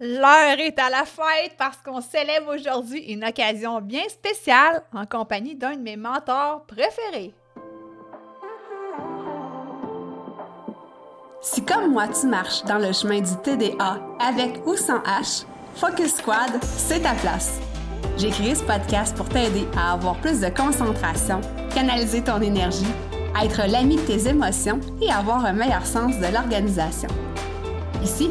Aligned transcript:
L'heure 0.00 0.60
est 0.60 0.78
à 0.78 0.90
la 0.90 1.04
fête 1.04 1.56
parce 1.58 1.78
qu'on 1.78 2.00
célèbre 2.00 2.54
aujourd'hui 2.54 3.00
une 3.12 3.24
occasion 3.24 3.80
bien 3.80 4.08
spéciale 4.08 4.84
en 4.94 5.06
compagnie 5.06 5.56
d'un 5.56 5.74
de 5.74 5.80
mes 5.80 5.96
mentors 5.96 6.64
préférés. 6.66 7.34
Si 11.40 11.64
comme 11.64 11.90
moi 11.90 12.06
tu 12.06 12.28
marches 12.28 12.62
dans 12.64 12.78
le 12.78 12.92
chemin 12.92 13.20
du 13.20 13.36
TDA 13.42 14.00
avec 14.20 14.64
ou 14.66 14.76
sans 14.76 15.00
H, 15.00 15.44
Focus 15.74 16.14
Squad, 16.14 16.62
c'est 16.62 17.00
ta 17.00 17.14
place. 17.14 17.58
J'ai 18.18 18.30
créé 18.30 18.54
ce 18.54 18.62
podcast 18.62 19.16
pour 19.16 19.28
t'aider 19.28 19.66
à 19.76 19.94
avoir 19.94 20.16
plus 20.20 20.40
de 20.40 20.48
concentration, 20.48 21.40
canaliser 21.74 22.22
ton 22.22 22.40
énergie, 22.40 22.86
être 23.42 23.62
l'ami 23.68 23.96
de 23.96 24.02
tes 24.02 24.28
émotions 24.28 24.78
et 25.02 25.10
avoir 25.10 25.44
un 25.44 25.52
meilleur 25.52 25.84
sens 25.84 26.16
de 26.18 26.32
l'organisation. 26.32 27.08
Ici, 28.02 28.30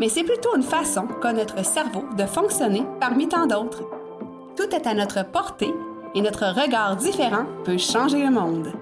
mais 0.00 0.08
c'est 0.08 0.24
plutôt 0.24 0.56
une 0.56 0.62
façon 0.62 1.06
qu'a 1.20 1.34
notre 1.34 1.62
cerveau 1.62 2.04
de 2.16 2.24
fonctionner 2.24 2.84
parmi 2.98 3.28
tant 3.28 3.46
d'autres. 3.46 3.84
Tout 4.56 4.74
est 4.74 4.86
à 4.86 4.94
notre 4.94 5.26
portée 5.26 5.74
et 6.14 6.22
notre 6.22 6.46
regard 6.46 6.96
différent 6.96 7.44
peut 7.64 7.76
changer 7.76 8.24
le 8.24 8.30
monde. 8.30 8.72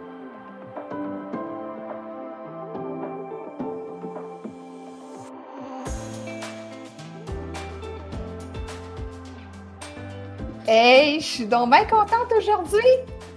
Hey, 10.69 11.19
je 11.19 11.27
suis 11.27 11.47
donc 11.47 11.71
bien 11.71 11.85
contente 11.87 12.33
aujourd'hui! 12.37 12.79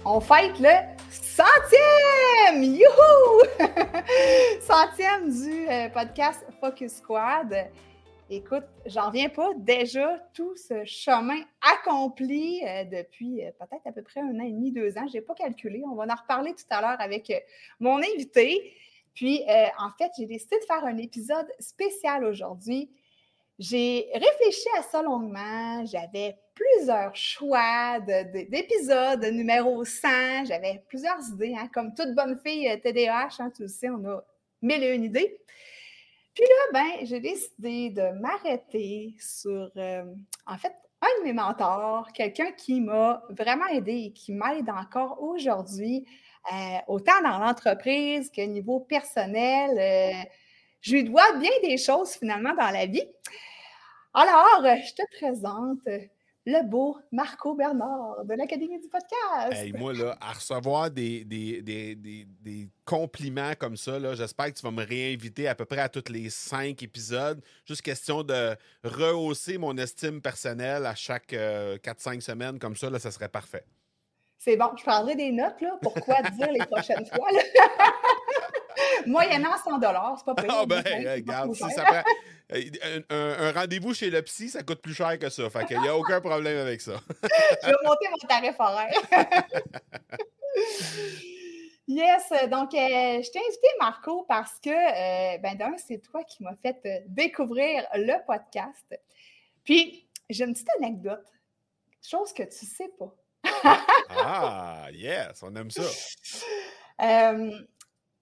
On 0.04 0.20
fête 0.20 0.60
le 0.60 0.91
centième! 1.12 2.62
Youhou! 2.62 3.42
centième 4.60 5.30
du 5.30 5.68
euh, 5.68 5.88
podcast 5.90 6.44
Focus 6.60 6.94
Squad. 6.96 7.70
Écoute, 8.30 8.64
j'en 8.86 9.10
viens 9.10 9.28
pas. 9.28 9.50
Déjà, 9.56 10.18
tout 10.32 10.56
ce 10.56 10.84
chemin 10.84 11.40
accompli 11.60 12.62
euh, 12.66 12.84
depuis 12.84 13.44
euh, 13.44 13.50
peut-être 13.58 13.86
à 13.86 13.92
peu 13.92 14.02
près 14.02 14.20
un 14.20 14.38
an 14.40 14.44
et 14.44 14.52
demi, 14.52 14.72
deux 14.72 14.96
ans. 14.96 15.06
Je 15.06 15.14
n'ai 15.14 15.20
pas 15.20 15.34
calculé. 15.34 15.82
On 15.84 15.94
va 15.94 16.04
en 16.04 16.16
reparler 16.16 16.54
tout 16.54 16.64
à 16.70 16.80
l'heure 16.80 17.00
avec 17.00 17.32
mon 17.78 17.98
invité. 17.98 18.74
Puis, 19.14 19.42
en 19.78 19.90
fait, 19.98 20.10
j'ai 20.16 20.24
décidé 20.24 20.58
de 20.58 20.64
faire 20.64 20.84
un 20.86 20.96
épisode 20.96 21.46
spécial 21.58 22.24
aujourd'hui 22.24 22.88
j'ai 23.58 24.08
réfléchi 24.12 24.66
à 24.78 24.82
ça 24.82 25.02
longuement. 25.02 25.84
J'avais 25.86 26.36
plusieurs 26.54 27.14
choix 27.14 28.00
d'épisodes 28.00 29.24
numéro 29.32 29.84
100. 29.84 30.44
J'avais 30.46 30.82
plusieurs 30.88 31.20
idées. 31.32 31.54
Hein. 31.58 31.68
Comme 31.72 31.94
toute 31.94 32.14
bonne 32.14 32.38
fille 32.38 32.68
TDAH, 32.80 33.36
hein, 33.38 33.50
tu 33.54 33.64
on 33.88 34.04
a 34.04 34.24
mille 34.62 34.82
et 34.82 34.94
une 34.94 35.04
idées. 35.04 35.38
Puis 36.34 36.44
là, 36.44 36.72
ben, 36.72 37.06
j'ai 37.06 37.20
décidé 37.20 37.90
de 37.90 38.18
m'arrêter 38.18 39.14
sur, 39.18 39.70
euh, 39.76 40.04
en 40.46 40.56
fait, 40.56 40.72
un 41.02 41.20
de 41.20 41.24
mes 41.24 41.32
mentors, 41.32 42.10
quelqu'un 42.12 42.52
qui 42.52 42.80
m'a 42.80 43.22
vraiment 43.28 43.66
aidé 43.66 44.04
et 44.06 44.12
qui 44.12 44.32
m'aide 44.32 44.70
encore 44.70 45.22
aujourd'hui, 45.22 46.06
euh, 46.52 46.78
autant 46.86 47.20
dans 47.22 47.38
l'entreprise 47.38 48.30
que 48.30 48.40
niveau 48.42 48.80
personnel. 48.80 49.78
Euh, 49.78 50.28
je 50.80 50.94
lui 50.94 51.04
dois 51.04 51.32
bien 51.38 51.50
des 51.62 51.76
choses 51.76 52.14
finalement 52.14 52.54
dans 52.54 52.70
la 52.70 52.86
vie. 52.86 53.06
Alors, 54.14 54.62
je 54.62 54.94
te 54.94 55.02
présente 55.16 55.80
le 56.44 56.62
beau 56.64 56.98
Marco 57.12 57.54
Bernard 57.54 58.24
de 58.24 58.34
l'Académie 58.34 58.80
du 58.80 58.88
podcast. 58.88 59.52
Hey, 59.52 59.72
moi, 59.72 59.92
là, 59.92 60.16
à 60.20 60.32
recevoir 60.32 60.90
des, 60.90 61.24
des, 61.24 62.68
compliments 62.84 63.52
comme 63.58 63.76
ça, 63.76 63.98
j'espère 64.14 64.46
que 64.46 64.58
tu 64.58 64.62
vas 64.62 64.72
me 64.72 64.84
réinviter 64.84 65.46
à 65.46 65.54
peu 65.54 65.64
près 65.64 65.80
à 65.80 65.88
tous 65.88 66.10
les 66.10 66.30
cinq 66.30 66.82
épisodes. 66.82 67.40
Juste 67.64 67.82
question 67.82 68.22
de 68.22 68.56
rehausser 68.82 69.56
mon 69.56 69.76
estime 69.76 70.20
personnelle 70.20 70.84
à 70.84 70.94
chaque 70.94 71.32
4-5 71.32 71.36
euh, 71.36 72.20
semaines, 72.20 72.58
comme 72.58 72.76
ça, 72.76 72.90
là, 72.90 72.98
ça 72.98 73.10
serait 73.10 73.28
parfait. 73.28 73.64
C'est 74.38 74.56
bon, 74.56 74.70
je 74.76 74.82
prendrai 74.82 75.14
des 75.14 75.30
notes, 75.30 75.60
là, 75.60 75.78
pour 75.80 75.94
quoi 75.94 76.20
dire 76.22 76.50
les 76.50 76.66
prochaines 76.66 77.06
fois. 77.06 77.28
Moyennant 79.06 79.56
100 79.56 79.80
c'est 80.16 80.24
pas 80.24 80.34
payé. 80.34 80.48
Ah 80.50 80.66
ben, 80.66 80.82
regarde, 80.84 81.54
si 81.54 81.70
ça 81.70 81.84
prend... 81.84 82.02
Un, 83.10 83.52
rendez-vous 83.52 83.94
chez 83.94 84.10
le 84.10 84.20
psy, 84.22 84.50
ça 84.50 84.62
coûte 84.62 84.82
plus 84.82 84.92
cher 84.92 85.18
que 85.18 85.30
ça. 85.30 85.48
Fait 85.48 85.64
qu'il 85.64 85.80
n'y 85.80 85.88
a 85.88 85.96
aucun 85.96 86.20
problème 86.20 86.58
avec 86.58 86.82
ça. 86.82 87.00
je 87.62 87.66
vais 87.66 87.74
monter 87.82 88.08
mon 88.10 88.18
tarif 88.28 88.54
horaire. 88.58 88.92
Yes, 91.88 92.30
donc 92.48 92.74
euh, 92.74 93.22
je 93.22 93.30
t'ai 93.30 93.40
invité 93.40 93.66
Marco 93.78 94.24
parce 94.28 94.58
que, 94.60 94.70
euh, 94.70 95.38
ben 95.38 95.56
d'un, 95.56 95.76
c'est 95.76 95.98
toi 95.98 96.22
qui 96.24 96.42
m'as 96.42 96.54
fait 96.56 96.80
euh, 96.86 97.00
découvrir 97.06 97.86
le 97.94 98.24
podcast. 98.24 98.98
Puis, 99.64 100.08
j'ai 100.30 100.44
une 100.44 100.52
petite 100.52 100.70
anecdote, 100.78 101.26
chose 102.00 102.32
que 102.32 102.44
tu 102.44 102.64
sais 102.64 102.90
pas. 102.98 103.14
ah, 104.10 104.86
yes, 104.92 105.42
on 105.42 105.54
aime 105.56 105.70
ça. 105.70 105.82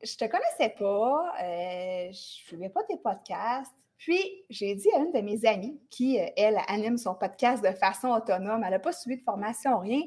Je 0.03 0.17
te 0.17 0.25
connaissais 0.25 0.75
pas, 0.79 1.35
euh, 1.43 2.11
je 2.11 2.57
ne 2.57 2.69
pas 2.69 2.83
tes 2.85 2.97
podcasts. 2.97 3.75
Puis, 3.99 4.19
j'ai 4.49 4.75
dit 4.75 4.89
à 4.95 4.99
une 4.99 5.13
de 5.13 5.21
mes 5.21 5.45
amies 5.45 5.79
qui, 5.91 6.19
euh, 6.19 6.27
elle, 6.37 6.59
anime 6.69 6.97
son 6.97 7.15
podcast 7.15 7.63
de 7.63 7.71
façon 7.73 8.09
autonome, 8.09 8.63
elle 8.65 8.71
n'a 8.71 8.79
pas 8.79 8.93
suivi 8.93 9.19
de 9.19 9.23
formation, 9.23 9.79
rien. 9.79 10.01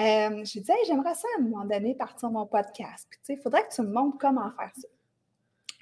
Euh, 0.00 0.42
j'ai 0.44 0.60
dit, 0.60 0.72
j'aimerais 0.86 1.14
ça 1.14 1.28
à 1.36 1.40
un 1.40 1.44
moment 1.44 1.64
donné 1.64 1.94
partir 1.94 2.30
mon 2.30 2.46
podcast. 2.46 3.06
Tu 3.12 3.18
sais, 3.22 3.34
il 3.34 3.40
faudrait 3.40 3.66
que 3.68 3.72
tu 3.72 3.82
me 3.82 3.92
montres 3.92 4.18
comment 4.18 4.50
faire 4.56 4.72
ça. 4.74 4.88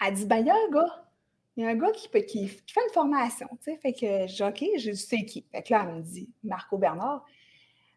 Elle 0.05 0.15
dit, 0.15 0.27
ben, 0.27 0.39
il 0.39 0.47
y 0.47 0.50
a 0.50 0.55
un 0.55 0.71
gars. 0.71 1.06
Il 1.56 1.65
y 1.65 1.66
a 1.66 1.71
un 1.71 1.75
gars 1.75 1.91
qui, 1.93 2.09
fait 2.09 2.81
une 2.87 2.93
formation. 2.93 3.49
Tu 3.62 3.72
sais, 3.72 3.77
fait 3.78 3.93
que 3.93 4.27
j'ai 4.27 4.44
OK, 4.44 4.65
je 4.78 4.93
sais 4.93 5.25
qui? 5.25 5.47
Fait 5.53 5.62
que 5.62 5.72
là, 5.72 5.87
elle 5.89 5.97
me 5.97 6.03
dit, 6.03 6.28
Marco 6.44 6.77
Bernard 6.77 7.25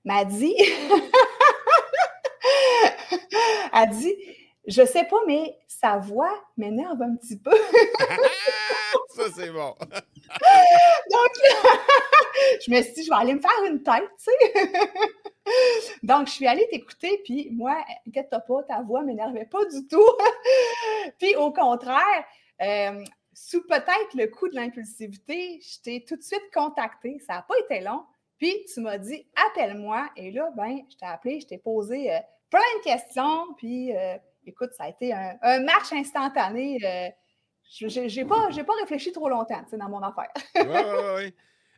m'a 0.06 0.24
dit, 0.24 0.56
dit, 3.92 4.16
je 4.68 4.86
sais 4.86 5.04
pas, 5.06 5.18
mais 5.28 5.58
sa 5.68 5.98
voix 5.98 6.34
m'énerve 6.58 7.02
un 7.02 7.16
petit 7.16 7.38
peu. 7.38 7.52
ça, 9.10 9.24
c'est 9.36 9.52
bon. 9.52 9.76
Donc, 11.12 11.32
je 12.66 12.72
me 12.72 12.82
suis 12.82 12.94
dit, 12.94 13.04
je 13.04 13.10
vais 13.10 13.16
aller 13.16 13.36
me 13.36 13.42
faire 13.42 13.64
une 13.68 13.84
tête, 13.84 14.10
tu 14.24 14.32
sais. 14.32 14.72
Donc, 16.04 16.28
je 16.28 16.34
suis 16.34 16.48
allée 16.48 16.68
t'écouter, 16.70 17.22
puis 17.24 17.50
moi, 17.52 17.78
inquiète-toi 18.08 18.40
pas, 18.40 18.64
ta 18.64 18.82
voix 18.82 19.04
m'énervait 19.04 19.46
pas 19.46 19.66
du 19.66 19.88
tout. 19.88 20.10
puis 21.20 21.36
au 21.36 21.52
contraire, 21.52 22.26
euh, 22.62 23.04
sous 23.34 23.66
peut-être 23.68 24.14
le 24.16 24.28
coup 24.28 24.48
de 24.48 24.56
l'impulsivité, 24.56 25.60
je 25.62 25.82
t'ai 25.82 26.06
tout 26.06 26.16
de 26.16 26.24
suite 26.24 26.50
contacté. 26.54 27.20
Ça 27.26 27.34
n'a 27.34 27.42
pas 27.42 27.56
été 27.60 27.82
long. 27.82 28.04
Puis 28.38 28.66
tu 28.74 28.82
m'as 28.82 28.98
dit, 28.98 29.28
appelle-moi. 29.48 30.10
Et 30.16 30.32
là, 30.32 30.52
ben, 30.56 30.80
je 30.90 30.98
t'ai 30.98 31.06
appelé, 31.06 31.40
je 31.40 31.48
t'ai 31.48 31.58
posé 31.58 32.14
euh, 32.14 32.20
plein 32.50 32.60
de 32.80 32.84
questions. 32.84 33.54
Puis 33.58 33.96
euh, 33.96 34.18
écoute, 34.46 34.72
ça 34.78 34.86
a 34.86 34.90
été 34.90 35.14
un, 35.14 35.38
un 35.42 35.60
match 35.62 35.92
instantané. 35.92 36.78
Euh, 36.84 37.10
je 37.80 38.00
n'ai 38.00 38.26
pas, 38.26 38.50
pas 38.50 38.74
réfléchi 38.82 39.12
trop 39.12 39.30
longtemps 39.30 39.64
dans 39.72 39.90
mon 39.90 40.02
affaire. 40.02 40.32
oui, 40.56 40.66
oui, 40.66 41.10
oui. 41.16 41.34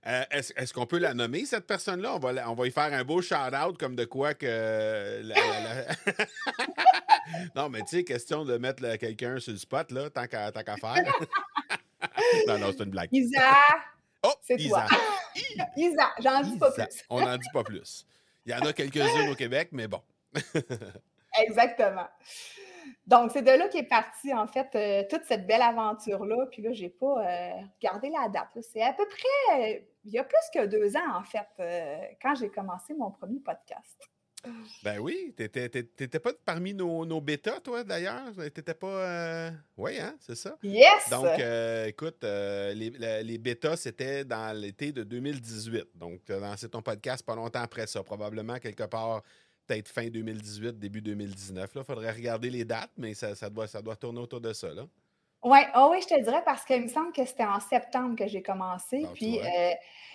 Est-ce 0.05 0.71
qu'on 0.71 0.85
peut 0.85 0.99
la 0.99 1.15
nommer, 1.15 1.45
cette 1.45 1.65
personne-là? 1.65 2.15
On 2.15 2.19
va, 2.19 2.49
on 2.49 2.53
va 2.53 2.67
y 2.67 2.71
faire 2.71 2.93
un 2.93 3.03
beau 3.03 3.21
shout-out 3.21 3.77
comme 3.77 3.95
de 3.95 4.05
quoi 4.05 4.35
que. 4.35 5.23
non, 7.55 7.69
mais 7.69 7.81
tu 7.81 7.97
sais, 7.97 8.03
question 8.03 8.45
de 8.45 8.57
mettre 8.57 8.83
quelqu'un 8.97 9.39
sur 9.39 9.53
le 9.53 9.57
spot, 9.57 9.91
là, 9.91 10.09
tant 10.11 10.27
qu'à 10.27 10.51
faire. 10.51 10.95
non, 12.47 12.59
non, 12.59 12.71
c'est 12.71 12.83
une 12.83 12.91
blague. 12.91 13.09
Isa! 13.11 13.51
Oh, 14.21 14.33
c'est 14.43 14.59
Isa. 14.59 14.85
Toi. 14.87 14.99
Isa, 15.75 16.13
j'en 16.19 16.41
dis 16.41 16.57
pas 16.57 16.71
plus. 16.71 17.03
On 17.09 17.21
n'en 17.21 17.37
dit 17.37 17.49
pas 17.51 17.63
plus. 17.63 18.05
Il 18.45 18.51
y 18.51 18.55
en 18.55 18.59
a 18.59 18.73
quelques-unes 18.73 19.29
au 19.31 19.35
Québec, 19.35 19.69
mais 19.71 19.87
bon. 19.87 20.01
Exactement. 21.41 22.07
Donc, 23.07 23.31
c'est 23.31 23.41
de 23.41 23.51
là 23.51 23.67
qu'est 23.67 23.83
partie, 23.83 24.33
en 24.33 24.47
fait, 24.47 24.67
euh, 24.75 25.03
toute 25.09 25.23
cette 25.25 25.45
belle 25.45 25.61
aventure-là. 25.61 26.47
Puis 26.51 26.61
là, 26.61 26.73
je 26.73 26.83
n'ai 26.83 26.89
pas 26.89 27.23
euh, 27.23 27.51
regardé 27.79 28.09
la 28.09 28.29
date. 28.29 28.57
C'est 28.61 28.81
à 28.81 28.93
peu 28.93 29.05
près, 29.07 29.87
il 30.03 30.11
y 30.11 30.17
a 30.17 30.23
plus 30.23 30.37
que 30.53 30.65
deux 30.65 30.95
ans, 30.95 31.17
en 31.17 31.23
fait, 31.23 31.47
euh, 31.59 31.97
quand 32.21 32.35
j'ai 32.35 32.49
commencé 32.49 32.93
mon 32.93 33.11
premier 33.11 33.39
podcast. 33.39 34.09
Ben 34.83 34.99
oui, 34.99 35.33
t'étais 35.35 36.19
pas 36.19 36.31
parmi 36.45 36.73
nos, 36.73 37.05
nos 37.05 37.21
bêtas, 37.21 37.59
toi, 37.61 37.83
d'ailleurs? 37.83 38.31
T'étais 38.53 38.73
pas... 38.73 38.87
Euh, 38.87 39.51
oui, 39.77 39.99
hein, 39.99 40.15
c'est 40.19 40.35
ça? 40.35 40.57
Yes! 40.61 41.09
Donc, 41.09 41.25
euh, 41.39 41.85
écoute, 41.87 42.23
euh, 42.23 42.73
les, 42.73 43.23
les 43.23 43.37
bêtas, 43.37 43.77
c'était 43.77 44.23
dans 44.23 44.55
l'été 44.55 44.91
de 44.91 45.03
2018. 45.03 45.87
Donc, 45.95 46.23
tu 46.25 46.33
as 46.33 46.39
lancé 46.39 46.69
ton 46.69 46.81
podcast 46.81 47.25
pas 47.25 47.35
longtemps 47.35 47.61
après 47.61 47.87
ça, 47.87 48.03
probablement 48.03 48.59
quelque 48.59 48.83
part 48.83 49.23
peut-être 49.67 49.87
fin 49.87 50.07
2018, 50.07 50.79
début 50.79 51.01
2019. 51.01 51.71
Il 51.75 51.83
faudrait 51.83 52.11
regarder 52.11 52.49
les 52.49 52.65
dates, 52.65 52.91
mais 52.97 53.13
ça, 53.13 53.35
ça, 53.35 53.49
doit, 53.49 53.67
ça 53.67 53.81
doit 53.81 53.95
tourner 53.95 54.19
autour 54.19 54.41
de 54.41 54.53
ça. 54.53 54.73
Là. 54.73 54.83
Ouais, 55.43 55.67
oh 55.75 55.89
oui, 55.91 55.99
je 56.01 56.07
te 56.07 56.19
dirais 56.23 56.41
parce 56.43 56.65
qu'il 56.65 56.81
me 56.81 56.87
semble 56.87 57.11
que 57.11 57.23
c'était 57.23 57.45
en 57.45 57.59
septembre 57.59 58.15
que 58.17 58.27
j'ai 58.27 58.41
commencé. 58.41 59.05
puis 59.13 59.39
euh, 59.39 59.73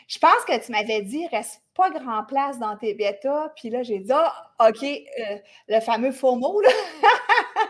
je 0.09 0.19
pense 0.19 0.45
que 0.45 0.65
tu 0.65 0.73
m'avais 0.73 1.03
dit, 1.03 1.25
reste 1.29 1.63
pas 1.73 1.89
grand 1.91 2.25
place 2.25 2.59
dans 2.59 2.77
tes 2.77 2.95
bêtas. 2.95 3.53
Puis 3.55 3.71
là, 3.71 3.85
j'ai 3.85 4.01
dit, 4.01 4.13
ah, 4.13 4.51
OK, 4.69 4.83
euh, 4.83 5.39
le 5.69 5.81
fameux 5.81 6.11
faux 6.11 6.35
mot, 6.37 6.61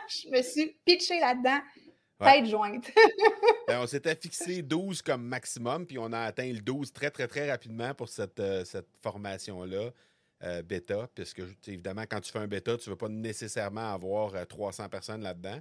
je 0.08 0.30
me 0.30 0.40
suis 0.40 0.74
pitché 0.86 1.20
là-dedans. 1.20 1.60
Tête 2.18 2.46
jointe. 2.46 2.90
Ben, 3.66 3.80
on 3.80 3.86
s'était 3.86 4.16
fixé 4.16 4.62
12 4.62 5.00
comme 5.00 5.22
maximum, 5.22 5.86
puis 5.86 5.96
on 5.96 6.12
a 6.12 6.18
atteint 6.18 6.50
le 6.50 6.60
12 6.60 6.92
très, 6.92 7.10
très, 7.10 7.28
très 7.28 7.48
rapidement 7.48 7.94
pour 7.94 8.08
cette, 8.08 8.40
euh, 8.40 8.64
cette 8.64 8.88
formation-là. 9.00 9.90
Bêta, 10.64 11.08
puisque 11.14 11.42
évidemment, 11.66 12.04
quand 12.10 12.20
tu 12.20 12.32
fais 12.32 12.38
un 12.38 12.46
bêta, 12.46 12.76
tu 12.78 12.88
ne 12.88 12.94
veux 12.94 12.98
pas 12.98 13.08
nécessairement 13.08 13.92
avoir 13.92 14.46
300 14.46 14.88
personnes 14.88 15.22
là-dedans. 15.22 15.60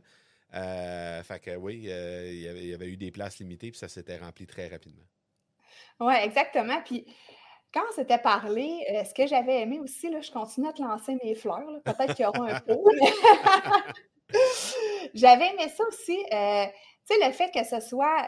Euh, 0.56 1.22
fait 1.24 1.40
que 1.40 1.56
oui, 1.56 1.86
euh, 1.90 2.28
il, 2.28 2.68
y 2.68 2.74
avait, 2.74 2.88
eu 2.88 2.98
des 2.98 3.12
places 3.12 3.40
limitées, 3.40 3.72
puis 3.72 3.80
ça 3.80 3.88
s'était 3.88 4.18
rempli 4.18 4.48
très 4.48 4.68
rapidement. 4.68 5.06
Oui, 6.00 6.14
exactement. 6.24 6.82
Puis 6.84 7.06
quand 7.74 7.84
on 7.90 7.94
s'était 7.94 8.18
parlé, 8.18 8.86
euh, 8.92 9.04
ce 9.04 9.14
que 9.14 9.28
j'avais 9.28 9.62
aimé 9.62 9.80
aussi, 9.80 10.10
là, 10.10 10.22
je 10.22 10.32
continue 10.32 10.68
à 10.68 10.74
te 10.74 10.82
lancer 10.82 11.18
mes 11.24 11.36
fleurs. 11.36 11.82
Peut-être 11.84 12.16
qu'il 12.16 12.24
y 12.24 12.28
aura 12.28 12.50
un 12.50 12.60
pot. 12.62 12.84
j'avais 15.14 15.50
aimé 15.50 15.70
ça 15.70 15.84
aussi. 15.88 16.18
tu 16.18 16.32
sais, 16.32 17.28
le 17.28 17.32
fait 17.32 17.52
que 17.52 17.64
ce 17.64 17.80
soit 17.80 18.24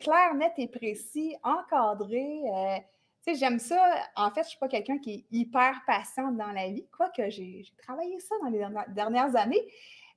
clair, 0.00 0.34
net 0.36 0.52
et 0.56 0.68
précis, 0.68 1.36
encadré. 1.42 2.40
J'aime 3.34 3.58
ça. 3.58 3.82
En 4.16 4.30
fait, 4.30 4.42
je 4.42 4.46
ne 4.46 4.50
suis 4.50 4.58
pas 4.58 4.68
quelqu'un 4.68 4.98
qui 4.98 5.14
est 5.14 5.24
hyper 5.30 5.82
patient 5.86 6.30
dans 6.32 6.52
la 6.52 6.68
vie, 6.68 6.86
quoique 6.96 7.28
j'ai 7.30 7.64
travaillé 7.78 8.18
ça 8.20 8.34
dans 8.42 8.48
les 8.48 8.64
dernières 8.94 9.34
années. 9.36 9.62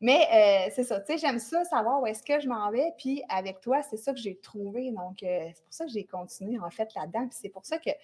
Mais 0.01 0.27
euh, 0.33 0.71
c'est 0.75 0.83
ça, 0.83 0.99
tu 0.99 1.13
sais, 1.13 1.19
j'aime 1.19 1.37
ça, 1.37 1.63
savoir 1.63 2.01
où 2.01 2.07
est-ce 2.07 2.23
que 2.23 2.39
je 2.39 2.47
m'en 2.47 2.71
vais. 2.71 2.91
Puis 2.97 3.21
avec 3.29 3.61
toi, 3.61 3.83
c'est 3.83 3.97
ça 3.97 4.13
que 4.13 4.19
j'ai 4.19 4.35
trouvé. 4.39 4.91
Donc, 4.91 5.21
euh, 5.21 5.49
c'est 5.53 5.63
pour 5.63 5.73
ça 5.73 5.85
que 5.85 5.91
j'ai 5.91 6.05
continué, 6.05 6.59
en 6.59 6.71
fait, 6.71 6.89
là-dedans. 6.95 7.27
Puis 7.27 7.37
c'est 7.39 7.49
pour 7.49 7.65
ça 7.65 7.77
que, 7.77 7.91
tu 7.91 7.97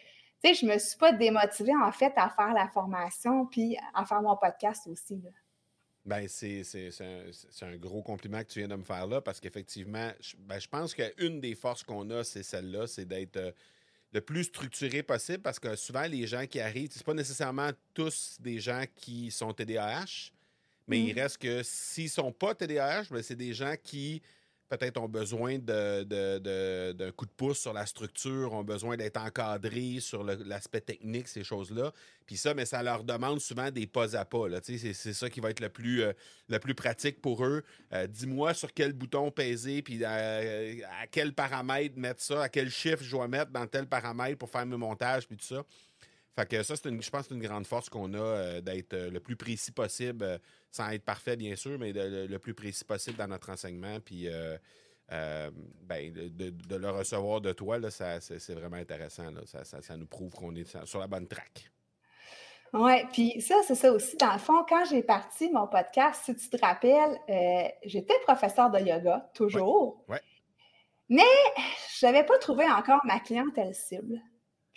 sais, 0.46 0.54
je 0.54 0.66
ne 0.68 0.74
me 0.74 0.78
suis 0.78 0.98
pas 0.98 1.12
démotivée, 1.12 1.76
en 1.76 1.92
fait, 1.92 2.14
à 2.16 2.30
faire 2.30 2.54
la 2.54 2.68
formation, 2.68 3.48
puis 3.48 3.78
à 3.96 4.06
faire 4.06 4.22
mon 4.22 4.38
podcast 4.38 4.86
aussi. 4.88 5.20
Bien, 6.06 6.26
c'est 6.28 6.62
un, 7.64 7.76
gros 7.78 8.04
compliment 8.04 8.40
que 8.40 8.48
tu 8.48 8.60
viens 8.60 8.68
de 8.68 8.76
me 8.76 8.84
faire 8.84 9.08
là, 9.08 9.20
parce 9.20 9.40
qu'effectivement, 9.40 10.10
je, 10.22 10.38
ben, 10.38 10.60
je 10.60 10.68
pense 10.70 10.94
qu'une 10.94 11.42
des 11.42 11.56
forces 11.56 11.84
qu'on 11.84 12.10
a, 12.12 12.24
c'est 12.24 12.44
celle-là, 12.44 12.86
c'est 12.86 13.06
d'être 13.06 13.38
euh, 13.38 13.52
le 14.14 14.22
plus 14.22 14.46
structuré 14.46 15.04
possible, 15.04 15.40
parce 15.40 15.60
que 15.60 15.76
souvent, 15.76 16.04
les 16.04 16.28
gens 16.28 16.46
qui 16.48 16.60
arrivent, 16.60 16.92
ce 16.92 17.04
pas 17.04 17.14
nécessairement 17.14 17.72
tous 17.94 18.38
des 18.40 18.60
gens 18.60 18.84
qui 18.96 19.32
sont 19.32 19.54
TDAH, 19.54 20.32
mais 20.88 21.02
il 21.02 21.14
mmh. 21.14 21.20
reste 21.20 21.38
que 21.40 21.62
s'ils 21.64 22.06
ne 22.06 22.10
sont 22.10 22.32
pas 22.32 22.56
TDAH, 22.56 23.06
ben, 23.12 23.22
c'est 23.22 23.36
des 23.36 23.54
gens 23.54 23.76
qui 23.82 24.22
peut-être 24.70 24.98
ont 24.98 25.08
besoin 25.08 25.58
d'un 25.58 26.04
de, 26.04 27.10
coup 27.12 27.26
de 27.26 27.32
pouce 27.32 27.60
sur 27.60 27.74
la 27.74 27.86
structure, 27.86 28.54
ont 28.54 28.64
besoin 28.64 28.98
d'être 28.98 29.18
encadrés 29.18 30.00
sur 30.00 30.24
l'aspect 30.24 30.82
technique, 30.82 31.28
ces 31.28 31.44
choses-là. 31.44 31.92
Puis 32.26 32.38
ça, 32.38 32.54
mais 32.54 32.66
ça 32.66 32.84
leur 32.84 33.04
demande 33.04 33.40
souvent 33.40 33.72
des 33.72 33.88
pas 33.88 34.16
à 34.18 34.26
pas. 34.26 34.48
C'est 34.62 34.94
ça 34.94 35.30
qui 35.30 35.40
va 35.40 35.50
être 35.50 35.62
le 35.62 35.70
plus, 35.70 36.04
euh, 36.04 36.14
plus 36.60 36.76
pratique 36.76 37.22
pour 37.22 37.46
eux. 37.46 37.64
Euh, 37.94 38.08
dis-moi 38.08 38.54
sur 38.54 38.74
quel 38.74 38.94
bouton 38.94 39.32
peser, 39.32 39.82
puis 39.82 40.00
euh, 40.04 40.76
à 41.02 41.08
quel 41.08 41.34
paramètre 41.34 41.98
mettre 41.98 42.22
ça, 42.22 42.44
à 42.44 42.50
quel 42.50 42.70
chiffre 42.70 43.04
je 43.04 43.12
dois 43.12 43.28
mettre 43.28 43.52
dans 43.52 43.66
tel 43.68 43.88
paramètre 43.88 44.38
pour 44.38 44.50
faire 44.50 44.66
mes 44.66 44.78
montages, 44.78 45.28
puis 45.28 45.38
tout 45.38 45.46
ça. 45.46 45.64
Fait 46.38 46.48
que 46.48 46.62
ça, 46.62 46.76
une, 46.86 47.02
je 47.02 47.10
pense 47.10 47.22
que 47.24 47.28
c'est 47.30 47.34
une 47.34 47.42
grande 47.42 47.66
force 47.66 47.90
qu'on 47.90 48.14
a 48.14 48.20
euh, 48.20 48.62
d'être 48.62 48.94
euh, 48.94 49.10
le 49.10 49.20
plus 49.20 49.36
précis 49.36 49.72
possible, 49.72 50.24
euh, 50.24 50.38
sans 50.70 50.88
être 50.90 51.04
parfait, 51.04 51.36
bien 51.36 51.56
sûr, 51.56 51.80
mais 51.80 51.92
le 51.94 52.38
plus 52.38 52.54
précis 52.54 52.86
possible 52.86 53.18
dans 53.18 53.26
notre 53.26 53.50
enseignement. 53.50 54.00
Puis 54.00 54.28
ben, 55.10 56.14
de, 56.14 56.76
le 56.76 56.90
recevoir 56.92 57.42
de 57.42 57.54
toi, 57.54 57.80
là, 57.80 57.90
c'est, 57.90 58.54
vraiment 58.54 58.76
intéressant. 58.76 59.24
Ça, 59.64 59.98
nous 59.98 60.06
prouve 60.06 60.32
qu'on 60.36 60.54
est 60.54 60.86
sur 60.86 61.00
la 61.00 61.08
bonne 61.08 61.28
track. 61.28 61.72
Oui, 62.72 63.04
puis 63.12 63.42
ça, 63.42 63.56
c'est 63.66 63.74
ça 63.74 63.92
aussi. 63.92 64.16
Dans 64.18 64.34
le 64.34 64.40
fond, 64.40 64.64
quand 64.70 64.86
j'ai 64.86 65.02
parti 65.02 65.50
mon 65.50 65.66
podcast, 65.66 66.22
si 66.26 66.36
tu 66.36 66.50
te 66.50 66.64
rappelles, 66.64 67.18
j'étais 67.84 68.14
professeur 68.26 68.70
de 68.70 68.78
yoga, 68.78 69.28
toujours. 69.34 70.04
Ouais. 70.08 70.22
Mais 71.10 71.24
je 71.98 72.06
n'avais 72.06 72.26
pas 72.26 72.38
trouvé 72.38 72.66
encore 72.66 73.04
ma 73.06 73.20
clientèle 73.20 73.74
cible. 73.74 74.22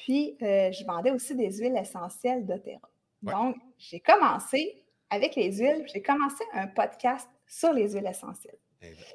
Puis, 0.00 0.36
euh, 0.40 0.72
je 0.72 0.82
vendais 0.84 1.10
aussi 1.10 1.34
des 1.34 1.52
huiles 1.58 1.76
essentielles 1.76 2.46
d'Otera. 2.46 2.88
Donc, 3.22 3.56
j'ai 3.76 4.00
commencé 4.00 4.82
avec 5.10 5.36
les 5.36 5.52
huiles, 5.58 5.84
j'ai 5.92 6.00
commencé 6.00 6.42
un 6.54 6.68
podcast 6.68 7.28
sur 7.46 7.74
les 7.74 7.92
huiles 7.92 8.06
essentielles. 8.06 8.58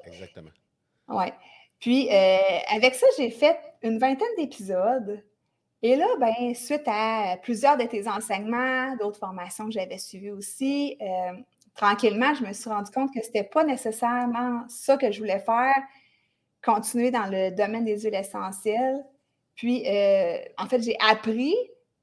Exactement. 0.04 0.50
Oui. 1.08 1.26
Puis, 1.80 2.08
euh, 2.08 2.58
avec 2.68 2.94
ça, 2.94 3.06
j'ai 3.18 3.30
fait 3.30 3.58
une 3.82 3.98
vingtaine 3.98 4.28
d'épisodes. 4.38 5.24
Et 5.82 5.96
là, 5.96 6.06
ben, 6.20 6.54
suite 6.54 6.84
à 6.86 7.36
plusieurs 7.42 7.76
de 7.76 7.84
tes 7.84 8.08
enseignements, 8.08 8.94
d'autres 8.96 9.18
formations 9.18 9.66
que 9.66 9.72
j'avais 9.72 9.98
suivies 9.98 10.30
aussi, 10.30 10.96
euh, 11.00 11.32
tranquillement, 11.74 12.32
je 12.34 12.44
me 12.44 12.52
suis 12.52 12.70
rendu 12.70 12.92
compte 12.92 13.12
que 13.12 13.20
ce 13.20 13.26
n'était 13.26 13.44
pas 13.44 13.64
nécessairement 13.64 14.64
ça 14.68 14.96
que 14.96 15.10
je 15.10 15.18
voulais 15.18 15.40
faire, 15.40 15.74
continuer 16.62 17.10
dans 17.10 17.26
le 17.26 17.50
domaine 17.50 17.84
des 17.84 17.98
huiles 17.98 18.14
essentielles. 18.14 19.04
Puis, 19.56 19.88
euh, 19.88 20.38
en 20.58 20.66
fait, 20.66 20.82
j'ai 20.82 20.96
appris 21.00 21.54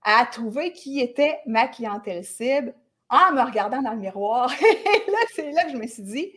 à 0.01 0.25
trouver 0.25 0.73
qui 0.73 0.99
était 0.99 1.39
ma 1.45 1.67
clientèle 1.67 2.25
cible 2.25 2.73
en 3.09 3.31
me 3.31 3.41
regardant 3.41 3.81
dans 3.81 3.93
le 3.93 3.99
miroir. 3.99 4.51
Et 4.61 5.11
là, 5.11 5.17
c'est 5.33 5.51
là 5.51 5.63
que 5.63 5.71
je 5.71 5.77
me 5.77 5.87
suis 5.87 6.03
dit, 6.03 6.33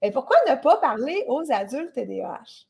mais 0.00 0.10
pourquoi 0.10 0.36
ne 0.48 0.54
pas 0.56 0.78
parler 0.78 1.24
aux 1.28 1.52
adultes 1.52 1.92
TDAH? 1.92 2.66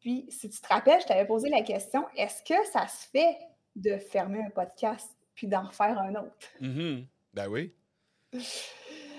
Puis, 0.00 0.26
si 0.30 0.48
tu 0.48 0.60
te 0.60 0.68
rappelles, 0.68 1.00
je 1.02 1.06
t'avais 1.06 1.26
posé 1.26 1.48
la 1.50 1.62
question, 1.62 2.04
est-ce 2.16 2.42
que 2.42 2.64
ça 2.70 2.86
se 2.86 3.08
fait 3.08 3.36
de 3.74 3.98
fermer 3.98 4.40
un 4.40 4.50
podcast 4.50 5.10
puis 5.34 5.48
d'en 5.48 5.66
refaire 5.66 5.98
un 5.98 6.14
autre? 6.14 6.46
Mm 6.60 7.02
Ben 7.34 7.48
oui. 7.48 7.74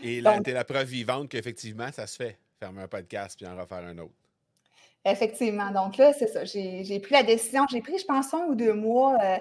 Et 0.04 0.22
là, 0.22 0.40
tu 0.40 0.50
es 0.50 0.54
la 0.54 0.64
preuve 0.64 0.88
vivante 0.88 1.30
qu'effectivement, 1.30 1.92
ça 1.92 2.08
se 2.08 2.16
fait, 2.16 2.40
fermer 2.60 2.84
un 2.84 2.88
podcast 2.88 3.38
puis 3.38 3.48
en 3.48 3.58
refaire 3.58 3.80
un 3.80 3.98
autre. 3.98 4.14
Effectivement. 5.08 5.72
Donc 5.72 5.96
là, 5.96 6.12
c'est 6.12 6.28
ça. 6.28 6.44
J'ai 6.44 7.00
pris 7.00 7.14
la 7.14 7.24
décision. 7.24 7.66
J'ai 7.72 7.82
pris, 7.82 7.98
je 7.98 8.06
pense, 8.06 8.34
un 8.34 8.46
ou 8.48 8.56
deux 8.56 8.74
mois 8.74 9.18
euh, 9.24 9.38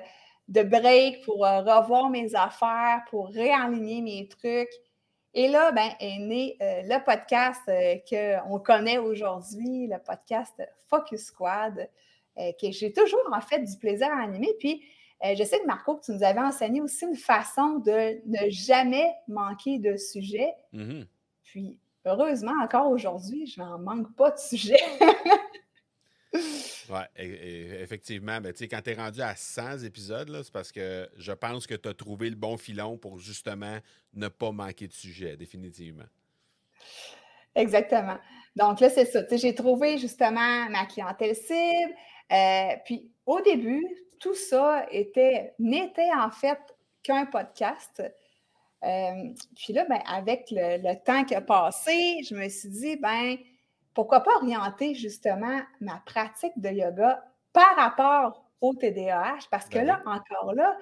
de 0.47 0.63
break 0.63 1.25
pour 1.25 1.45
euh, 1.45 1.61
revoir 1.61 2.09
mes 2.09 2.37
affaires, 2.37 3.03
pour 3.11 3.29
réaligner 3.29 4.01
mes 4.01 4.29
trucs. 4.29 4.71
Et 5.35 5.49
là, 5.49 5.73
ben, 5.73 5.91
est 5.99 6.19
né 6.19 6.57
euh, 6.63 6.83
le 6.85 7.05
podcast 7.05 7.61
qu'on 8.09 8.61
connaît 8.61 8.99
aujourd'hui, 8.99 9.89
le 9.89 9.99
podcast 9.99 10.55
Focus 10.89 11.27
Squad, 11.27 11.91
que 12.37 12.71
j'ai 12.71 12.93
toujours 12.93 13.29
en 13.33 13.41
fait 13.41 13.61
du 13.61 13.77
plaisir 13.79 14.09
à 14.13 14.23
animer. 14.23 14.55
Puis, 14.59 14.83
je 15.25 15.43
sais 15.43 15.59
que 15.59 15.67
Marco, 15.67 15.99
tu 16.05 16.13
nous 16.13 16.23
avais 16.23 16.41
enseigné 16.41 16.83
aussi 16.83 17.07
une 17.07 17.17
façon 17.17 17.79
de 17.79 18.21
ne 18.27 18.51
jamais 18.51 19.11
manquer 19.27 19.79
de 19.79 19.97
sujet. 19.97 20.53
Mm-hmm. 20.75 21.07
Puis, 21.45 21.79
heureusement, 22.05 22.53
encore 22.63 22.91
aujourd'hui, 22.91 23.47
je 23.47 23.61
n'en 23.61 23.79
manque 23.79 24.15
pas 24.15 24.31
de 24.31 24.39
sujet. 24.39 24.77
Oui, 26.89 27.01
effectivement. 27.81 28.41
Ben, 28.41 28.53
quand 28.59 28.81
tu 28.83 28.91
es 28.91 28.95
rendu 28.95 29.21
à 29.21 29.35
100 29.35 29.85
épisodes, 29.85 30.43
c'est 30.43 30.53
parce 30.53 30.73
que 30.73 31.09
je 31.17 31.33
pense 31.33 31.67
que 31.67 31.75
tu 31.75 31.89
as 31.89 31.95
trouvé 31.95 32.31
le 32.31 32.37
bon 32.37 32.57
filon 32.57 32.97
pour 32.97 33.19
justement 33.19 33.79
ne 34.15 34.29
pas 34.29 34.53
manquer 34.53 34.87
de 34.87 34.93
sujet, 34.93 35.37
définitivement. 35.37 36.07
Exactement. 37.55 38.19
Donc 38.55 38.81
là, 38.81 38.91
c'est 38.91 39.07
ça. 39.07 39.23
J'ai 39.31 39.55
trouvé 39.55 39.99
justement 39.99 40.69
ma 40.71 40.87
clientèle 40.87 41.35
cible. 41.35 41.95
Euh, 42.33 42.77
puis 42.85 43.11
au 43.25 43.41
début, 43.41 43.85
tout 44.21 44.35
ça 44.35 44.87
était 44.91 45.55
n'était 45.59 46.11
en 46.15 46.31
fait 46.31 46.59
qu'un 47.03 47.27
podcast. 47.27 48.03
Euh, 48.85 49.31
puis 49.57 49.73
là, 49.73 49.85
ben, 49.89 50.01
avec 50.07 50.51
le, 50.51 50.79
le, 50.79 51.03
temps 51.03 51.25
qui 51.25 51.35
a 51.35 51.41
passé, 51.41 52.21
je 52.29 52.35
me 52.35 52.49
suis 52.49 52.69
dit, 52.69 52.97
ben, 52.97 53.37
pourquoi 53.97 54.21
pas 54.21 54.37
orienter 54.37 54.95
justement 54.95 55.59
ma 55.81 56.03
pratique 56.05 56.53
de 56.57 56.69
yoga 56.69 57.25
par 57.55 57.75
rapport 57.77 58.45
au 58.61 58.75
TDAH? 58.75 59.49
Parce 59.51 59.71
que 59.71 59.79
ben 59.79 59.87
là, 59.87 60.03
encore 60.05 60.53
là, 60.53 60.77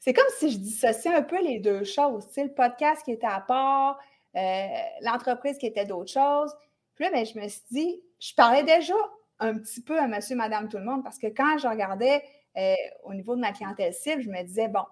c'est 0.00 0.14
comme 0.14 0.24
si 0.38 0.50
je 0.50 0.56
dissociais 0.56 1.14
un 1.14 1.22
peu 1.22 1.40
les 1.42 1.58
deux 1.58 1.84
choses. 1.84 2.26
Tu 2.32 2.42
le 2.42 2.54
podcast 2.54 3.04
qui 3.04 3.12
était 3.12 3.26
à 3.26 3.40
part, 3.40 3.98
euh, 4.34 4.66
l'entreprise 5.02 5.58
qui 5.58 5.66
était 5.66 5.84
d'autres 5.84 6.10
choses. 6.10 6.56
Puis 6.94 7.04
là, 7.04 7.10
ben, 7.10 7.26
je 7.26 7.38
me 7.38 7.46
suis 7.48 7.62
dit, 7.70 8.00
je 8.18 8.32
parlais 8.34 8.62
déjà 8.62 8.94
un 9.38 9.58
petit 9.58 9.82
peu 9.82 10.00
à 10.00 10.08
monsieur, 10.08 10.36
madame, 10.36 10.70
tout 10.70 10.78
le 10.78 10.84
monde, 10.84 11.04
parce 11.04 11.18
que 11.18 11.26
quand 11.26 11.58
je 11.58 11.68
regardais 11.68 12.24
euh, 12.56 12.74
au 13.04 13.12
niveau 13.12 13.36
de 13.36 13.42
ma 13.42 13.52
clientèle 13.52 13.92
cible, 13.92 14.22
je 14.22 14.30
me 14.30 14.42
disais, 14.42 14.68
bon, 14.68 14.84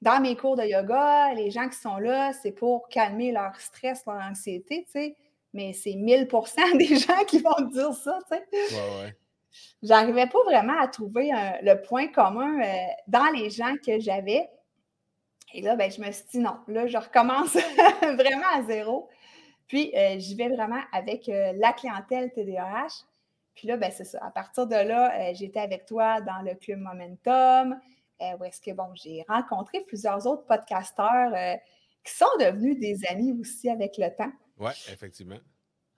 dans 0.00 0.20
mes 0.20 0.36
cours 0.36 0.54
de 0.54 0.62
yoga, 0.62 1.34
les 1.34 1.50
gens 1.50 1.68
qui 1.68 1.76
sont 1.76 1.98
là, 1.98 2.32
c'est 2.34 2.52
pour 2.52 2.88
calmer 2.88 3.32
leur 3.32 3.60
stress, 3.60 4.06
leur 4.06 4.22
anxiété, 4.22 4.84
tu 4.84 4.92
sais. 4.92 5.16
Mais 5.52 5.72
c'est 5.72 5.90
1000% 5.90 6.76
des 6.78 6.96
gens 6.96 7.24
qui 7.26 7.38
vont 7.40 7.60
dire 7.72 7.92
ça, 7.94 8.18
tu 8.30 8.36
sais. 8.36 8.74
Ouais, 8.74 9.04
ouais. 9.04 9.16
J'arrivais 9.82 10.26
pas 10.26 10.42
vraiment 10.44 10.78
à 10.78 10.88
trouver 10.88 11.30
le 11.62 11.74
point 11.82 12.08
commun 12.08 12.60
euh, 12.60 12.86
dans 13.06 13.30
les 13.34 13.50
gens 13.50 13.74
que 13.84 13.98
j'avais. 14.00 14.48
Et 15.54 15.62
là, 15.62 15.76
ben, 15.76 15.90
je 15.90 16.00
me 16.00 16.10
suis 16.10 16.24
dit 16.30 16.38
non, 16.38 16.58
là, 16.66 16.86
je 16.86 16.98
recommence 16.98 17.54
vraiment 18.02 18.48
à 18.52 18.62
zéro. 18.64 19.08
Puis, 19.66 19.92
euh, 19.96 20.18
j'y 20.18 20.34
vais 20.34 20.48
vraiment 20.48 20.80
avec 20.92 21.28
euh, 21.28 21.52
la 21.56 21.72
clientèle 21.72 22.32
TDAH. 22.32 23.04
Puis 23.54 23.68
là, 23.68 23.76
ben, 23.76 23.90
c'est 23.90 24.04
ça. 24.04 24.18
À 24.24 24.30
partir 24.30 24.66
de 24.66 24.76
là, 24.76 25.32
j'étais 25.32 25.60
avec 25.60 25.86
toi 25.86 26.20
dans 26.20 26.42
le 26.42 26.54
club 26.54 26.78
Momentum, 26.78 27.78
où 28.20 28.44
est-ce 28.44 28.60
que, 28.60 28.70
bon, 28.72 28.88
j'ai 28.94 29.24
rencontré 29.28 29.80
plusieurs 29.80 30.26
autres 30.28 30.44
podcasteurs 30.46 31.32
qui 32.04 32.14
sont 32.14 32.26
devenus 32.38 32.78
des 32.78 33.04
amis 33.08 33.36
aussi 33.40 33.68
avec 33.68 33.98
le 33.98 34.14
temps. 34.14 34.30
Oui, 34.58 34.72
effectivement. 34.92 35.38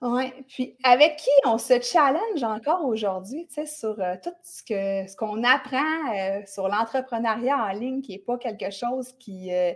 Oui, 0.01 0.33
puis 0.47 0.75
avec 0.83 1.17
qui 1.17 1.29
on 1.45 1.59
se 1.59 1.79
challenge 1.79 2.41
encore 2.41 2.85
aujourd'hui, 2.85 3.45
tu 3.47 3.53
sais, 3.53 3.65
sur 3.67 3.99
euh, 3.99 4.15
tout 4.21 4.33
ce 4.43 4.63
que 4.63 5.07
ce 5.07 5.15
qu'on 5.15 5.43
apprend 5.43 6.15
euh, 6.15 6.41
sur 6.47 6.67
l'entrepreneuriat 6.67 7.55
en 7.55 7.71
ligne, 7.71 8.01
qui 8.01 8.13
n'est 8.13 8.19
pas 8.19 8.39
quelque 8.39 8.71
chose 8.71 9.13
qui, 9.19 9.53
euh, 9.53 9.73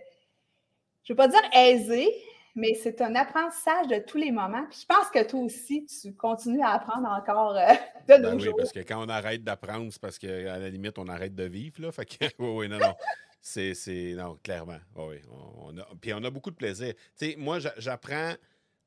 je 1.04 1.14
ne 1.14 1.16
veux 1.16 1.16
pas 1.16 1.28
dire 1.28 1.44
aisé, 1.54 2.12
mais 2.56 2.74
c'est 2.74 3.02
un 3.02 3.14
apprentissage 3.14 3.88
de 3.88 4.00
tous 4.00 4.18
les 4.18 4.32
moments. 4.32 4.66
Puis 4.72 4.80
je 4.82 4.86
pense 4.88 5.12
que 5.12 5.24
toi 5.24 5.42
aussi, 5.42 5.86
tu 5.86 6.16
continues 6.16 6.64
à 6.64 6.70
apprendre 6.70 7.08
encore 7.08 7.54
de 7.54 8.16
nos 8.16 8.32
ben 8.32 8.42
oui, 8.42 8.50
parce 8.58 8.72
que 8.72 8.80
quand 8.80 9.06
on 9.06 9.10
arrête 9.10 9.44
d'apprendre, 9.44 9.94
c'est 9.94 10.02
parce 10.02 10.18
qu'à 10.18 10.58
la 10.58 10.70
limite, 10.70 10.98
on 10.98 11.08
arrête 11.08 11.36
de 11.36 11.44
vivre, 11.44 11.84
là. 11.84 11.92
Fait 11.92 12.06
que, 12.06 12.26
oui, 12.40 12.50
oui, 12.50 12.70
non, 12.70 12.80
non. 12.80 12.96
C'est, 13.42 14.16
non, 14.18 14.40
clairement. 14.42 14.80
Oui, 14.96 15.18
on, 15.62 15.78
a, 15.78 15.88
puis 16.02 16.16
on 16.16 16.24
a 16.24 16.32
beaucoup 16.32 16.50
de 16.50 16.56
plaisir. 16.56 16.96
Tu 17.16 17.30
sais, 17.30 17.36
moi, 17.38 17.60
j'apprends 17.78 18.34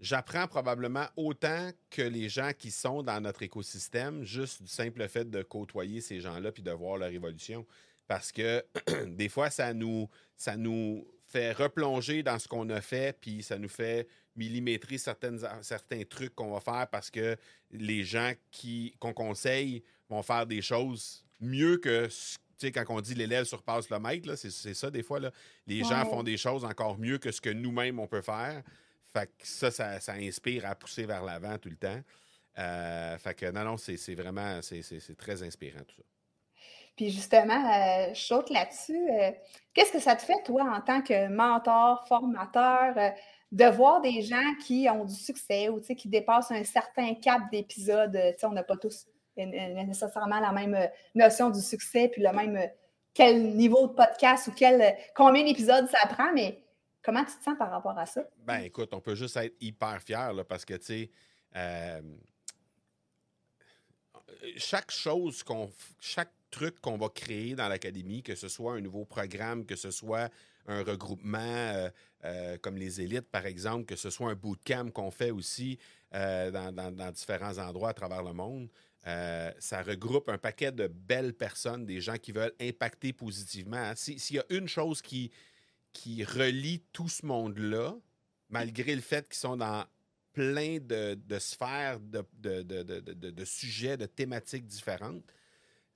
j'apprends 0.00 0.46
probablement 0.46 1.06
autant 1.16 1.70
que 1.90 2.02
les 2.02 2.28
gens 2.28 2.52
qui 2.56 2.70
sont 2.70 3.02
dans 3.02 3.20
notre 3.20 3.42
écosystème, 3.42 4.24
juste 4.24 4.62
du 4.62 4.68
simple 4.68 5.06
fait 5.08 5.28
de 5.28 5.42
côtoyer 5.42 6.00
ces 6.00 6.20
gens-là 6.20 6.52
puis 6.52 6.62
de 6.62 6.70
voir 6.70 6.98
leur 6.98 7.10
évolution. 7.10 7.66
Parce 8.06 8.32
que 8.32 8.64
des 9.06 9.28
fois, 9.28 9.50
ça 9.50 9.74
nous, 9.74 10.08
ça 10.36 10.56
nous 10.56 11.06
fait 11.26 11.52
replonger 11.52 12.22
dans 12.22 12.38
ce 12.38 12.48
qu'on 12.48 12.68
a 12.70 12.80
fait, 12.80 13.16
puis 13.20 13.42
ça 13.42 13.58
nous 13.58 13.68
fait 13.68 14.08
millimétrer 14.34 14.98
certaines, 14.98 15.40
certains 15.62 16.04
trucs 16.04 16.34
qu'on 16.34 16.52
va 16.52 16.60
faire 16.60 16.88
parce 16.88 17.10
que 17.10 17.36
les 17.70 18.04
gens 18.04 18.32
qui, 18.50 18.94
qu'on 18.98 19.12
conseille 19.12 19.82
vont 20.08 20.22
faire 20.22 20.46
des 20.46 20.62
choses 20.62 21.26
mieux 21.40 21.76
que 21.76 22.06
tu 22.06 22.66
sais, 22.66 22.72
quand 22.72 22.84
on 22.88 23.00
dit 23.00 23.14
l'élève 23.14 23.44
surpasse 23.44 23.88
le 23.88 24.00
maître, 24.00 24.34
c'est, 24.34 24.74
ça 24.74 24.90
des 24.90 25.04
fois. 25.04 25.20
Là. 25.20 25.30
Les 25.66 25.84
gens 25.84 26.04
font 26.06 26.24
des 26.24 26.36
choses 26.36 26.64
encore 26.64 26.98
mieux 26.98 27.18
que 27.18 27.30
ce 27.30 27.40
que 27.40 27.50
nous-mêmes 27.50 28.00
on 28.00 28.08
peut 28.08 28.22
faire. 28.22 28.64
Fait 29.12 29.26
que 29.26 29.46
ça, 29.46 29.70
ça, 29.70 30.12
inspire 30.14 30.66
à 30.66 30.74
pousser 30.74 31.06
vers 31.06 31.22
l'avant 31.22 31.56
tout 31.58 31.70
le 31.70 31.76
temps. 31.76 32.00
Euh, 32.58 33.16
fait 33.18 33.34
que 33.34 33.50
non, 33.50 33.64
non, 33.64 33.76
c'est 33.76 34.14
vraiment, 34.14 34.60
c'est 34.62 35.16
très 35.16 35.42
inspirant 35.42 35.80
tout 35.86 35.96
ça. 35.96 36.02
Puis 36.96 37.10
justement, 37.10 37.54
euh, 37.54 38.12
je 38.12 38.20
saute 38.20 38.50
là-dessus. 38.50 39.08
Euh, 39.12 39.30
qu'est-ce 39.72 39.92
que 39.92 40.00
ça 40.00 40.16
te 40.16 40.22
fait, 40.22 40.42
toi, 40.44 40.64
en 40.64 40.80
tant 40.80 41.00
que 41.00 41.28
mentor, 41.28 42.04
formateur, 42.08 42.94
de 43.52 43.64
voir 43.66 44.00
des 44.00 44.22
gens 44.22 44.54
qui 44.66 44.88
ont 44.90 45.04
du 45.04 45.14
succès 45.14 45.68
ou 45.68 45.80
qui 45.80 46.08
dépassent 46.08 46.50
un 46.50 46.64
certain 46.64 47.14
cap 47.14 47.42
d'épisode? 47.52 48.18
On 48.42 48.50
n'a 48.50 48.64
pas 48.64 48.76
tous 48.76 49.06
nécessairement 49.36 50.40
la 50.40 50.50
même 50.50 50.76
notion 51.14 51.50
du 51.50 51.60
succès, 51.60 52.08
puis 52.08 52.20
le 52.20 52.32
même 52.32 52.68
quel 53.14 53.54
niveau 53.54 53.86
de 53.86 53.92
podcast 53.92 54.48
ou 54.48 54.52
quel, 54.52 54.96
combien 55.14 55.44
d'épisodes 55.44 55.88
ça 55.88 56.06
prend, 56.08 56.32
mais 56.34 56.58
Comment 57.02 57.24
tu 57.24 57.36
te 57.38 57.44
sens 57.44 57.56
par 57.56 57.70
rapport 57.70 57.96
à 57.96 58.06
ça? 58.06 58.22
Ben, 58.38 58.60
écoute, 58.60 58.90
on 58.92 59.00
peut 59.00 59.14
juste 59.14 59.36
être 59.36 59.56
hyper 59.60 60.02
fier 60.02 60.32
parce 60.46 60.64
que, 60.64 60.74
tu 60.74 60.84
sais, 60.84 61.10
euh, 61.56 62.00
chaque 64.56 64.90
chose 64.90 65.42
qu'on. 65.42 65.70
Chaque 66.00 66.32
truc 66.50 66.80
qu'on 66.80 66.96
va 66.96 67.10
créer 67.10 67.54
dans 67.54 67.68
l'académie, 67.68 68.22
que 68.22 68.34
ce 68.34 68.48
soit 68.48 68.74
un 68.74 68.80
nouveau 68.80 69.04
programme, 69.04 69.66
que 69.66 69.76
ce 69.76 69.90
soit 69.90 70.30
un 70.66 70.82
regroupement 70.82 71.38
euh, 71.38 71.90
euh, 72.24 72.56
comme 72.58 72.78
les 72.78 73.02
élites, 73.02 73.30
par 73.30 73.44
exemple, 73.44 73.84
que 73.84 73.96
ce 73.96 74.08
soit 74.08 74.30
un 74.30 74.34
bootcamp 74.34 74.90
qu'on 74.90 75.10
fait 75.10 75.30
aussi 75.30 75.78
dans, 76.10 76.74
dans, 76.74 77.12
différents 77.12 77.58
endroits 77.58 77.90
à 77.90 77.94
travers 77.94 78.22
le 78.22 78.32
monde, 78.32 78.70
ça 79.04 79.82
regroupe 79.82 80.30
un 80.30 80.38
paquet 80.38 80.72
de 80.72 80.86
belles 80.86 81.34
personnes, 81.34 81.84
des 81.84 82.00
gens 82.00 82.16
qui 82.16 82.32
veulent 82.32 82.54
impacter 82.58 83.12
positivement. 83.12 83.76
Hein. 83.76 83.92
S'il 83.94 84.36
y 84.36 84.38
a 84.38 84.44
une 84.48 84.68
chose 84.68 85.02
qui, 85.02 85.30
qui 85.92 86.24
relie 86.24 86.80
tout 86.92 87.08
ce 87.08 87.26
monde-là, 87.26 87.94
malgré 88.48 88.94
le 88.94 89.00
fait 89.00 89.28
qu'ils 89.28 89.38
sont 89.38 89.56
dans 89.56 89.84
plein 90.32 90.78
de, 90.78 91.38
sphères, 91.38 91.98
de, 92.00 92.24
de, 92.38 93.44
sujets, 93.44 93.96
de 93.96 94.06
thématiques 94.06 94.66
différentes, 94.66 95.24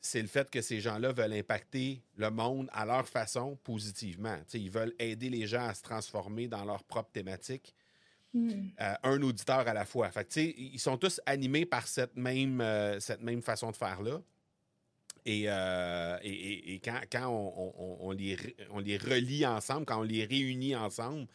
c'est 0.01 0.21
le 0.21 0.27
fait 0.27 0.51
que 0.51 0.61
ces 0.61 0.81
gens-là 0.81 1.13
veulent 1.13 1.33
impacter 1.33 2.03
le 2.17 2.29
monde 2.31 2.69
à 2.73 2.85
leur 2.85 3.09
façon 3.09 3.57
positivement. 3.63 4.37
ils 4.53 4.71
veulent 4.71 4.95
aider 4.99 5.31
les 5.31 5.47
gens 5.47 5.65
à 5.65 5.75
se 5.75 5.83
transformer 5.83 6.49
dans 6.49 6.65
leur 6.65 6.83
propre 6.83 7.13
thématique. 7.13 7.75
Hmm. 8.35 8.71
Euh, 8.81 8.95
un 9.03 9.23
auditeur 9.23 9.69
à 9.69 9.75
la 9.75 9.85
fois. 9.85 10.11
Fait 10.11 10.37
ils 10.37 10.81
sont 10.81 10.97
tous 10.97 11.21
animés 11.27 11.67
par 11.67 11.87
cette 11.87 12.17
même, 12.17 12.61
euh, 12.61 12.99
cette 12.99 13.21
même 13.21 13.43
façon 13.43 13.71
de 13.71 13.77
faire-là. 13.77 14.23
Euh, 15.29 16.19
et, 16.23 16.75
et, 16.75 16.81
quand, 16.81 17.01
quand 17.11 17.29
on, 17.29 18.07
on, 18.09 18.11
les, 18.11 18.37
on 18.71 18.81
les 18.81 18.97
relie 18.97 19.47
ensemble, 19.47 19.87
quand 19.87 20.01
on 20.01 20.05
les 20.05 20.25
réunit 20.25 20.75
ensemble, 20.75 21.29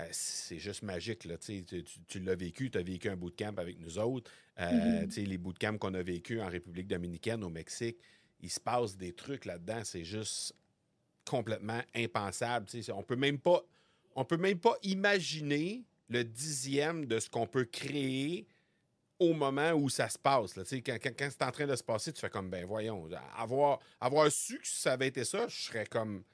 euh, 0.00 0.06
c'est 0.10 0.58
juste 0.58 0.82
magique. 0.82 1.24
Là, 1.24 1.38
tu, 1.38 1.64
tu 2.08 2.20
l'as 2.20 2.34
vécu, 2.34 2.70
tu 2.70 2.78
as 2.78 2.82
vécu 2.82 3.08
un 3.08 3.16
bootcamp 3.16 3.54
avec 3.56 3.78
nous 3.80 3.98
autres. 3.98 4.30
Euh, 4.60 5.06
mm-hmm. 5.06 5.26
Les 5.26 5.38
bootcamps 5.38 5.78
qu'on 5.78 5.94
a 5.94 6.02
vécu 6.02 6.40
en 6.40 6.48
République 6.48 6.88
dominicaine, 6.88 7.42
au 7.42 7.48
Mexique, 7.48 7.96
il 8.40 8.50
se 8.50 8.60
passe 8.60 8.96
des 8.96 9.14
trucs 9.14 9.46
là-dedans. 9.46 9.80
C'est 9.84 10.04
juste 10.04 10.54
complètement 11.24 11.80
impensable. 11.94 12.66
On 12.94 13.02
peut 13.02 13.16
même 13.16 13.38
pas. 13.38 13.62
On 14.14 14.26
peut 14.26 14.36
même 14.36 14.58
pas 14.58 14.76
imaginer 14.82 15.84
le 16.10 16.22
dixième 16.22 17.06
de 17.06 17.18
ce 17.18 17.30
qu'on 17.30 17.46
peut 17.46 17.64
créer 17.64 18.46
au 19.22 19.32
moment 19.34 19.72
où 19.72 19.88
ça 19.88 20.08
se 20.08 20.18
passe. 20.18 20.56
Là. 20.56 20.64
Quand, 20.70 20.98
quand, 21.02 21.10
quand 21.16 21.28
c'est 21.30 21.42
en 21.44 21.50
train 21.50 21.66
de 21.66 21.76
se 21.76 21.82
passer, 21.82 22.12
tu 22.12 22.20
fais 22.20 22.30
comme, 22.30 22.50
ben 22.50 22.64
voyons, 22.64 23.08
avoir, 23.36 23.78
avoir 24.00 24.30
su 24.30 24.58
que 24.58 24.66
ça 24.66 24.92
avait 24.92 25.08
été 25.08 25.24
ça, 25.24 25.46
je 25.48 25.62
serais 25.62 25.86
comme, 25.86 26.24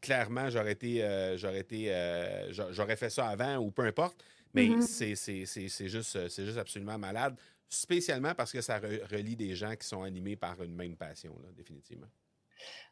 clairement, 0.00 0.50
j'aurais 0.50 0.72
été, 0.72 1.02
euh, 1.02 1.36
j'aurais 1.36 1.60
été, 1.60 1.92
euh, 1.92 2.52
j'aurais 2.72 2.96
fait 2.96 3.10
ça 3.10 3.28
avant 3.28 3.56
ou 3.56 3.70
peu 3.70 3.82
importe. 3.82 4.22
Mais 4.54 4.66
mm-hmm. 4.66 5.16
c'est 5.16 5.88
juste, 5.88 6.44
juste 6.44 6.58
absolument 6.58 6.98
malade, 6.98 7.36
spécialement 7.68 8.34
parce 8.34 8.52
que 8.52 8.60
ça 8.60 8.78
relie 8.78 9.36
des 9.36 9.54
gens 9.54 9.74
qui 9.76 9.86
sont 9.86 10.02
animés 10.02 10.36
par 10.36 10.62
une 10.62 10.74
même 10.74 10.96
passion, 10.96 11.34
là, 11.42 11.48
définitivement. 11.54 12.08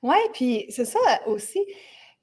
Oui, 0.03 0.19
puis 0.33 0.67
c'est 0.71 0.85
ça 0.85 1.01
aussi. 1.27 1.65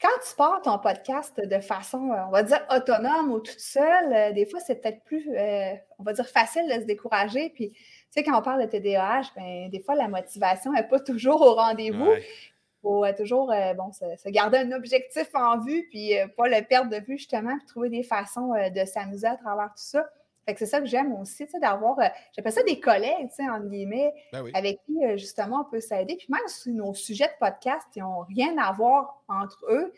Quand 0.02 0.10
tu 0.28 0.36
pars 0.36 0.62
ton 0.62 0.80
podcast 0.80 1.40
de 1.40 1.60
façon, 1.60 2.12
euh, 2.12 2.26
on 2.28 2.32
va 2.32 2.44
dire, 2.44 2.60
autonome 2.70 3.32
ou 3.32 3.40
toute 3.40 3.60
seule, 3.60 4.14
euh, 4.14 4.32
des 4.34 4.46
fois, 4.46 4.60
c'est 4.60 4.82
peut-être 4.82 5.02
plus, 5.04 5.30
euh, 5.30 5.74
on 5.98 6.04
va 6.04 6.14
dire, 6.14 6.28
facile 6.28 6.68
de 6.68 6.74
se 6.74 6.86
décourager. 6.86 7.50
Puis, 7.52 7.72
tu 7.72 7.80
sais, 8.10 8.24
quand 8.24 8.38
on 8.38 8.42
parle 8.42 8.62
de 8.64 8.68
TDAH, 8.68 9.32
ben, 9.36 9.70
des 9.70 9.80
fois, 9.80 9.96
la 9.96 10.10
motivation 10.10 10.74
n'est 10.74 10.88
pas 10.88 11.00
toujours 11.00 11.42
au 11.42 11.56
rendez-vous. 11.56 12.12
Il 12.12 12.82
faut 12.82 13.06
toujours 13.18 13.54
bon, 13.78 13.94
se, 13.94 14.30
garder 14.30 14.58
un 14.58 14.74
objectif 14.74 15.30
en 15.36 15.58
vue, 15.58 15.88
puis 15.90 16.16
pas 16.36 16.50
le 16.50 16.62
perdre 16.68 16.92
de 16.92 16.98
vue, 16.98 17.18
justement, 17.18 17.56
puis 17.58 17.66
trouver 17.68 17.90
des 17.90 18.04
façons 18.04 18.50
de 18.50 18.84
s'amuser 18.84 19.28
à 19.28 19.38
travers 19.38 19.68
tout 19.68 19.76
ça. 19.78 20.06
Fait 20.46 20.54
que 20.54 20.60
c'est 20.60 20.66
ça 20.66 20.80
que 20.80 20.86
j'aime 20.86 21.14
aussi, 21.14 21.46
d'avoir, 21.62 22.00
euh, 22.00 22.08
j'appelle 22.36 22.52
ça 22.52 22.64
des 22.64 22.80
collègues, 22.80 23.30
tu 23.30 23.36
sais, 23.36 23.50
entre 23.50 23.68
guillemets, 23.68 24.14
ben 24.32 24.46
avec 24.54 24.80
qui, 24.86 25.04
euh, 25.06 25.18
justement, 25.18 25.66
on 25.66 25.72
peut 25.72 25.80
s'aider. 25.80 26.16
Puis 26.18 26.28
même 26.30 26.48
si 26.48 26.72
nos 26.72 26.94
sujets 26.94 27.28
de 27.28 27.38
podcast, 27.40 27.88
n'ont 27.96 28.22
rien 28.22 28.58
à 28.58 28.72
voir 28.74 29.24
entre 29.28 29.66
eux, 29.70 29.94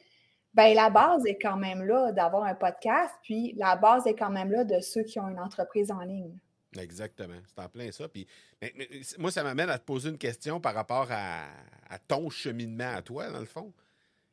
ben 0.54 0.74
la 0.76 0.90
base 0.90 1.26
est 1.26 1.38
quand 1.38 1.58
même 1.58 1.84
là 1.84 2.12
d'avoir 2.12 2.44
un 2.44 2.56
podcast, 2.56 3.14
puis 3.24 3.54
la 3.58 3.76
base 3.76 4.08
est 4.08 4.16
quand 4.16 4.30
même 4.30 4.52
là 4.52 4.64
de 4.64 4.80
ceux 4.80 5.04
qui 5.04 5.20
ont 5.20 5.28
une 5.28 5.40
entreprise 5.40 5.92
en 5.92 6.00
ligne. 6.02 6.38
Exactement, 6.78 7.40
c'est 7.48 7.64
en 7.64 7.70
plein 7.70 7.92
ça. 7.92 8.08
Puis, 8.08 8.28
moi, 9.18 9.32
ça 9.32 9.44
m'amène 9.44 9.70
à 9.70 9.80
te 9.80 9.86
poser 9.86 10.10
une 10.10 10.18
question 10.18 10.60
par 10.60 10.74
rapport 10.74 11.08
à 11.10 11.48
ton 12.08 12.30
cheminement 12.30 12.92
à 12.96 13.02
toi, 13.02 13.30
dans 13.30 13.40
le 13.40 13.46
fond. 13.46 13.72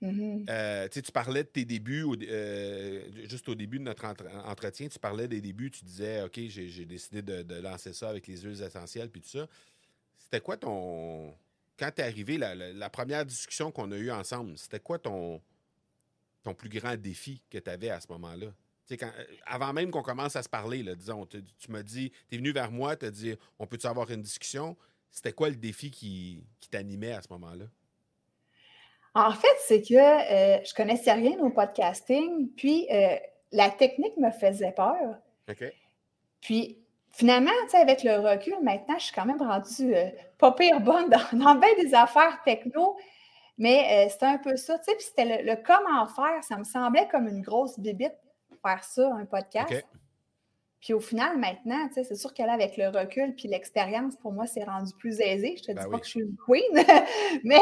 Mm-hmm. 0.02 0.46
Euh, 0.48 0.88
tu 0.88 1.12
parlais 1.12 1.44
de 1.44 1.48
tes 1.48 1.64
débuts, 1.64 2.04
euh, 2.28 3.04
juste 3.28 3.48
au 3.48 3.54
début 3.54 3.78
de 3.78 3.84
notre 3.84 4.04
entretien, 4.46 4.88
tu 4.88 4.98
parlais 4.98 5.28
des 5.28 5.40
débuts, 5.40 5.70
tu 5.70 5.84
disais, 5.84 6.22
OK, 6.22 6.40
j'ai 6.48 6.84
décidé 6.84 7.22
de, 7.22 7.54
lancer 7.60 7.92
ça 7.92 8.10
avec 8.10 8.26
les 8.26 8.38
huiles 8.38 8.60
essentielles, 8.60 9.10
puis 9.10 9.20
tout 9.20 9.28
ça. 9.28 9.46
C'était 10.18 10.40
quoi 10.40 10.56
ton... 10.56 11.32
Quand 11.78 11.90
tu 11.94 12.02
es 12.02 12.04
arrivé, 12.04 12.36
la, 12.36 12.90
première 12.90 13.24
discussion 13.24 13.70
qu'on 13.70 13.92
a 13.92 13.96
eue 13.96 14.10
ensemble, 14.10 14.58
c'était 14.58 14.80
quoi 14.80 14.98
ton, 14.98 15.40
ton 16.42 16.54
plus 16.54 16.68
grand 16.68 16.96
défi 16.96 17.40
que 17.48 17.58
tu 17.58 17.70
avais 17.70 17.90
à 17.90 18.00
ce 18.00 18.08
moment-là? 18.10 18.48
Euh, 18.90 19.24
avant 19.46 19.72
même 19.72 19.90
qu'on 19.90 20.02
commence 20.02 20.36
à 20.36 20.42
se 20.42 20.48
parler, 20.48 20.82
disons, 20.96 21.26
tu, 21.26 21.70
m'as 21.70 21.82
dit, 21.82 22.10
tu 22.28 22.34
es 22.34 22.38
venu 22.38 22.52
vers 22.52 22.70
moi, 22.70 22.96
tu 22.96 23.06
as 23.06 23.10
dit, 23.10 23.34
on 23.58 23.66
peut-tu 23.66 23.86
avoir 23.86 24.10
une 24.10 24.22
discussion? 24.22 24.76
C'était 25.10 25.32
quoi 25.32 25.48
le 25.48 25.56
défi 25.56 25.90
qui 25.90 26.44
t'animait 26.70 27.12
à 27.12 27.22
ce 27.22 27.28
moment-là? 27.30 27.66
En 29.14 29.32
fait, 29.32 29.56
c'est 29.66 29.82
que 29.82 29.94
euh, 29.94 30.62
je 30.64 30.74
connaissais 30.74 31.12
rien 31.12 31.38
au 31.40 31.50
podcasting, 31.50 32.48
puis 32.56 32.86
euh, 32.90 33.16
la 33.52 33.70
technique 33.70 34.16
me 34.16 34.30
faisait 34.30 34.72
peur. 34.72 35.18
OK. 35.50 35.64
Puis 36.40 36.78
finalement, 37.10 37.50
tu 37.64 37.70
sais, 37.70 37.76
avec 37.78 38.02
le 38.04 38.18
recul, 38.18 38.56
maintenant, 38.62 38.98
je 38.98 39.04
suis 39.04 39.14
quand 39.14 39.26
même 39.26 39.42
rendue 39.42 39.94
euh, 39.94 40.08
pas 40.38 40.52
pire 40.52 40.80
bonne 40.80 41.10
dans, 41.10 41.18
dans 41.38 41.54
bien 41.56 41.74
des 41.78 41.94
affaires 41.94 42.40
techno. 42.44 42.96
Mais 43.58 44.08
c'était 44.08 44.26
un 44.26 44.38
peu 44.38 44.56
ça, 44.56 44.78
tu 44.78 44.84
sais, 44.84 44.96
puis 44.96 45.04
c'était 45.04 45.42
le, 45.42 45.56
comment 45.62 46.06
faire, 46.06 46.42
ça 46.42 46.56
me 46.56 46.64
semblait 46.64 47.06
comme 47.08 47.28
une 47.28 47.42
grosse 47.42 47.78
bibite 47.78 48.14
faire 48.62 48.82
ça, 48.82 49.12
un 49.14 49.26
podcast. 49.26 49.86
Puis 50.82 50.94
au 50.94 51.00
final, 51.00 51.38
maintenant, 51.38 51.86
tu 51.86 51.94
sais, 51.94 52.04
c'est 52.04 52.16
sûr 52.16 52.34
qu'elle 52.34 52.50
avec 52.50 52.76
le 52.76 52.88
recul 52.88 53.36
puis 53.36 53.46
l'expérience, 53.46 54.16
pour 54.16 54.32
moi, 54.32 54.46
c'est 54.46 54.64
rendu 54.64 54.92
plus 54.98 55.20
aisé. 55.20 55.54
Je 55.56 55.62
te 55.62 55.70
dis 55.70 55.76
Ben 55.76 55.88
pas 55.88 55.98
que 56.00 56.04
je 56.04 56.10
suis 56.10 56.20
une 56.20 56.36
queen, 56.36 56.60
mais 57.44 57.60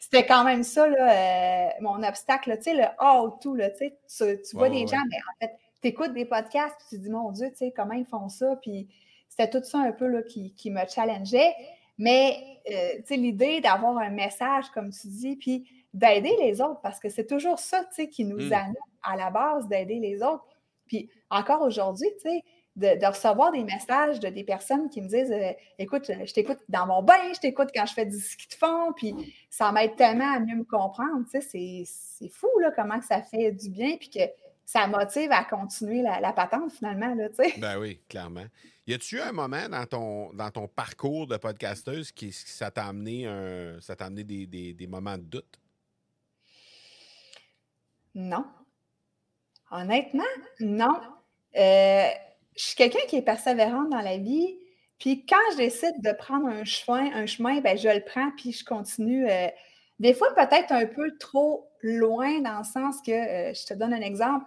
c'était 0.00 0.24
quand 0.24 0.42
même 0.42 0.62
ça, 0.62 0.88
là, 0.88 1.66
euh, 1.66 1.68
mon 1.82 2.02
obstacle, 2.02 2.48
là, 2.48 2.56
tu 2.56 2.64
sais, 2.64 2.74
le 2.74 2.84
how 2.98 3.36
tout, 3.42 3.54
là, 3.54 3.68
tu 3.68 3.92
sais, 4.06 4.40
tu, 4.42 4.56
vois 4.56 4.70
des 4.70 4.80
ouais, 4.80 4.86
gens, 4.86 5.02
mais 5.10 5.18
en 5.18 5.46
fait, 5.46 5.54
tu 5.82 5.88
écoutes 5.88 6.14
des 6.14 6.24
podcasts, 6.24 6.74
puis 6.78 6.86
tu 6.88 6.96
te 6.96 7.02
dis, 7.02 7.10
mon 7.10 7.30
Dieu, 7.30 7.50
tu 7.50 7.56
sais, 7.56 7.74
comment 7.76 7.92
ils 7.92 8.06
font 8.06 8.30
ça, 8.30 8.56
puis 8.62 8.88
c'était 9.28 9.50
tout 9.50 9.62
ça 9.62 9.78
un 9.78 9.92
peu, 9.92 10.06
là, 10.06 10.22
qui, 10.22 10.54
qui 10.54 10.70
me 10.70 10.80
challengeait. 10.88 11.54
Mais, 11.98 12.38
euh, 12.70 12.96
tu 13.00 13.02
sais, 13.04 13.16
l'idée 13.16 13.60
d'avoir 13.60 13.98
un 13.98 14.08
message, 14.08 14.70
comme 14.70 14.90
tu 14.90 15.08
dis, 15.08 15.36
puis 15.36 15.68
d'aider 15.92 16.34
les 16.40 16.62
autres, 16.62 16.80
parce 16.80 16.98
que 16.98 17.10
c'est 17.10 17.26
toujours 17.26 17.58
ça, 17.58 17.80
tu 17.84 17.96
sais, 17.96 18.08
qui 18.08 18.24
nous 18.24 18.48
Mm. 18.48 18.52
anime 18.54 18.76
à 19.02 19.16
la 19.16 19.30
base, 19.30 19.68
d'aider 19.68 19.98
les 19.98 20.22
autres. 20.22 20.46
Puis 20.86 21.10
encore 21.28 21.60
aujourd'hui, 21.60 22.08
tu 22.22 22.30
sais, 22.30 22.42
de, 22.76 22.98
de 22.98 23.06
recevoir 23.06 23.52
des 23.52 23.64
messages 23.64 24.18
de 24.20 24.28
des 24.28 24.44
personnes 24.44 24.88
qui 24.88 25.02
me 25.02 25.08
disent 25.08 25.30
euh, 25.30 25.52
Écoute, 25.78 26.08
euh, 26.10 26.24
je 26.24 26.32
t'écoute 26.32 26.58
dans 26.68 26.86
mon 26.86 27.02
bain, 27.02 27.32
je 27.34 27.40
t'écoute 27.40 27.68
quand 27.74 27.84
je 27.86 27.92
fais 27.92 28.06
du 28.06 28.18
ski 28.18 28.48
de 28.48 28.54
fond, 28.54 28.92
puis 28.96 29.14
ça 29.50 29.70
m'aide 29.72 29.94
tellement 29.96 30.32
à 30.34 30.40
mieux 30.40 30.56
me 30.56 30.64
comprendre. 30.64 31.24
Tu 31.30 31.40
sais, 31.42 31.84
c'est- 31.86 32.28
fou, 32.30 32.48
là, 32.60 32.70
comment 32.74 32.98
que 32.98 33.04
ça 33.06 33.20
fait 33.22 33.52
du 33.52 33.68
bien, 33.68 33.96
puis 33.98 34.08
que 34.08 34.20
ça 34.64 34.86
motive 34.86 35.30
à 35.32 35.44
continuer 35.44 36.02
la, 36.02 36.20
la 36.20 36.32
patente, 36.32 36.72
finalement, 36.72 37.14
là, 37.14 37.28
tu 37.28 37.34
sais. 37.36 37.58
Ben 37.58 37.78
oui, 37.78 38.00
clairement. 38.08 38.46
Y 38.86 38.94
a-tu 38.94 39.20
un 39.20 39.32
moment 39.32 39.68
dans 39.68 39.84
ton, 39.86 40.32
dans 40.32 40.50
ton 40.50 40.66
parcours 40.66 41.26
de 41.26 41.36
podcasteuse 41.36 42.10
qui, 42.10 42.28
qui 42.28 42.32
ça 42.32 42.70
t'a 42.70 42.86
amené, 42.86 43.26
un, 43.26 43.80
ça 43.80 43.94
t'a 43.96 44.06
amené 44.06 44.24
des, 44.24 44.46
des- 44.46 44.72
des 44.72 44.86
moments 44.86 45.18
de 45.18 45.22
doute? 45.24 45.58
Non. 48.14 48.44
Honnêtement, 49.70 50.22
non. 50.60 51.00
Euh, 51.56 52.08
je 52.56 52.64
suis 52.64 52.76
quelqu'un 52.76 53.00
qui 53.08 53.16
est 53.16 53.22
persévérante 53.22 53.90
dans 53.90 54.00
la 54.00 54.18
vie. 54.18 54.58
Puis 54.98 55.26
quand 55.26 55.36
je 55.52 55.56
décide 55.58 56.00
de 56.00 56.12
prendre 56.12 56.46
un 56.48 56.64
chemin, 56.64 57.12
un 57.14 57.26
chemin, 57.26 57.60
ben 57.60 57.76
je 57.76 57.88
le 57.88 58.04
prends 58.04 58.30
puis 58.36 58.52
je 58.52 58.64
continue. 58.64 59.28
euh, 59.30 59.48
des 59.98 60.14
fois, 60.14 60.34
peut-être 60.34 60.72
un 60.72 60.86
peu 60.86 61.16
trop 61.18 61.68
loin 61.82 62.40
dans 62.40 62.58
le 62.58 62.64
sens 62.64 62.96
que, 63.06 63.12
euh, 63.12 63.54
je 63.54 63.66
te 63.66 63.74
donne 63.74 63.92
un 63.94 64.00
exemple. 64.00 64.44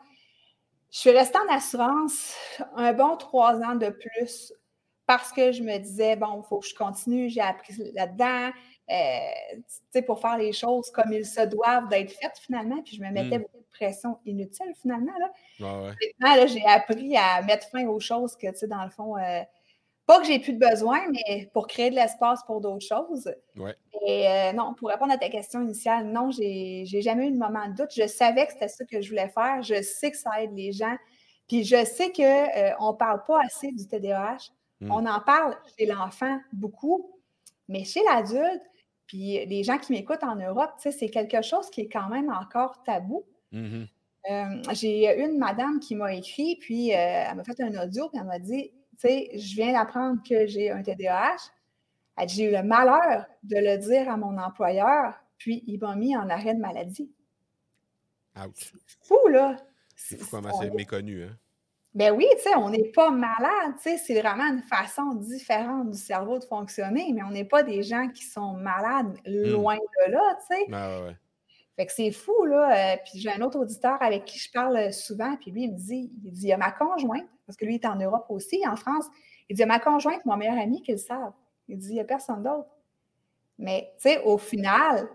Je 0.91 0.99
suis 0.99 1.11
restée 1.11 1.37
en 1.37 1.53
assurance 1.53 2.35
un 2.75 2.93
bon 2.93 3.17
trois 3.17 3.55
ans 3.61 3.75
de 3.75 3.89
plus 3.89 4.53
parce 5.05 5.31
que 5.31 5.51
je 5.51 5.61
me 5.61 5.77
disais, 5.77 6.15
bon, 6.15 6.41
il 6.43 6.47
faut 6.47 6.59
que 6.59 6.67
je 6.67 6.75
continue, 6.75 7.29
j'ai 7.29 7.41
appris 7.41 7.73
là-dedans, 7.93 8.51
euh, 8.91 10.01
pour 10.05 10.19
faire 10.19 10.37
les 10.37 10.53
choses 10.53 10.91
comme 10.91 11.11
ils 11.11 11.25
se 11.25 11.41
doivent 11.41 11.87
d'être 11.89 12.11
faites 12.11 12.37
finalement. 12.39 12.81
Puis 12.83 12.97
je 12.97 13.01
me 13.01 13.09
mettais 13.09 13.39
Mm. 13.39 13.41
beaucoup 13.41 13.57
de 13.57 13.71
pression 13.71 14.17
inutile 14.25 14.73
finalement. 14.81 15.13
Là. 15.19 15.31
Ouais. 15.59 15.93
Maintenant, 16.19 16.35
là, 16.35 16.47
j'ai 16.47 16.65
appris 16.65 17.17
à 17.17 17.41
mettre 17.41 17.67
fin 17.69 17.85
aux 17.87 17.99
choses 17.99 18.35
que, 18.35 18.47
tu 18.47 18.57
sais, 18.57 18.67
dans 18.67 18.83
le 18.83 18.89
fond, 18.91 19.17
euh, 19.17 19.41
pas 20.05 20.19
que 20.19 20.27
j'ai 20.27 20.37
plus 20.39 20.53
de 20.53 20.59
besoin, 20.59 20.99
mais 21.09 21.49
pour 21.51 21.65
créer 21.67 21.89
de 21.89 21.95
l'espace 21.95 22.43
pour 22.45 22.61
d'autres 22.61 22.85
choses. 22.85 23.33
Ouais. 23.55 23.75
Et 24.05 24.27
euh, 24.27 24.53
non, 24.53 24.75
pour 24.75 24.89
répondre 24.89 25.11
à 25.11 25.17
ta 25.17 25.29
question 25.29 25.61
initiale, 25.61 26.05
non, 26.05 26.29
j'ai 26.29 26.83
j'ai 26.85 27.01
jamais 27.01 27.27
eu 27.27 27.31
de 27.31 27.37
moment 27.37 27.67
de 27.67 27.73
doute. 27.73 27.91
Je 27.95 28.05
savais 28.05 28.45
que 28.45 28.53
c'était 28.53 28.67
ça 28.67 28.85
que 28.85 29.01
je 29.01 29.09
voulais 29.09 29.29
faire. 29.29 29.63
Je 29.63 29.81
sais 29.81 30.11
que 30.11 30.17
ça 30.17 30.43
aide 30.43 30.53
les 30.53 30.71
gens. 30.71 30.95
Puis 31.47 31.63
je 31.63 31.83
sais 31.85 32.11
qu'on 32.11 32.91
ne 32.91 32.97
parle 32.97 33.23
pas 33.25 33.39
assez 33.43 33.71
du 33.71 33.87
TDAH. 33.87 34.51
Mm. 34.81 34.91
On 34.91 35.05
en 35.07 35.19
parle 35.21 35.57
chez 35.77 35.87
l'enfant 35.87 36.39
beaucoup, 36.53 37.19
mais 37.67 37.83
chez 37.83 38.01
l'adulte, 38.03 38.61
puis 39.07 39.45
les 39.45 39.63
gens 39.63 39.77
qui 39.77 39.91
m'écoutent 39.93 40.23
en 40.23 40.35
Europe, 40.35 40.71
c'est 40.77 41.09
quelque 41.09 41.41
chose 41.41 41.69
qui 41.69 41.81
est 41.81 41.89
quand 41.89 42.09
même 42.09 42.29
encore 42.29 42.81
tabou. 42.83 43.25
Mhm. 43.51 43.87
Euh, 44.31 44.45
j'ai 44.73 45.23
une 45.23 45.37
madame 45.37 45.79
qui 45.79 45.95
m'a 45.95 46.13
écrit, 46.13 46.55
puis 46.59 46.91
euh, 46.91 46.95
elle 46.97 47.35
m'a 47.35 47.43
fait 47.43 47.61
un 47.61 47.83
audio, 47.83 48.09
puis 48.09 48.17
elle 48.19 48.25
m'a 48.27 48.39
dit 48.39 48.71
Tu 48.97 49.07
sais, 49.07 49.29
je 49.37 49.55
viens 49.55 49.73
d'apprendre 49.73 50.19
que 50.27 50.47
j'ai 50.47 50.71
un 50.71 50.81
TDAH. 50.81 51.35
Elle 52.17 52.25
dit 52.27 52.35
J'ai 52.35 52.43
eu 52.45 52.51
le 52.51 52.63
malheur 52.63 53.25
de 53.43 53.57
le 53.57 53.77
dire 53.77 54.09
à 54.09 54.17
mon 54.17 54.37
employeur, 54.39 55.13
puis 55.37 55.63
il 55.67 55.79
m'a 55.79 55.95
mis 55.95 56.15
en 56.17 56.27
arrêt 56.29 56.55
de 56.55 56.59
maladie. 56.59 57.11
Ouch. 58.37 58.73
Fou, 59.01 59.27
là! 59.29 59.55
C'est 59.95 60.17
fou 60.17 60.27
comment 60.31 60.59
c'est 60.59 60.67
est- 60.67 60.71
méconnu, 60.75 61.23
hein? 61.23 61.37
Ben 61.95 62.11
oui, 62.11 62.27
tu 62.35 62.43
sais, 62.43 62.55
on 62.57 62.69
n'est 62.69 62.91
pas 62.91 63.09
malade, 63.09 63.73
tu 63.77 63.83
sais, 63.83 63.97
c'est 63.97 64.19
vraiment 64.19 64.43
une 64.43 64.61
façon 64.61 65.13
différente 65.13 65.91
du 65.91 65.97
cerveau 65.97 66.39
de 66.39 66.43
fonctionner, 66.43 67.11
mais 67.13 67.23
on 67.23 67.31
n'est 67.31 67.45
pas 67.45 67.63
des 67.63 67.83
gens 67.83 68.09
qui 68.09 68.25
sont 68.25 68.51
malades 68.53 69.17
loin 69.25 69.77
de 69.77 70.11
là, 70.11 70.37
tu 70.41 70.55
sais. 70.55 70.63
Ouais, 70.69 71.07
ouais. 71.07 71.15
Fait 71.77 71.85
que 71.85 71.93
c'est 71.93 72.11
fou, 72.11 72.45
là. 72.45 72.95
Euh, 72.95 72.97
puis 73.05 73.19
j'ai 73.19 73.31
un 73.31 73.41
autre 73.41 73.59
auditeur 73.59 73.97
avec 74.01 74.25
qui 74.25 74.39
je 74.39 74.51
parle 74.51 74.91
souvent, 74.91 75.37
puis 75.37 75.51
lui, 75.51 75.63
il 75.63 75.71
me 75.71 75.77
dit, 75.77 76.11
il 76.25 76.31
dit, 76.31 76.43
il 76.43 76.49
y 76.49 76.53
a 76.53 76.57
ma 76.57 76.71
conjointe, 76.71 77.27
parce 77.47 77.57
que 77.57 77.63
lui, 77.65 77.75
il 77.75 77.81
est 77.81 77.87
en 77.87 77.95
Europe 77.95 78.25
aussi, 78.29 78.61
en 78.67 78.75
France, 78.75 79.05
il 79.49 79.55
dit, 79.55 79.61
il 79.61 79.63
y 79.63 79.63
a 79.63 79.67
ma 79.67 79.79
conjointe, 79.79 80.23
mon 80.25 80.35
meilleur 80.35 80.57
ami 80.57 80.81
qui 80.81 80.91
le 80.91 80.97
savent. 80.97 81.33
Il 81.69 81.77
dit, 81.77 81.89
il 81.89 81.93
n'y 81.93 82.01
a 82.01 82.05
personne 82.05 82.43
d'autre. 82.43 82.69
Mais, 83.57 83.93
tu 83.97 84.09
sais, 84.09 84.21
au 84.23 84.37
final, 84.37 85.07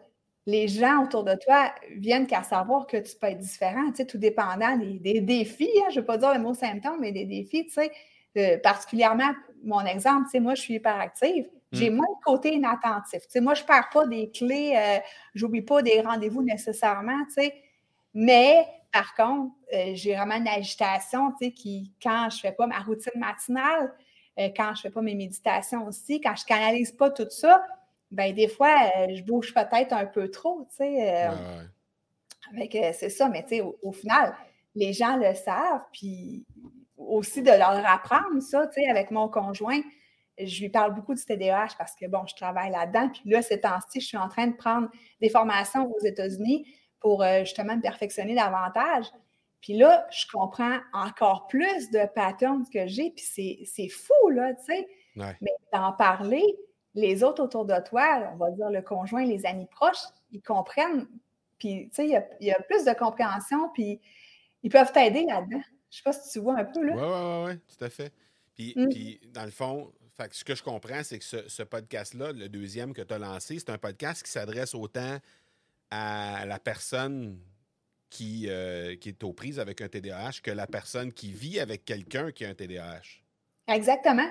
les 0.51 0.69
gens 0.69 1.05
autour 1.05 1.25
de 1.25 1.35
toi 1.35 1.73
viennent 1.97 2.27
qu'à 2.27 2.43
savoir 2.43 2.87
que 2.87 2.97
tu 2.97 3.17
peux 3.17 3.29
être 3.29 3.39
différent, 3.39 3.91
tu 3.91 3.97
sais, 3.97 4.07
tout 4.07 4.19
dépendant 4.19 4.77
des, 4.77 4.99
des 4.99 5.21
défis, 5.21 5.71
hein, 5.79 5.89
je 5.91 5.97
ne 5.97 6.01
veux 6.01 6.07
pas 6.07 6.19
dire 6.19 6.35
le 6.35 6.41
mot 6.41 6.55
symptôme, 6.55 6.99
mais 7.01 7.13
des 7.13 7.25
défis, 7.25 7.67
tu 7.67 7.73
sais, 7.73 7.93
euh, 8.37 8.59
particulièrement, 8.59 9.33
mon 9.63 9.85
exemple, 9.85 10.25
tu 10.25 10.31
sais, 10.33 10.41
moi, 10.41 10.55
je 10.55 10.63
suis 10.63 10.75
hyperactive, 10.75 11.49
j'ai 11.73 11.89
moins 11.89 12.07
de 12.07 12.25
côté 12.25 12.53
inattentif. 12.55 13.21
Tu 13.23 13.31
sais, 13.31 13.41
moi, 13.41 13.55
je 13.55 13.63
ne 13.63 13.67
perds 13.69 13.91
pas 13.93 14.07
des 14.07 14.29
clés, 14.31 14.75
euh, 14.77 14.99
j'oublie 15.37 15.63
pas 15.63 15.83
des 15.83 16.01
rendez-vous 16.01 16.43
nécessairement, 16.43 17.25
tu 17.27 17.43
sais, 17.43 17.55
mais 18.13 18.67
par 18.93 19.15
contre, 19.15 19.55
euh, 19.73 19.93
j'ai 19.95 20.17
vraiment 20.17 20.35
une 20.35 20.49
agitation, 20.49 21.31
tu 21.33 21.47
sais, 21.47 21.53
qui, 21.53 21.93
quand 22.03 22.29
je 22.31 22.37
ne 22.37 22.41
fais 22.41 22.53
pas 22.53 22.67
ma 22.67 22.81
routine 22.81 23.13
matinale, 23.21 23.93
euh, 24.39 24.49
quand 24.57 24.75
je 24.75 24.81
ne 24.81 24.83
fais 24.83 24.91
pas 24.91 25.03
mes 25.03 25.15
méditations 25.15 25.87
aussi, 25.87 26.21
quand 26.21 26.35
je 26.35 26.43
ne 26.43 26.49
canalise 26.49 26.93
pas 26.93 27.11
tout 27.11 27.29
ça, 27.31 27.65
ben 28.11 28.35
des 28.35 28.49
fois, 28.49 28.75
euh, 28.99 29.07
je 29.15 29.23
bouge 29.23 29.55
peut-être 29.55 29.93
un 29.93 30.07
peu 30.07 30.31
trop, 30.31 30.67
tu 30.71 30.77
sais. 30.77 31.11
euh, 31.27 31.31
Ouais, 31.31 31.37
ouais. 32.53 32.59
fait 32.59 32.69
que 32.69 32.93
c'est 32.99 33.11
ça, 33.11 33.29
mais 33.29 33.43
tu 33.43 33.49
sais, 33.51 33.61
au, 33.61 33.77
au 33.83 33.93
final, 33.93 34.35
les 34.75 34.93
gens 34.93 35.17
le 35.17 35.35
savent, 35.35 35.85
puis 35.93 36.45
aussi 36.97 37.43
de 37.43 37.51
leur 37.51 37.85
apprendre 37.87 38.41
ça, 38.41 38.67
tu 38.69 38.83
sais, 38.83 38.89
avec 38.89 39.11
mon 39.11 39.29
conjoint, 39.29 39.81
je 40.39 40.61
lui 40.63 40.69
parle 40.71 40.95
beaucoup 40.95 41.15
du 41.15 41.25
TDAH 41.25 41.75
parce 41.77 41.95
que, 41.97 42.07
bon, 42.07 42.25
je 42.27 42.35
travaille 42.35 42.71
là-dedans, 42.71 43.09
puis 43.11 43.23
là, 43.27 43.43
ces 43.43 43.61
temps-ci, 43.61 44.01
je 44.01 44.07
suis 44.07 44.17
en 44.17 44.29
train 44.29 44.47
de 44.47 44.57
prendre 44.57 44.89
des 45.21 45.29
formations 45.29 45.91
aux 45.91 46.05
États-Unis 46.05 46.67
pour 47.01 47.23
euh, 47.23 47.41
justement 47.41 47.77
me 47.77 47.83
perfectionner 47.83 48.35
davantage. 48.35 49.07
Puis 49.61 49.75
là, 49.77 50.07
je 50.11 50.25
comprends 50.33 50.79
encore 50.95 51.47
plus 51.47 51.91
de 51.91 52.07
patterns 52.15 52.65
que 52.73 52.87
j'ai, 52.87 53.11
puis 53.11 53.25
c'est- 53.25 53.59
c'est 53.67 53.89
fou, 53.89 54.29
là, 54.31 54.55
tu 54.55 54.65
sais. 54.65 54.89
Ouais. 55.17 55.37
Mais 55.43 55.51
d'en 55.73 55.93
parler, 55.93 56.45
les 56.95 57.23
autres 57.23 57.43
autour 57.43 57.65
de 57.65 57.79
toi, 57.89 58.31
on 58.33 58.37
va 58.37 58.51
dire 58.51 58.71
le 58.71 58.83
conjoint, 58.83 59.25
les 59.25 59.47
amis 59.47 59.67
proches, 59.67 60.03
ils 60.33 60.43
comprennent. 60.43 61.07
Puis, 61.59 61.89
tu 61.91 61.95
sais, 61.97 62.05
il 62.07 62.11
y 62.11 62.17
a, 62.17 62.25
il 62.41 62.47
y 62.47 62.53
a 62.53 62.61
plus 62.61 62.85
de 62.85 62.93
compréhension, 62.93 63.69
puis 63.75 64.01
ils 64.63 64.71
peuvent 64.71 64.93
t'aider 64.93 65.25
là-dedans. 65.25 65.63
Je 65.91 65.97
sais 65.97 66.03
pas 66.03 66.13
si 66.13 66.31
tu 66.31 66.39
vois 66.41 66.57
un 66.59 66.65
peu, 66.65 66.83
là. 66.83 66.95
Ouais, 66.95 67.03
ouais, 67.03 67.09
ouais, 67.09 67.45
ouais, 67.47 67.59
tout 67.79 67.85
à 67.85 67.91
fait. 67.91 68.13
Puis, 68.55 68.73
Mm. 68.77 68.89
puis, 68.89 69.21
dans 69.33 69.45
le 69.45 69.51
fond, 69.51 69.93
fait 70.17 70.29
que 70.29 70.37
ce 70.37 70.45
que 70.45 70.55
je 70.55 70.63
comprends, 70.63 71.03
c'est 71.03 71.19
que 71.19 71.25
ce, 71.25 71.49
ce 71.49 71.63
podcast-là, 71.63 72.33
le 72.33 72.49
deuxième 72.49 72.93
que 72.93 73.03
tu 73.03 73.15
as 73.15 73.19
lancé, 73.19 73.59
c'est 73.59 73.71
un 73.71 73.79
podcast 73.79 74.23
qui 74.23 74.31
s'adresse 74.31 74.75
autant 74.75 75.19
à 75.91 76.45
la 76.47 76.59
personne 76.59 77.39
qui, 78.11 78.47
euh, 78.49 78.97
qui 78.97 79.09
est 79.11 79.23
aux 79.25 79.33
prises 79.33 79.59
avec 79.61 79.81
un 79.81 79.89
TDAH 79.89 80.41
que 80.43 80.51
la 80.51 80.67
personne 80.67 81.13
qui 81.13 81.33
vit 81.33 81.61
avec 81.61 81.85
quelqu'un 81.85 82.33
qui 82.33 82.45
a 82.45 82.49
un 82.51 82.55
TDAH. 82.55 83.23
Exactement. 83.69 84.29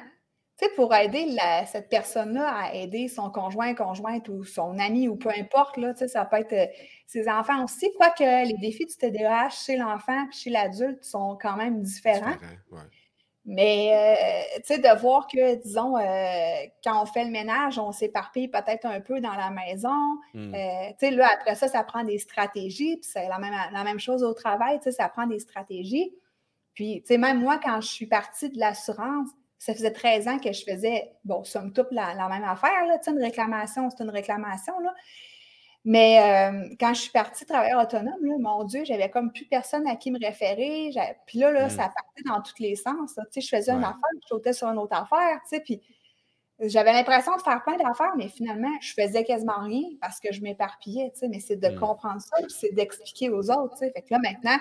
Tu 0.59 0.65
sais, 0.65 0.71
pour 0.75 0.93
aider 0.93 1.25
la- 1.27 1.65
cette 1.65 1.87
personne-là 1.87 2.51
à 2.53 2.73
aider 2.73 3.07
son 3.07 3.29
conjoint, 3.29 3.73
conjointe 3.73 4.27
ou 4.27 4.43
son 4.43 4.77
ami 4.77 5.07
ou 5.07 5.15
peu 5.15 5.29
importe, 5.29 5.77
là, 5.77 5.93
tu 5.93 5.99
sais, 5.99 6.07
ça 6.09 6.25
peut 6.25 6.37
être 6.37 6.51
euh, 6.51 6.65
ses 7.07 7.29
enfants 7.29 7.63
aussi, 7.63 7.91
quoique 7.97 8.45
les 8.45 8.57
défis 8.57 8.85
du 8.85 8.95
TDAH 8.95 9.49
chez 9.51 9.77
l'enfant 9.77 10.25
et 10.27 10.35
chez 10.35 10.49
l'adulte 10.49 11.03
sont 11.03 11.37
quand 11.41 11.55
même 11.55 11.81
différents. 11.81 12.35
Ouais. 12.71 12.79
Mais, 13.45 13.91
euh, 14.55 14.57
tu 14.57 14.75
sais, 14.75 14.77
de 14.79 14.99
voir 14.99 15.25
que, 15.25 15.55
disons, 15.55 15.97
euh, 15.97 16.67
quand 16.83 17.01
on 17.01 17.05
fait 17.05 17.23
le 17.23 17.31
ménage, 17.31 17.79
on 17.79 17.91
s'éparpille 17.91 18.47
peut-être 18.47 18.85
un 18.85 18.99
peu 18.99 19.21
dans 19.21 19.33
la 19.33 19.49
maison. 19.49 20.17
Mm. 20.33 20.53
Euh, 20.53 20.89
tu 20.89 21.07
sais, 21.07 21.11
là, 21.11 21.29
après 21.33 21.55
ça, 21.55 21.67
ça 21.67 21.83
prend 21.83 22.03
des 22.03 22.19
stratégies. 22.19 22.97
Puis 22.97 23.09
c'est 23.11 23.27
la 23.27 23.39
même, 23.39 23.55
la 23.71 23.83
même 23.83 23.99
chose 23.99 24.23
au 24.23 24.33
travail, 24.33 24.77
tu 24.79 24.83
sais, 24.83 24.91
ça 24.91 25.09
prend 25.09 25.25
des 25.25 25.39
stratégies. 25.39 26.13
Puis, 26.75 27.01
tu 27.01 27.07
sais, 27.07 27.17
même 27.17 27.39
moi, 27.39 27.59
quand 27.63 27.81
je 27.81 27.87
suis 27.87 28.05
partie 28.05 28.49
de 28.49 28.59
l'assurance, 28.59 29.29
ça 29.59 29.73
faisait 29.73 29.91
13 29.91 30.27
ans 30.27 30.39
que 30.39 30.51
je 30.53 30.63
faisais, 30.63 31.11
bon, 31.25 31.43
somme 31.43 31.73
toute, 31.73 31.91
la, 31.91 32.13
la 32.15 32.27
même 32.29 32.43
affaire, 32.45 32.85
là, 32.87 32.97
tu 32.97 33.05
sais, 33.05 33.11
une 33.11 33.21
réclamation, 33.23 33.89
c'est 33.89 34.03
une 34.03 34.09
réclamation, 34.09 34.79
là. 34.79 34.93
Mais 35.85 36.19
euh, 36.51 36.75
quand 36.79 36.93
je 36.93 37.01
suis 37.01 37.11
partie 37.11 37.45
travailler 37.45 37.73
autonome, 37.73 38.19
là, 38.23 38.33
mon 38.37 38.63
Dieu, 38.65 38.83
j'avais 38.83 39.09
comme 39.09 39.31
plus 39.31 39.45
personne 39.45 39.87
à 39.87 39.95
qui 39.95 40.11
me 40.11 40.19
référer. 40.19 40.91
Puis 41.25 41.39
là, 41.39 41.51
là 41.51 41.67
Mm. 41.67 41.69
ça 41.69 41.83
partait 41.83 42.23
dans 42.25 42.41
tous 42.41 42.59
les 42.59 42.75
sens. 42.75 43.15
là. 43.15 43.23
Tu 43.31 43.39
sais, 43.39 43.41
je 43.41 43.55
faisais 43.55 43.71
une 43.71 43.83
affaire, 43.83 43.95
je 44.21 44.27
sautais 44.27 44.51
sur 44.53 44.67
une 44.67 44.77
autre 44.77 44.95
affaire. 44.95 45.39
tu 45.43 45.55
sais, 45.55 45.61
Puis 45.61 45.81
j'avais 46.59 46.91
l'impression 46.91 47.33
de 47.37 47.41
faire 47.41 47.63
plein 47.63 47.77
d'affaires, 47.77 48.13
mais 48.17 48.27
finalement, 48.27 48.71
je 48.81 48.93
faisais 48.93 49.23
quasiment 49.23 49.61
rien 49.63 49.83
parce 50.01 50.19
que 50.19 50.33
je 50.33 50.41
m'éparpillais. 50.41 51.11
tu 51.13 51.19
sais, 51.21 51.27
Mais 51.29 51.39
c'est 51.39 51.55
de 51.55 51.69
Mm. 51.69 51.75
comprendre 51.79 52.21
ça, 52.21 52.35
puis 52.41 52.51
c'est 52.59 52.73
d'expliquer 52.73 53.29
aux 53.29 53.49
autres. 53.49 53.75
tu 53.79 53.85
sais. 53.85 53.91
Fait 53.93 54.01
que 54.01 54.13
là, 54.13 54.19
maintenant, 54.21 54.57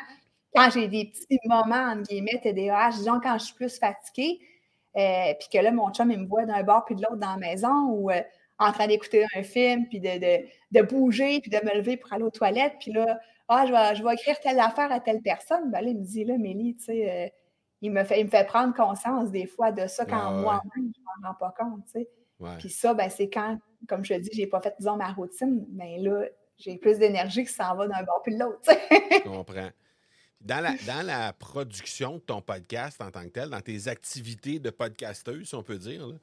quand 0.54 0.70
j'ai 0.70 0.86
des 0.86 1.06
petits 1.06 1.38
moments, 1.46 1.92
entre 1.94 2.02
guillemets, 2.08 2.40
TDAH, 2.40 2.90
disons 2.92 3.18
quand 3.20 3.36
je 3.38 3.44
suis 3.46 3.54
plus 3.54 3.76
fatiguée, 3.76 4.38
euh, 4.98 5.34
puis 5.38 5.48
que 5.52 5.58
là, 5.58 5.70
mon 5.70 5.90
chum, 5.92 6.10
il 6.10 6.18
me 6.18 6.26
voit 6.26 6.44
d'un 6.44 6.62
bord 6.62 6.84
puis 6.84 6.94
de 6.96 7.02
l'autre 7.02 7.16
dans 7.16 7.30
la 7.32 7.36
maison 7.36 7.86
ou 7.90 8.10
euh, 8.10 8.20
en 8.58 8.72
train 8.72 8.88
d'écouter 8.88 9.24
un 9.36 9.42
film, 9.44 9.86
puis 9.88 10.00
de, 10.00 10.18
de- 10.18 10.44
de 10.72 10.82
bouger, 10.82 11.40
puis 11.40 11.50
de 11.50 11.58
me 11.64 11.76
lever 11.76 11.96
pour 11.96 12.12
aller 12.12 12.24
aux 12.24 12.30
toilettes, 12.30 12.74
puis 12.80 12.92
là, 12.92 13.18
ah, 13.48 13.64
je 13.66 13.72
vais, 13.72 13.94
je 13.94 14.02
vais 14.04 14.14
écrire 14.14 14.38
telle 14.40 14.58
affaire 14.58 14.90
à 14.92 15.00
telle 15.00 15.22
personne. 15.22 15.70
Ben 15.70 15.80
là, 15.80 15.88
il 15.90 15.98
me 15.98 16.04
dit, 16.04 16.24
là, 16.24 16.36
Mélie, 16.36 16.74
tu 16.76 16.84
sais, 16.84 17.10
euh, 17.10 17.28
il, 17.80 17.92
me 17.92 18.02
fait, 18.04 18.20
il 18.20 18.24
me 18.26 18.30
fait 18.30 18.44
prendre 18.46 18.74
conscience 18.74 19.30
des 19.30 19.46
fois 19.46 19.70
de 19.72 19.86
ça 19.86 20.04
quand 20.04 20.18
Ah 20.20 20.34
ouais. 20.34 20.42
moi-même, 20.42 20.70
je 20.76 20.80
ne 21.00 21.22
m'en 21.22 21.28
rends 21.28 21.34
pas 21.34 21.54
compte, 21.56 21.84
tu 21.86 21.92
sais. 21.92 22.08
Ouais. 22.40 22.56
Puis 22.58 22.68
ça, 22.70 22.92
ben, 22.94 23.08
c'est 23.08 23.30
quand, 23.30 23.58
comme 23.88 24.04
je 24.04 24.14
te 24.14 24.18
dis, 24.20 24.30
j'ai 24.32 24.46
pas 24.48 24.60
fait, 24.60 24.74
disons, 24.78 24.96
ma 24.96 25.12
routine, 25.12 25.64
mais 25.72 25.98
là, 25.98 26.24
j'ai 26.58 26.76
plus 26.76 26.98
d'énergie 26.98 27.44
qui 27.44 27.52
s'en 27.52 27.74
va 27.76 27.86
d'un 27.86 28.02
bord 28.02 28.20
puis 28.22 28.34
de 28.34 28.40
l'autre. 28.40 28.60
Je 28.68 29.22
comprends. 29.28 29.68
Dans 30.40 30.60
la, 30.60 30.76
dans 30.86 31.04
la 31.04 31.32
production 31.32 32.16
de 32.16 32.22
ton 32.22 32.40
podcast 32.40 33.00
en 33.02 33.10
tant 33.10 33.24
que 33.24 33.30
tel, 33.30 33.50
dans 33.50 33.60
tes 33.60 33.88
activités 33.88 34.60
de 34.60 34.70
podcasteuse, 34.70 35.48
si 35.48 35.54
on 35.54 35.64
peut 35.64 35.78
dire, 35.78 36.06
là, 36.06 36.14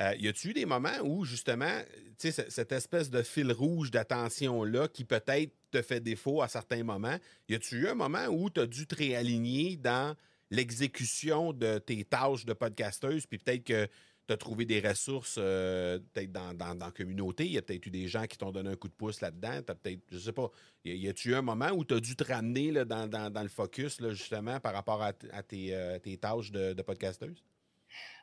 euh, 0.00 0.14
y 0.18 0.28
a-tu 0.28 0.48
eu 0.48 0.52
des 0.54 0.64
moments 0.64 0.98
où, 1.02 1.24
justement, 1.24 1.80
cette 2.18 2.72
espèce 2.72 3.10
de 3.10 3.22
fil 3.22 3.52
rouge 3.52 3.90
d'attention-là 3.90 4.88
qui 4.88 5.04
peut-être 5.04 5.52
te 5.70 5.82
fait 5.82 6.00
défaut 6.00 6.42
à 6.42 6.48
certains 6.48 6.82
moments, 6.82 7.16
y 7.48 7.54
a-tu 7.54 7.76
eu 7.76 7.88
un 7.88 7.94
moment 7.94 8.26
où 8.26 8.48
tu 8.48 8.60
as 8.60 8.66
dû 8.66 8.86
te 8.86 8.94
réaligner 8.94 9.76
dans 9.76 10.16
l'exécution 10.50 11.52
de 11.52 11.78
tes 11.78 12.04
tâches 12.04 12.44
de 12.44 12.52
podcasteuse, 12.52 13.26
puis 13.26 13.38
peut-être 13.38 13.64
que 13.64 13.88
tu 14.26 14.32
as 14.32 14.36
trouvé 14.36 14.64
des 14.64 14.80
ressources, 14.80 15.36
euh, 15.38 15.98
peut-être 16.12 16.32
dans, 16.32 16.54
dans, 16.54 16.74
dans 16.74 16.86
la 16.86 16.92
communauté, 16.92 17.44
il 17.46 17.52
y 17.52 17.58
a 17.58 17.62
peut-être 17.62 17.86
eu 17.86 17.90
des 17.90 18.08
gens 18.08 18.24
qui 18.26 18.38
t'ont 18.38 18.52
donné 18.52 18.70
un 18.70 18.76
coup 18.76 18.88
de 18.88 18.94
pouce 18.94 19.20
là-dedans, 19.20 19.60
t'as 19.66 19.74
peut-être, 19.74 20.02
je 20.10 20.18
sais 20.18 20.32
pas, 20.32 20.50
y, 20.84 21.08
a-tu 21.08 21.30
eu 21.30 21.34
un 21.34 21.42
moment 21.42 21.70
où 21.70 21.84
tu 21.84 21.94
as 21.94 22.00
dû 22.00 22.16
te 22.16 22.24
ramener 22.24 22.72
dans, 22.84 23.08
dans- 23.08 23.42
le 23.42 23.48
focus, 23.48 23.98
justement, 24.10 24.60
par 24.60 24.74
rapport 24.74 25.02
à, 25.02 25.12
tes, 25.12 25.74
euh, 25.74 25.98
tes 25.98 26.16
tâches 26.18 26.52
de, 26.52 26.72
de 26.72 26.82
podcasteuse? 26.82 27.42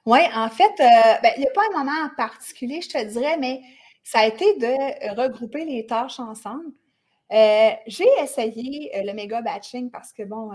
Oui, 0.06 0.20
en 0.34 0.50
fait, 0.50 0.72
euh, 0.80 1.20
ben, 1.22 1.32
il 1.38 1.42
n'y 1.42 1.48
a 1.48 1.52
pas 1.54 1.62
un 1.74 1.78
moment 1.84 2.06
en 2.06 2.10
particulier, 2.16 2.82
je 2.82 2.90
te 2.90 3.04
dirais, 3.06 3.38
mais 3.38 3.62
ça 4.04 4.20
a 4.20 4.28
été 4.28 4.46
de 4.58 5.16
regrouper 5.16 5.66
les 5.66 5.86
tâches 5.86 6.20
ensemble. 6.20 6.72
J'ai 7.30 8.08
essayé 8.22 8.92
le 9.04 9.14
méga 9.14 9.42
batching 9.42 9.92
parce 9.92 10.14
que, 10.14 10.24
bon, 10.24 10.52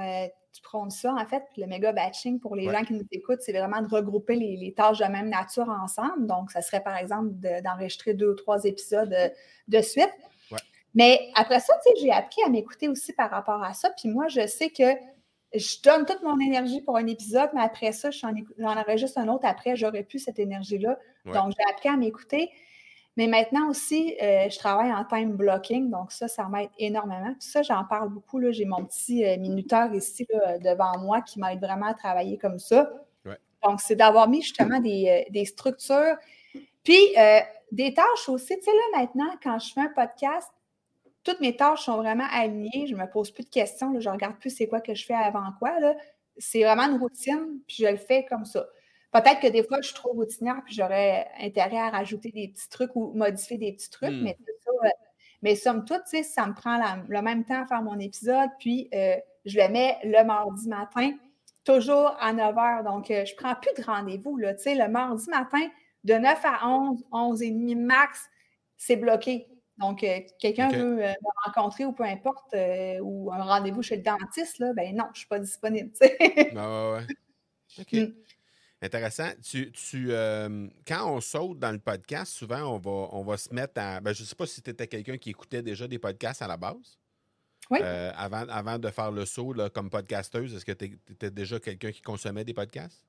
tu 0.54 0.62
prônes 0.62 0.90
ça, 0.90 1.12
en 1.12 1.26
fait. 1.26 1.42
Puis 1.52 1.60
le 1.62 1.68
méga 1.68 1.92
batching, 1.92 2.38
pour 2.40 2.54
les 2.56 2.66
Ouais. 2.66 2.72
gens 2.74 2.84
qui 2.84 2.94
nous 2.94 3.04
écoutent, 3.10 3.42
c'est 3.42 3.52
vraiment 3.52 3.82
de 3.82 3.88
regrouper 3.88 4.36
les, 4.36 4.56
les 4.56 4.72
tâches 4.72 4.98
de 5.00 5.04
même 5.06 5.28
nature 5.28 5.68
ensemble. 5.68 6.26
Donc, 6.26 6.50
ça 6.52 6.62
serait, 6.62 6.82
par 6.82 6.96
exemple, 6.96 7.30
de- 7.32 7.62
d'enregistrer 7.62 8.14
deux 8.14 8.30
ou 8.30 8.34
trois 8.34 8.64
épisodes 8.64 9.12
euh, 9.12 9.28
de 9.68 9.80
suite. 9.82 10.12
Ouais. 10.52 10.58
Mais 10.94 11.20
après 11.34 11.58
ça, 11.60 11.74
tu 11.84 11.90
sais, 11.92 12.00
j'ai 12.00 12.12
appris 12.12 12.40
à 12.46 12.48
m'écouter 12.48 12.88
aussi 12.88 13.12
par 13.12 13.30
rapport 13.30 13.62
à 13.62 13.74
ça. 13.74 13.90
Puis 13.90 14.08
moi, 14.08 14.28
je 14.28 14.46
sais 14.46 14.70
que 14.70 14.84
je 15.54 15.82
donne 15.82 16.04
toute 16.06 16.22
mon 16.22 16.38
énergie 16.40 16.80
pour 16.80 16.96
un 16.96 17.06
épisode, 17.06 17.50
mais 17.54 17.60
après 17.62 17.92
ça, 17.92 18.10
j'en 18.10 18.32
enregistre 18.58 19.18
un 19.18 19.28
autre 19.28 19.46
après, 19.46 19.76
j'aurais 19.76 20.02
plus 20.04 20.18
cette 20.20 20.38
énergie-là. 20.38 20.98
Ouais. 21.26 21.32
Donc, 21.32 21.52
j'ai 21.56 21.64
appris 21.72 21.88
à 21.88 21.96
m'écouter. 21.96 22.50
Mais 23.16 23.28
maintenant 23.28 23.68
aussi, 23.70 24.16
euh, 24.20 24.48
je 24.50 24.58
travaille 24.58 24.92
en 24.92 25.04
time 25.04 25.32
blocking, 25.36 25.88
donc 25.88 26.10
ça, 26.10 26.26
ça 26.26 26.48
m'aide 26.48 26.70
énormément. 26.78 27.32
Puis 27.38 27.48
ça, 27.48 27.62
j'en 27.62 27.84
parle 27.84 28.08
beaucoup. 28.08 28.40
là. 28.40 28.50
J'ai 28.50 28.64
mon 28.64 28.84
petit 28.84 29.24
euh, 29.24 29.36
minuteur 29.38 29.94
ici 29.94 30.26
là, 30.32 30.58
devant 30.58 30.98
moi 30.98 31.20
qui 31.22 31.38
m'aide 31.38 31.60
vraiment 31.60 31.86
à 31.86 31.94
travailler 31.94 32.38
comme 32.38 32.58
ça. 32.58 32.90
Ouais. 33.24 33.38
Donc, 33.62 33.80
c'est 33.80 33.94
d'avoir 33.94 34.28
mis 34.28 34.42
justement 34.42 34.80
des, 34.80 35.24
euh, 35.26 35.30
des 35.30 35.44
structures. 35.44 36.16
Puis, 36.82 36.98
euh, 37.16 37.38
des 37.70 37.94
tâches 37.94 38.28
aussi. 38.28 38.56
Tu 38.58 38.64
sais, 38.64 38.70
là, 38.72 38.98
maintenant, 39.00 39.30
quand 39.42 39.58
je 39.60 39.72
fais 39.72 39.80
un 39.82 39.92
podcast, 39.94 40.50
toutes 41.22 41.40
mes 41.40 41.56
tâches 41.56 41.82
sont 41.84 41.96
vraiment 41.96 42.26
alignées. 42.32 42.86
Je 42.88 42.94
ne 42.94 43.00
me 43.00 43.06
pose 43.06 43.30
plus 43.30 43.44
de 43.44 43.50
questions. 43.50 43.92
là. 43.92 44.00
Je 44.00 44.08
ne 44.08 44.14
regarde 44.14 44.36
plus 44.38 44.50
c'est 44.50 44.66
quoi 44.66 44.80
que 44.80 44.94
je 44.94 45.06
fais 45.06 45.14
avant 45.14 45.52
quoi. 45.58 45.72
C'est 46.36 46.64
vraiment 46.64 46.82
une 46.92 46.98
routine, 46.98 47.60
puis 47.66 47.76
je 47.84 47.86
le 47.86 47.96
fais 47.96 48.26
comme 48.28 48.44
ça. 48.44 48.66
Peut-être 49.14 49.40
que 49.40 49.46
des 49.46 49.62
fois, 49.62 49.78
je 49.80 49.86
suis 49.86 49.94
trop 49.94 50.10
routinière, 50.12 50.60
puis 50.66 50.74
j'aurais 50.74 51.28
intérêt 51.40 51.78
à 51.78 51.88
rajouter 51.90 52.30
des 52.32 52.48
petits 52.48 52.68
trucs 52.68 52.94
ou 52.96 53.12
modifier 53.14 53.56
des 53.56 53.72
petits 53.72 53.88
trucs, 53.90 54.10
Hmm. 54.10 54.24
mais 54.24 54.36
ça. 54.64 54.70
euh, 54.84 54.88
Mais 55.42 55.56
somme 55.56 55.84
toute, 55.84 56.04
tu 56.04 56.16
sais, 56.16 56.22
ça 56.22 56.46
me 56.46 56.54
prend 56.54 56.78
la- 56.78 57.02
le 57.06 57.20
même 57.22 57.44
temps 57.44 57.62
à 57.62 57.66
faire 57.66 57.82
mon 57.82 57.98
épisode, 57.98 58.48
puis 58.58 58.88
euh, 58.94 59.14
je 59.44 59.58
le 59.60 59.68
mets 59.68 59.98
le 60.02 60.24
mardi 60.24 60.68
matin, 60.68 61.12
toujours 61.64 62.16
à 62.18 62.32
9 62.32 62.54
h. 62.56 62.82
Donc, 62.84 63.10
euh, 63.10 63.24
je 63.26 63.32
ne 63.32 63.36
prends 63.36 63.54
plus 63.54 63.72
de 63.76 63.84
rendez-vous. 63.86 64.36
là. 64.38 64.54
Tu 64.54 64.62
sais, 64.62 64.74
le 64.74 64.88
mardi 64.88 65.28
matin, 65.28 65.66
de 66.04 66.14
9 66.14 66.40
à 66.44 66.66
11, 66.68 67.04
11 67.12 67.42
et 67.42 67.50
demi 67.50 67.74
max, 67.74 68.26
c'est 68.78 68.96
bloqué. 68.96 69.46
Donc, 69.76 70.02
euh, 70.02 70.20
quelqu'un 70.38 70.70
veut 70.70 71.04
euh, 71.04 71.08
me 71.10 71.44
rencontrer 71.52 71.84
ou 71.84 71.92
peu 71.92 72.04
importe, 72.04 72.54
euh, 72.54 72.98
ou 73.02 73.30
un 73.32 73.42
rendez-vous 73.42 73.82
chez 73.82 73.96
le 73.96 74.02
dentiste, 74.02 74.58
là, 74.60 74.72
ben 74.72 74.96
non, 74.96 75.04
je 75.06 75.10
ne 75.10 75.14
suis 75.16 75.28
pas 75.28 75.38
disponible. 75.40 75.90
tu 75.92 76.06
sais. 76.06 76.52
Ah 76.56 76.92
ouais, 76.92 76.98
ouais. 76.98 77.06
OK. 77.80 77.92
Mm. 77.92 78.14
Intéressant. 78.84 79.30
Tu, 79.42 79.72
tu, 79.72 80.08
euh, 80.10 80.68
quand 80.86 81.10
on 81.10 81.18
saute 81.22 81.58
dans 81.58 81.72
le 81.72 81.78
podcast, 81.78 82.32
souvent, 82.34 82.74
on 82.74 82.78
va, 82.78 83.08
on 83.12 83.24
va 83.24 83.38
se 83.38 83.52
mettre 83.54 83.80
à. 83.80 83.98
Ben, 84.00 84.12
je 84.12 84.20
ne 84.20 84.26
sais 84.26 84.34
pas 84.34 84.44
si 84.44 84.60
tu 84.60 84.68
étais 84.68 84.86
quelqu'un 84.86 85.16
qui 85.16 85.30
écoutait 85.30 85.62
déjà 85.62 85.88
des 85.88 85.98
podcasts 85.98 86.42
à 86.42 86.46
la 86.46 86.58
base. 86.58 86.98
Oui. 87.70 87.78
Euh, 87.82 88.12
avant, 88.14 88.46
avant 88.50 88.78
de 88.78 88.90
faire 88.90 89.10
le 89.10 89.24
saut 89.24 89.54
là, 89.54 89.70
comme 89.70 89.88
podcasteuse, 89.88 90.54
est-ce 90.54 90.66
que 90.66 90.72
tu 90.72 90.98
étais 91.10 91.30
déjà 91.30 91.58
quelqu'un 91.58 91.92
qui 91.92 92.02
consommait 92.02 92.44
des 92.44 92.52
podcasts? 92.52 93.02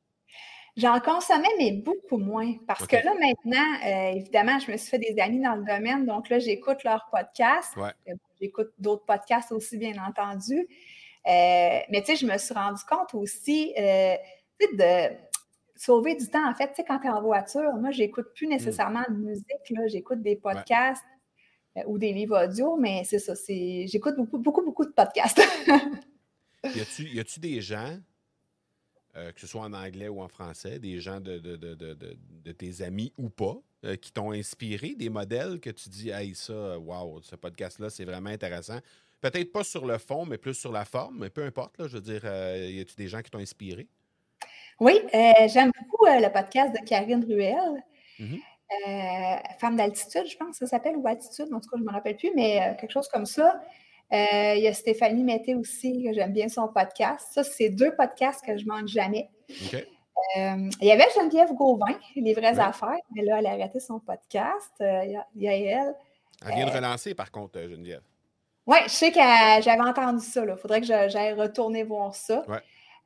J'en 0.78 0.98
consommais, 1.02 1.50
mais 1.58 1.74
beaucoup 1.74 2.18
moins. 2.18 2.54
Parce 2.66 2.88
que 2.88 2.96
là, 2.96 3.14
maintenant, 3.20 3.78
euh, 3.86 4.16
évidemment, 4.16 4.60
je 4.60 4.72
me 4.72 4.78
suis 4.78 4.90
fait 4.90 5.00
des 5.00 5.20
amis 5.22 5.42
dans 5.42 5.56
le 5.56 5.66
domaine. 5.66 6.06
Donc 6.06 6.30
là, 6.30 6.40
j'écoute 6.40 6.86
leurs 6.86 7.06
podcasts. 7.12 7.76
Ouais. 7.76 7.92
J'écoute 8.40 8.72
d'autres 8.78 9.06
podcasts 9.06 9.52
aussi, 9.52 9.78
bien 9.78 9.96
entendu. 10.06 10.58
Euh, 10.58 11.80
mais 11.90 12.02
tu 12.02 12.06
sais, 12.06 12.16
je 12.16 12.26
me 12.26 12.38
suis 12.38 12.54
rendu 12.54 12.82
compte 12.88 13.14
aussi 13.14 13.74
euh, 13.78 14.16
de 14.60 15.10
sauver 15.76 16.16
du 16.16 16.28
temps. 16.28 16.48
En 16.48 16.54
fait, 16.54 16.70
tu 16.70 16.76
sais, 16.76 16.86
quand 16.86 17.00
tu 17.00 17.08
es 17.08 17.10
en 17.10 17.22
voiture, 17.22 17.74
moi, 17.76 17.92
j'écoute 17.92 18.28
plus 18.34 18.48
nécessairement 18.48 19.04
de 19.10 19.16
musique. 19.16 19.70
là. 19.72 19.88
J'écoute 19.88 20.22
des 20.22 20.36
podcasts 20.36 21.04
euh, 21.78 21.82
ou 21.88 21.98
des 21.98 22.14
livres 22.14 22.46
audio, 22.46 22.78
mais 22.78 23.04
c'est 23.04 23.20
ça. 23.20 23.36
c'est 23.36 23.86
J'écoute 23.88 24.16
beaucoup, 24.16 24.38
beaucoup, 24.38 24.64
beaucoup 24.64 24.86
de 24.86 24.92
podcasts. 24.92 25.42
Y 26.74 27.20
a-tu, 27.20 27.40
des 27.40 27.62
gens, 27.62 28.00
euh, 29.16 29.32
que 29.32 29.40
ce 29.40 29.46
soit 29.46 29.62
en 29.62 29.74
anglais 29.74 30.08
ou 30.08 30.20
en 30.20 30.28
français, 30.28 30.80
des 30.80 31.00
gens 31.00 31.20
de, 31.20 31.38
de, 31.38 31.56
de, 31.56 31.76
de, 31.76 32.52
tes 32.54 32.82
amis 32.82 33.14
ou 33.20 33.30
pas, 33.30 33.62
euh, 33.84 33.96
qui 33.96 34.12
t'ont 34.12 34.32
inspiré, 34.32 34.96
des 34.96 35.10
modèles 35.10 35.60
que 35.60 35.70
tu 35.70 35.90
dis, 35.90 36.10
hey, 36.10 36.34
ça, 36.34 36.80
wow, 36.80 37.22
ce 37.22 37.36
podcast-là, 37.36 37.92
c'est 37.92 38.04
vraiment 38.04 38.32
intéressant. 38.32 38.80
Peut-être 39.22 39.52
pas 39.52 39.64
sur 39.64 39.86
le 39.86 40.00
fond, 40.00 40.26
mais 40.26 40.40
plus 40.40 40.56
sur 40.56 40.72
la 40.72 40.86
forme, 40.86 41.20
mais 41.20 41.30
peu 41.30 41.44
importe, 41.44 41.78
là, 41.78 41.88
je 41.88 41.98
veux 41.98 42.02
dire, 42.02 42.26
y 42.26 42.80
a-tu 42.80 42.96
des 42.96 43.08
gens 43.08 43.22
qui 43.22 43.30
t'ont 43.30 43.38
inspiré? 43.38 43.88
Oui, 44.80 45.00
euh, 45.14 45.48
j'aime 45.48 45.72
beaucoup 45.80 46.06
euh, 46.06 46.20
le 46.20 46.30
podcast 46.32 46.74
de 46.74 46.86
Karine 46.86 47.24
Ruel. 47.26 47.84
Mhm. 48.20 48.40
Euh, 48.88 49.36
Femme 49.60 49.76
d'altitude, 49.78 50.26
je 50.28 50.36
pense 50.38 50.58
que 50.60 50.66
ça 50.66 50.68
s'appelle, 50.68 50.96
ou 50.98 51.08
Attitude, 51.08 51.48
en 51.54 51.60
tout 51.60 51.70
cas, 51.70 51.78
je 51.78 51.82
ne 51.84 51.88
me 51.88 51.92
rappelle 51.94 52.18
plus, 52.18 52.32
mais 52.36 52.76
quelque 52.80 52.92
chose 52.92 53.08
comme 53.10 53.26
ça. 53.26 53.62
Il 54.12 54.60
y 54.60 54.68
a 54.68 54.74
Stéphanie 54.74 55.24
Mété 55.24 55.56
aussi, 55.56 56.04
que 56.04 56.14
j'aime 56.14 56.34
bien 56.34 56.48
son 56.50 56.68
podcast. 56.68 57.28
Ça, 57.32 57.44
c'est 57.44 57.70
deux 57.70 57.96
podcasts 57.96 58.44
que 58.46 58.58
je 58.58 58.64
ne 58.66 58.70
manque 58.70 58.88
jamais. 58.88 59.30
Euh, 60.38 60.70
il 60.82 60.88
y 60.88 60.92
avait 60.92 61.06
Geneviève 61.16 61.54
Gauvin, 61.54 61.98
Les 62.16 62.34
vraies 62.34 62.54
Ouais. 62.56 62.60
affaires, 62.60 62.98
mais 63.14 63.24
là, 63.24 63.38
elle 63.40 63.48
a 63.48 63.52
arrêté 63.52 63.80
son 63.80 64.00
podcast. 64.00 64.72
Euh, 64.82 65.02
il 65.06 65.12
y 65.12 65.16
a- 65.18 65.28
il 65.36 65.42
y, 65.44 65.48
a 65.48 65.56
elle. 65.82 65.96
Elle 66.46 66.56
vient 66.56 66.66
de 66.66 66.72
relancer, 66.72 67.14
par 67.14 67.32
contre, 67.32 67.60
Geneviève. 67.62 68.02
Oui, 68.68 68.78
je 68.86 68.90
sais 68.90 69.12
que 69.12 69.20
j'avais 69.20 69.82
entendu 69.82 70.24
ça. 70.26 70.44
Il 70.44 70.56
faudrait 70.58 70.82
que 70.82 70.88
j'aille 70.88 71.34
retourner 71.34 71.84
voir 71.84 72.16
ça. 72.16 72.44
Ouais. 72.48 72.58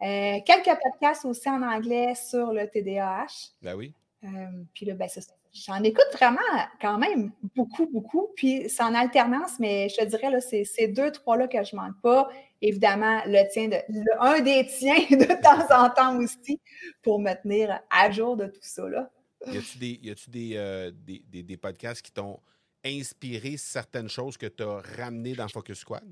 Euh, 0.01 0.39
quelques 0.45 0.77
podcasts 0.81 1.25
aussi 1.25 1.49
en 1.49 1.61
anglais 1.61 2.13
sur 2.15 2.53
le 2.53 2.67
TDAH. 2.67 3.51
Ben 3.61 3.75
oui. 3.75 3.93
Euh, 4.23 4.27
puis 4.73 4.85
là, 4.85 4.93
ben. 4.95 5.07
J'en 5.51 5.81
écoute 5.81 6.05
vraiment 6.13 6.37
quand 6.79 6.99
même 6.99 7.31
beaucoup, 7.55 7.87
beaucoup. 7.87 8.27
Puis 8.35 8.69
c'est 8.69 8.83
en 8.83 8.93
alternance, 8.93 9.57
mais 9.59 9.89
je 9.89 9.95
te 9.95 10.05
dirais, 10.05 10.29
là, 10.29 10.39
c'est 10.41 10.63
ces 10.63 10.87
deux, 10.87 11.11
trois-là 11.11 11.47
que 11.47 11.63
je 11.63 11.75
ne 11.75 11.81
manque 11.81 11.99
pas. 12.03 12.29
Évidemment, 12.61 13.21
le 13.25 13.51
tien, 13.51 13.67
de, 13.67 13.77
le- 13.89 14.21
un 14.23 14.41
des 14.41 14.67
tiens 14.67 14.93
de 15.09 15.41
temps 15.41 15.75
en 15.75 15.89
temps 15.89 16.17
aussi, 16.19 16.61
pour 17.01 17.19
me 17.19 17.33
tenir 17.33 17.79
à 17.89 18.11
jour 18.11 18.37
de 18.37 18.45
tout 18.45 18.59
ça. 18.61 18.87
Là. 18.87 19.09
Y 19.47 19.57
a-tu 19.57 19.77
des, 19.79 19.99
y 20.03 20.11
a-tu 20.11 20.29
des, 20.29 20.51
euh, 20.55 20.91
des, 20.93 21.23
des- 21.27 21.43
des 21.43 21.57
podcasts 21.57 22.03
qui 22.03 22.11
t'ont 22.11 22.39
inspiré 22.85 23.57
certaines 23.57 24.09
choses 24.09 24.37
que 24.37 24.45
tu 24.45 24.61
as 24.61 24.81
ramenées 24.97 25.33
dans 25.33 25.47
Focus 25.47 25.79
Squad? 25.79 26.03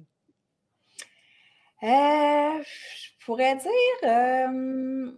Euh, 1.84 2.64
je 2.64 3.26
pourrais 3.26 3.56
dire. 3.56 3.72
euh, 4.04 5.12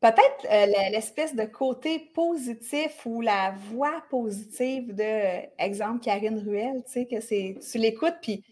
peut-être 0.00 0.46
euh, 0.50 0.66
l'espèce 0.90 1.34
de 1.34 1.44
côté 1.44 1.98
positif 2.14 3.04
ou 3.06 3.20
la 3.20 3.52
voix 3.52 4.02
positive 4.10 4.94
de, 4.94 5.46
exemple, 5.58 6.00
Karine 6.00 6.38
Ruel, 6.38 6.82
tu 6.84 6.92
sais, 6.92 7.06
que 7.06 7.20
c'est, 7.20 7.58
tu 7.70 7.78
l'écoutes, 7.78 8.16
puis 8.22 8.44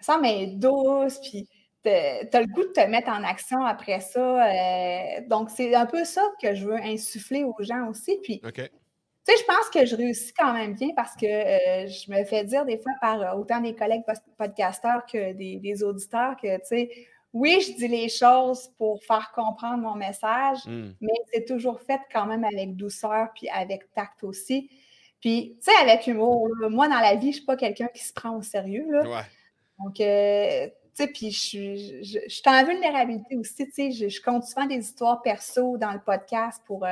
ça 0.00 0.18
être 0.22 0.58
douce, 0.58 1.18
puis 1.20 1.48
tu 1.82 1.90
as 1.90 2.40
le 2.40 2.46
goût 2.46 2.64
de 2.64 2.72
te 2.72 2.86
mettre 2.86 3.08
en 3.10 3.22
action 3.22 3.64
après 3.64 4.00
ça. 4.00 5.20
Donc, 5.28 5.50
c'est 5.50 5.74
un 5.74 5.86
peu 5.86 6.04
ça 6.04 6.22
que 6.42 6.54
je 6.54 6.66
veux 6.66 6.76
insuffler 6.76 7.44
aux 7.44 7.54
gens 7.60 7.88
aussi. 7.88 8.18
Puis, 8.22 8.40
tu 9.26 9.34
sais, 9.34 9.40
je 9.40 9.44
pense 9.44 9.70
que 9.70 9.84
je 9.84 9.96
réussis 9.96 10.32
quand 10.32 10.52
même 10.52 10.74
bien 10.74 10.90
parce 10.94 11.16
que 11.16 11.26
euh, 11.26 11.86
je 11.88 12.10
me 12.12 12.24
fais 12.24 12.44
dire 12.44 12.64
des 12.64 12.78
fois 12.78 12.92
par 13.00 13.36
autant 13.38 13.60
des 13.60 13.74
collègues 13.74 14.02
podcasteurs 14.38 15.04
que 15.04 15.32
des, 15.32 15.58
des 15.58 15.82
auditeurs 15.82 16.36
que, 16.36 16.56
tu 16.58 16.66
sais, 16.66 16.90
oui, 17.32 17.60
je 17.60 17.76
dis 17.76 17.88
les 17.88 18.08
choses 18.08 18.70
pour 18.78 19.02
faire 19.04 19.30
comprendre 19.34 19.82
mon 19.82 19.94
message, 19.94 20.64
hmm. 20.64 20.92
mais 21.02 21.12
c'est 21.32 21.44
toujours 21.44 21.80
fait 21.82 22.00
quand 22.10 22.24
même 22.24 22.44
avec 22.44 22.76
douceur 22.76 23.28
puis 23.34 23.48
avec 23.50 23.92
tact 23.92 24.24
aussi. 24.24 24.70
Puis, 25.20 25.58
tu 25.58 25.70
sais, 25.70 25.76
avec 25.82 26.06
humour, 26.06 26.48
moi, 26.70 26.88
dans 26.88 27.00
la 27.00 27.14
vie, 27.14 27.22
je 27.22 27.26
ne 27.26 27.32
suis 27.32 27.44
pas 27.44 27.56
quelqu'un 27.56 27.88
qui 27.88 28.04
se 28.04 28.12
prend 28.12 28.36
au 28.36 28.42
sérieux. 28.42 28.86
Donc, 29.78 30.00
euh, 30.00 30.66
tu 30.66 30.72
sais, 30.94 31.08
puis 31.08 31.30
je, 31.30 32.18
suis 32.28 32.42
en 32.46 32.64
vulnérabilité 32.64 33.36
aussi. 33.36 33.66
Tu 33.66 33.92
sais, 33.92 34.08
je, 34.08 34.22
compte 34.22 34.44
souvent 34.44 34.66
des 34.66 34.78
histoires 34.78 35.20
perso 35.20 35.76
dans 35.76 35.92
le 35.92 36.00
podcast 36.00 36.62
pour, 36.66 36.86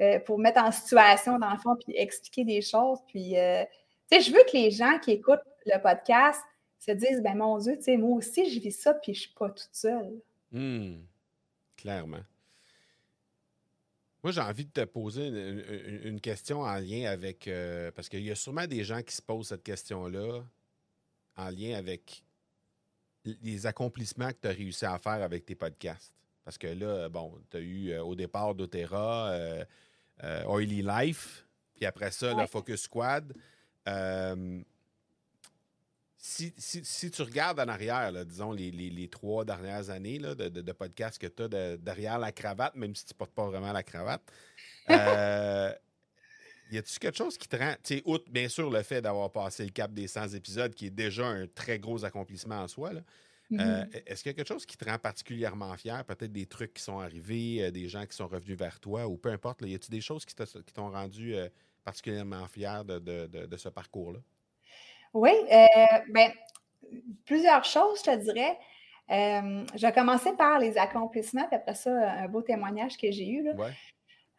euh, 0.00 0.04
euh, 0.04 0.20
pour 0.20 0.38
mettre 0.38 0.62
en 0.62 0.70
situation, 0.70 1.38
dans 1.38 1.52
le 1.52 1.58
fond, 1.58 1.76
puis 1.76 1.96
expliquer 1.96 2.44
des 2.44 2.62
choses. 2.62 2.98
Puis, 3.08 3.30
tu 3.30 3.36
sais, 3.36 4.20
je 4.20 4.32
veux 4.32 4.42
que 4.44 4.56
les 4.56 4.70
gens 4.70 4.98
qui 4.98 5.12
écoutent 5.12 5.40
le 5.66 5.80
podcast 5.80 6.40
se 6.78 6.92
disent 6.92 7.22
ben 7.22 7.36
mon 7.36 7.58
Dieu, 7.58 7.76
tu 7.76 7.84
sais, 7.84 7.96
moi 7.96 8.16
aussi, 8.16 8.50
je 8.50 8.60
vis 8.60 8.72
ça, 8.72 8.94
puis 8.94 9.14
je 9.14 9.20
suis 9.20 9.34
pas 9.34 9.50
toute 9.50 9.68
seule. 9.72 10.20
Hmm. 10.50 11.02
Clairement. 11.76 12.22
Moi, 14.22 14.30
j'ai 14.30 14.40
envie 14.40 14.64
de 14.64 14.70
te 14.70 14.84
poser 14.84 15.26
une, 16.04 16.20
question 16.20 16.60
en 16.60 16.76
lien 16.76 17.10
avec. 17.10 17.48
Euh, 17.48 17.90
parce 17.90 18.08
qu'il 18.08 18.22
y 18.22 18.30
a 18.30 18.36
sûrement 18.36 18.66
des 18.68 18.84
gens 18.84 19.02
qui 19.02 19.14
se 19.14 19.22
posent 19.22 19.48
cette 19.48 19.64
question-là 19.64 20.44
en 21.36 21.50
lien 21.50 21.76
avec 21.76 22.24
les 23.24 23.66
accomplissements 23.66 24.28
que 24.28 24.38
tu 24.42 24.48
as 24.48 24.52
réussi 24.52 24.84
à 24.84 24.98
faire 24.98 25.22
avec 25.22 25.44
tes 25.44 25.56
podcasts. 25.56 26.14
Parce 26.44 26.58
que 26.58 26.66
là, 26.66 27.08
bon, 27.08 27.38
tu 27.50 27.56
as 27.56 27.60
eu 27.60 27.90
euh, 27.90 28.02
au 28.02 28.14
départ 28.14 28.54
d'Otera, 28.54 29.30
euh, 29.30 29.64
Oily 30.46 30.82
Life, 30.82 31.46
puis 31.74 31.86
après 31.86 32.10
ça, 32.10 32.34
le 32.34 32.46
Focus 32.46 32.82
Squad. 32.82 33.32
Si, 36.24 37.10
tu 37.10 37.22
regardes 37.22 37.58
en 37.58 37.66
arrière, 37.66 38.12
disons, 38.24 38.52
les, 38.52 39.08
trois 39.08 39.44
dernières 39.44 39.90
années 39.90 40.18
de, 40.18 40.48
de, 40.48 40.72
podcast 40.72 41.20
que 41.20 41.26
tu 41.26 41.42
as 41.42 41.76
derrière 41.76 42.20
la 42.20 42.30
cravate, 42.30 42.76
même 42.76 42.94
si 42.94 43.04
tu 43.04 43.12
ne 43.12 43.18
portes 43.18 43.32
pas 43.32 43.46
vraiment 43.48 43.72
la 43.72 43.82
cravate, 43.82 44.22
euh, 44.88 45.72
y 46.70 46.78
a-tu 46.78 46.98
quelque 47.00 47.18
chose 47.18 47.36
qui 47.36 47.48
te 47.48 47.56
rend, 47.56 47.74
tu 47.82 47.96
sais, 47.96 48.02
outre 48.04 48.30
bien 48.30 48.48
sûr 48.48 48.70
le 48.70 48.82
fait 48.82 49.02
d'avoir 49.02 49.32
passé 49.32 49.64
le 49.64 49.70
cap 49.70 49.92
des 49.92 50.06
100 50.06 50.28
épisodes, 50.34 50.72
qui 50.72 50.86
est 50.86 50.90
déjà 50.90 51.26
un 51.26 51.48
très 51.48 51.80
gros 51.80 52.04
accomplissement 52.04 52.60
en 52.60 52.68
soi, 52.68 52.92
euh, 53.52 53.56
mm-hmm. 53.56 54.02
est-ce 54.06 54.22
qu'il 54.22 54.30
y 54.30 54.34
a 54.34 54.36
quelque 54.36 54.48
chose 54.48 54.64
qui 54.64 54.76
te 54.76 54.84
rend 54.88 54.98
particulièrement 54.98 55.76
fier? 55.76 56.04
Peut-être 56.04 56.32
des 56.32 56.46
trucs 56.46 56.74
qui 56.74 56.82
sont 56.82 57.00
arrivés, 57.00 57.64
euh, 57.64 57.70
des 57.70 57.88
gens 57.88 58.06
qui 58.06 58.16
sont 58.16 58.28
revenus 58.28 58.56
vers 58.56 58.80
toi, 58.80 59.06
ou 59.06 59.16
peu 59.16 59.30
importe. 59.30 59.62
y 59.62 59.74
a-t-il 59.74 59.90
des 59.90 60.00
choses 60.00 60.24
qui 60.24 60.34
t'ont 60.34 60.90
rendu 60.90 61.34
particulièrement 61.84 62.46
fier 62.48 62.84
de 62.84 63.56
ce 63.56 63.68
parcours-là? 63.68 64.20
Oui, 65.14 65.30
euh, 65.30 65.66
ben, 66.08 66.30
plusieurs 67.24 67.64
choses, 67.64 67.98
je 67.98 68.10
te 68.10 68.16
dirais. 68.16 68.58
Euh, 69.10 69.64
je 69.74 69.86
vais 69.86 69.92
commencer 69.92 70.32
par 70.32 70.58
les 70.58 70.78
accomplissements, 70.78 71.46
puis 71.46 71.56
après 71.56 71.74
ça, 71.74 71.90
un 71.90 72.28
beau 72.28 72.42
témoignage 72.42 72.96
que 72.96 73.10
j'ai 73.10 73.28
eu. 73.28 73.42
Là. 73.42 73.52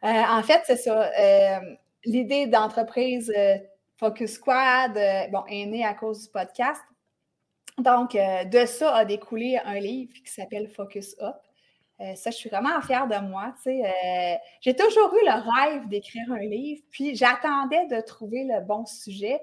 Euh, 0.04 0.38
en 0.38 0.42
fait, 0.42 0.62
c'est 0.66 0.76
ça. 0.76 1.10
L'idée 2.04 2.46
d'entreprise 2.46 3.32
Focus 3.98 4.32
Squad 4.32 4.98
bon, 5.30 5.44
est 5.48 5.66
née 5.66 5.84
à 5.84 5.94
cause 5.94 6.24
du 6.24 6.30
podcast. 6.30 6.82
Donc, 7.78 8.14
de 8.14 8.66
ça 8.66 8.94
a 8.94 9.04
découlé 9.04 9.58
un 9.64 9.80
livre 9.80 10.12
qui 10.24 10.30
s'appelle 10.30 10.68
Focus 10.68 11.16
Up. 11.20 11.36
ça, 12.14 12.30
je 12.30 12.36
suis 12.36 12.48
vraiment 12.48 12.80
fière 12.82 13.08
de 13.08 13.18
moi. 13.18 13.52
j'ai 14.60 14.76
toujours 14.76 15.12
eu 15.14 15.24
le 15.24 15.72
rêve 15.72 15.88
d'écrire 15.88 16.30
un 16.30 16.38
livre, 16.38 16.82
puis 16.90 17.16
j'attendais 17.16 17.86
de 17.86 18.00
trouver 18.00 18.44
le 18.44 18.60
bon 18.60 18.86
sujet. 18.86 19.40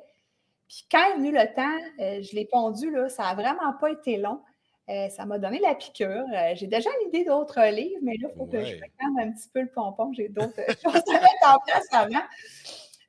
Puis 0.71 0.85
quand 0.89 1.05
est 1.05 1.17
venu 1.17 1.33
le 1.33 1.53
temps, 1.53 1.77
euh, 1.99 2.21
je 2.21 2.33
l'ai 2.33 2.45
pondu, 2.45 2.89
là, 2.91 3.09
ça 3.09 3.23
n'a 3.23 3.33
vraiment 3.33 3.73
pas 3.81 3.91
été 3.91 4.15
long. 4.15 4.39
Euh, 4.87 5.09
ça 5.09 5.25
m'a 5.25 5.37
donné 5.37 5.59
la 5.59 5.75
piqûre. 5.75 6.23
Euh, 6.33 6.53
j'ai 6.55 6.67
déjà 6.67 6.89
l'idée 7.03 7.25
d'autres 7.25 7.61
livres, 7.71 7.99
mais 8.01 8.13
là, 8.21 8.29
il 8.33 8.37
faut 8.37 8.45
que 8.45 8.63
je 8.63 8.77
calme 8.77 9.19
un 9.19 9.31
petit 9.33 9.49
peu 9.53 9.63
le 9.63 9.67
pompon. 9.69 10.13
J'ai 10.13 10.29
d'autres 10.29 10.55
choses 10.81 11.03
à 11.13 11.13
mettre 11.19 11.55
en 11.55 11.59
place 11.59 11.87
avant. 11.91 12.23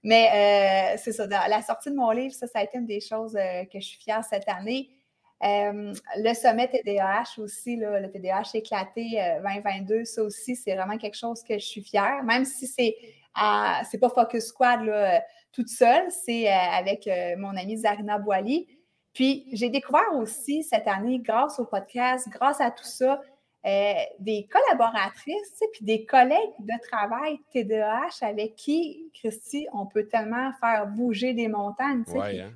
Mais 0.02 0.96
c'est 0.98 1.12
ça, 1.12 1.28
la 1.28 1.62
sortie 1.62 1.90
de 1.90 1.94
mon 1.94 2.10
livre, 2.10 2.34
ça, 2.34 2.48
ça 2.48 2.58
a 2.58 2.64
été 2.64 2.78
une 2.78 2.86
des 2.86 3.00
choses 3.00 3.34
que 3.34 3.78
je 3.78 3.86
suis 3.86 4.00
fière 4.00 4.24
cette 4.24 4.48
année. 4.48 4.90
Le 5.42 6.34
sommet 6.34 6.68
TDAH 6.68 7.38
aussi, 7.38 7.76
le 7.76 8.10
TDAH 8.10 8.50
éclaté 8.54 9.20
2022, 9.44 10.04
ça 10.04 10.22
aussi, 10.22 10.54
c'est 10.56 10.74
vraiment 10.74 10.98
quelque 10.98 11.16
chose 11.16 11.42
que 11.42 11.54
je 11.54 11.64
suis 11.64 11.82
fière, 11.82 12.22
même 12.22 12.44
si 12.44 12.66
c'est 12.66 12.96
c'est 13.90 13.98
pas 13.98 14.10
Focus 14.10 14.46
Squad 14.46 14.82
là, 14.82 15.22
toute 15.52 15.68
seule, 15.68 16.10
c'est 16.10 16.48
euh, 16.48 16.56
avec 16.72 17.06
euh, 17.06 17.36
mon 17.36 17.56
amie 17.56 17.76
Zarina 17.76 18.18
Boily. 18.18 18.66
Puis 19.12 19.46
j'ai 19.52 19.68
découvert 19.68 20.14
aussi 20.16 20.62
cette 20.64 20.88
année, 20.88 21.18
grâce 21.18 21.58
au 21.60 21.66
podcast, 21.66 22.28
grâce 22.30 22.60
à 22.60 22.70
tout 22.70 22.84
ça, 22.84 23.20
euh, 23.66 23.92
des 24.18 24.48
collaboratrices, 24.50 25.62
puis 25.72 25.84
des 25.84 26.06
collègues 26.06 26.54
de 26.58 26.72
travail 26.90 27.38
TDAH 27.52 28.22
avec 28.22 28.56
qui, 28.56 29.10
Christy, 29.14 29.68
on 29.72 29.86
peut 29.86 30.06
tellement 30.06 30.50
faire 30.58 30.86
bouger 30.86 31.34
des 31.34 31.48
montagnes. 31.48 32.04
Hein. 32.14 32.52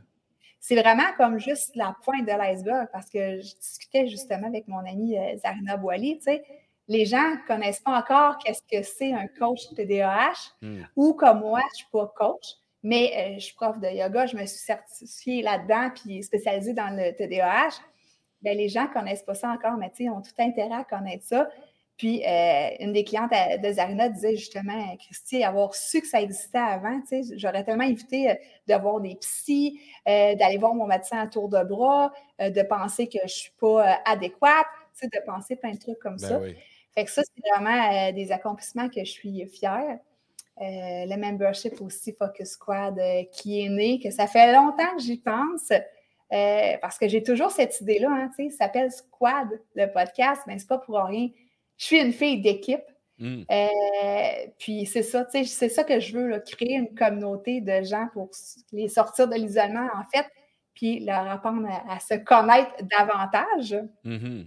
C'est 0.69 0.75
vraiment 0.75 1.13
comme 1.17 1.39
juste 1.39 1.77
la 1.77 1.95
pointe 2.03 2.27
de 2.27 2.33
l'iceberg 2.33 2.89
parce 2.91 3.09
que 3.09 3.41
je 3.41 3.55
discutais 3.55 4.09
justement 4.09 4.49
avec 4.49 4.67
mon 4.67 4.79
amie 4.79 5.17
Zarina 5.37 5.77
Boily, 5.77 6.17
tu 6.17 6.25
sais, 6.25 6.43
les 6.89 7.05
gens 7.07 7.23
ne 7.23 7.47
connaissent 7.47 7.79
pas 7.79 7.97
encore 7.97 8.37
qu'est-ce 8.39 8.63
que 8.63 8.83
c'est 8.83 9.13
un 9.13 9.29
coach 9.29 9.61
TDAH 9.77 10.57
hmm. 10.63 10.83
ou 10.97 11.15
comme 11.15 11.39
moi, 11.39 11.61
je 11.61 11.67
ne 11.67 11.77
suis 11.77 11.87
pas 11.93 12.13
coach. 12.17 12.47
Mais 12.83 13.13
euh, 13.17 13.35
je 13.35 13.45
suis 13.45 13.55
prof 13.55 13.79
de 13.79 13.87
yoga, 13.87 14.27
je 14.27 14.37
me 14.37 14.45
suis 14.45 14.59
certifiée 14.59 15.41
là-dedans, 15.41 15.91
puis 15.95 16.21
spécialisée 16.25 16.73
dans 16.73 16.91
le 16.97 17.15
TDAH. 17.15 17.81
Bien, 18.43 18.55
les 18.55 18.69
gens 18.69 18.89
ne 18.89 18.93
connaissent 18.93 19.23
pas 19.23 19.35
ça 19.35 19.51
encore, 19.51 19.77
mais 19.77 19.93
ils 20.01 20.11
ont 20.11 20.21
tout 20.21 20.35
intérêt 20.37 20.75
à 20.75 20.85
connaître 20.85 21.25
ça. 21.25 21.49
Puis, 21.97 22.23
euh, 22.27 22.69
une 22.81 22.93
des 22.93 23.05
clientes 23.05 23.31
de 23.31 23.73
Zarina 23.73 24.09
disait 24.09 24.37
justement, 24.37 24.97
Christy, 24.97 25.43
avoir 25.43 25.75
su 25.75 26.01
que 26.03 26.07
ça 26.07 26.21
existait 26.21 26.59
avant, 26.59 27.01
j'aurais 27.37 27.65
tellement 27.65 27.85
évité 27.85 28.31
euh, 28.31 28.35
de 28.69 28.75
voir 28.75 29.01
des 29.01 29.15
psys, 29.17 29.81
d'aller 30.05 30.59
voir 30.59 30.75
mon 30.75 30.87
médecin 30.87 31.19
à 31.19 31.27
tour 31.27 31.49
de 31.49 31.63
bras, 31.65 32.13
de 32.39 32.63
penser 32.63 33.07
que 33.07 33.19
je 33.21 33.25
ne 33.25 33.29
suis 33.29 33.53
pas 33.59 33.99
adéquate, 34.05 34.67
de 35.03 35.25
penser 35.25 35.57
plein 35.57 35.73
de 35.73 35.79
trucs 35.79 35.99
comme 35.99 36.17
ben 36.17 36.29
ça. 36.29 36.41
Fait 36.95 37.05
que 37.05 37.11
ça, 37.11 37.23
c'est 37.23 37.51
vraiment 37.51 38.13
des 38.13 38.33
accomplissements 38.33 38.89
que 38.89 39.01
je 39.01 39.11
suis 39.11 39.47
fière. 39.47 39.99
Euh, 40.59 41.05
le 41.05 41.17
membership 41.19 41.83
aussi 41.83 42.15
Focus 42.15 42.53
Squad 42.53 42.99
euh, 42.99 43.25
qui 43.31 43.61
est 43.61 43.69
né, 43.69 44.01
que 44.01 44.11
ça 44.11 44.27
fait 44.27 44.55
longtemps 44.55 44.97
que 44.97 45.03
j'y 45.03 45.19
pense. 45.19 45.71
Euh, 45.71 46.77
parce 46.81 46.99
que 46.99 47.09
j'ai 47.09 47.23
toujours 47.23 47.51
cette 47.51 47.81
idée-là, 47.83 48.09
hein, 48.11 48.31
tu 48.35 48.45
sais, 48.45 48.51
ça 48.51 48.65
s'appelle 48.65 48.91
Squad, 48.91 49.49
le 49.75 49.87
podcast, 49.87 50.43
mais 50.47 50.59
c'est 50.59 50.67
pas 50.67 50.79
pour 50.79 50.97
rien. 50.97 51.29
Je 51.79 51.85
suis 51.85 52.01
une 52.01 52.13
fille 52.13 52.41
d'équipe. 52.41 52.85
Hmm. 53.19 53.45
puis 54.59 54.85
c'est 54.85 55.03
ça, 55.03 55.25
tu 55.25 55.39
sais, 55.39 55.45
c'est 55.45 55.71
ça 55.71 55.85
que 55.85 56.01
je 56.01 56.19
veux, 56.19 56.39
créer 56.41 56.75
une 56.75 56.95
communauté 56.95 57.63
de 57.63 57.83
gens 57.83 58.09
pour 58.13 58.29
les 58.73 58.89
sortir 58.89 59.27
de 59.27 59.37
l'isolement, 59.37 59.89
en 59.95 60.05
fait, 60.13 60.27
puis 60.75 61.01
leur 61.01 61.27
apprendre 61.27 61.67
à, 61.89 61.99
se 61.99 62.15
connaître 62.15 62.73
davantage. 62.85 63.75
Mm-hmm. 64.05 64.47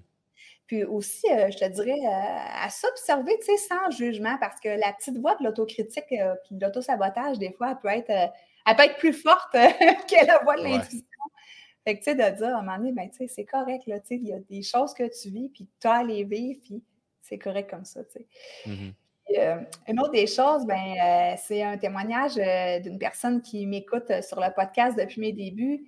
Puis 0.68 0.84
aussi, 0.84 1.26
euh, 1.32 1.50
je 1.50 1.58
te 1.58 1.68
dirais, 1.68 1.98
euh, 2.00 2.64
à 2.64 2.70
s'observer, 2.70 3.36
tu 3.40 3.48
sais, 3.48 3.58
sans 3.58 3.90
jugement, 3.90 4.38
parce 4.40 4.60
que 4.60 4.70
la 4.70 4.94
petite 4.94 5.18
voix 5.18 5.36
de 5.38 5.44
l'autocritique 5.44 6.06
euh, 6.12 6.36
puis 6.46 6.56
de 6.56 6.64
l'autosabotage, 6.64 7.40
des 7.40 7.52
fois, 7.54 7.72
elle 7.72 7.80
peut 7.80 7.88
être, 7.88 8.32
elle 8.68 8.76
peut 8.76 8.84
être 8.84 8.98
plus 8.98 9.14
forte 9.14 9.52
que 9.54 10.28
la 10.28 10.38
voix 10.44 10.58
de 10.58 10.62
l'intuition. 10.62 11.08
Fait 11.84 11.98
que, 11.98 12.04
tu 12.04 12.12
sais, 12.12 12.16
de 12.16 12.38
dire 12.38 12.56
à 12.56 12.60
un 12.60 12.62
moment 12.62 12.78
donné, 12.78 12.92
ben, 12.92 13.10
tu 13.10 13.18
sais, 13.18 13.28
c'est 13.28 13.46
correct, 13.46 13.88
là, 13.88 14.00
tu 14.00 14.10
sais, 14.10 14.16
il 14.18 14.28
y 14.28 14.34
a 14.34 14.38
des 14.38 14.62
choses 14.62 14.94
que 14.94 15.06
tu 15.06 15.32
vis, 15.32 15.50
puis 15.50 15.68
tu 15.82 15.88
as 15.88 15.94
à 15.94 16.04
les 16.04 16.24
vivre, 16.24 16.60
puis 16.64 16.84
c'est 17.30 17.38
correct 17.38 17.70
comme 17.70 17.86
ça, 17.86 18.04
tu 18.04 18.20
sais. 18.20 18.28
Mm-hmm. 18.68 19.66
une 19.88 20.00
autre 20.00 20.12
des 20.12 20.28
choses, 20.28 20.66
ben, 20.66 21.36
c'est 21.38 21.62
un 21.64 21.78
témoignage 21.78 22.36
d'une 22.82 22.98
personne 22.98 23.42
qui 23.42 23.66
m'écoute 23.68 24.12
sur 24.22 24.40
le 24.40 24.54
podcast 24.54 24.98
depuis 24.98 25.22
mes 25.22 25.32
débuts, 25.32 25.86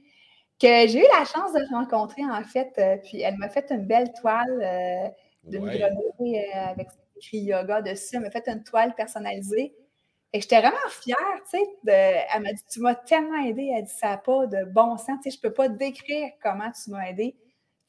que 0.61 0.87
j'ai 0.87 0.99
eu 0.99 1.07
la 1.17 1.25
chance 1.25 1.53
de 1.53 1.73
rencontrer, 1.73 2.23
en 2.23 2.43
fait. 2.43 2.71
Euh, 2.77 2.97
puis 2.97 3.21
elle 3.21 3.37
m'a 3.37 3.49
fait 3.49 3.71
une 3.71 3.85
belle 3.85 4.13
toile 4.13 4.61
euh, 4.61 5.09
grenouille 5.47 6.37
euh, 6.39 6.65
avec 6.67 6.87
écrit 7.17 7.39
yoga 7.39 7.81
dessus. 7.81 8.15
Elle 8.15 8.21
m'a 8.21 8.29
fait 8.29 8.47
une 8.47 8.63
toile 8.63 8.93
personnalisée. 8.93 9.73
Et 10.33 10.39
j'étais 10.39 10.59
vraiment 10.59 10.77
fière, 10.89 11.17
tu 11.51 11.57
sais. 11.57 11.65
Elle 11.85 12.43
m'a 12.43 12.53
dit 12.53 12.63
Tu 12.69 12.79
m'as 12.79 12.95
tellement 12.95 13.43
aidé. 13.43 13.71
Elle 13.75 13.85
dit 13.85 13.91
Ça 13.91 14.09
n'a 14.09 14.17
pas 14.17 14.45
de 14.45 14.63
bon 14.65 14.97
sens. 14.97 15.17
Tu 15.23 15.31
sais, 15.31 15.37
je 15.37 15.37
ne 15.37 15.49
peux 15.49 15.53
pas 15.53 15.67
décrire 15.67 16.29
comment 16.41 16.71
tu 16.71 16.91
m'as 16.91 17.09
aidé. 17.09 17.35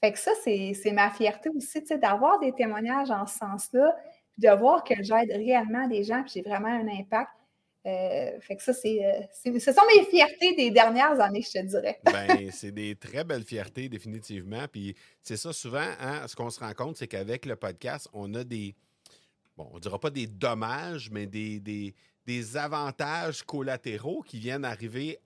Fait 0.02 0.12
que 0.12 0.18
ça, 0.18 0.32
c'est 0.42 0.92
ma 0.92 1.10
fierté 1.10 1.48
aussi, 1.50 1.80
tu 1.80 1.86
sais, 1.86 1.98
d'avoir 1.98 2.40
des 2.40 2.52
témoignages 2.52 3.12
en 3.12 3.24
ce 3.24 3.38
sens-là. 3.38 3.96
puis 4.32 4.42
de 4.42 4.50
voir 4.50 4.82
que 4.82 4.94
j'aide 5.00 5.30
réellement 5.30 5.86
des 5.86 6.02
gens, 6.02 6.24
puis 6.24 6.32
j'ai 6.34 6.42
vraiment 6.42 6.68
un 6.68 6.88
impact. 6.88 7.30
Euh, 7.86 8.40
fait 8.40 8.56
que 8.56 8.62
ça, 8.64 8.72
c'est, 8.72 9.28
ce 9.32 9.72
sont 9.72 9.82
mes 9.96 10.04
fiertés 10.06 10.56
des 10.56 10.72
dernières 10.72 11.20
années, 11.20 11.42
je 11.42 11.60
te 11.60 11.64
dirais. 11.64 12.00
ben, 12.04 12.50
c'est 12.52 12.72
des 12.72 12.96
très 12.96 13.22
belles 13.22 13.44
fiertés, 13.44 13.88
définitivement. 13.88 14.66
Puis 14.70 14.96
c'est 15.22 15.36
ça, 15.36 15.52
souvent, 15.52 15.88
hein, 16.00 16.26
ce 16.26 16.34
qu'on 16.34 16.50
se 16.50 16.58
rend 16.58 16.72
compte, 16.74 16.96
c'est 16.96 17.06
qu'avec 17.06 17.46
le 17.46 17.54
podcast, 17.54 18.08
on 18.12 18.34
a 18.34 18.42
des, 18.42 18.74
bon, 19.56 19.68
on 19.70 19.76
ne 19.76 19.80
dira 19.80 20.00
pas 20.00 20.10
des 20.10 20.26
dommages, 20.26 21.10
mais 21.12 21.26
des, 21.26 21.60
des, 21.60 22.56
avantages 22.56 23.44
collatéraux 23.44 24.22
qui 24.22 24.40
viennent 24.40 24.64
arriver 24.64 25.20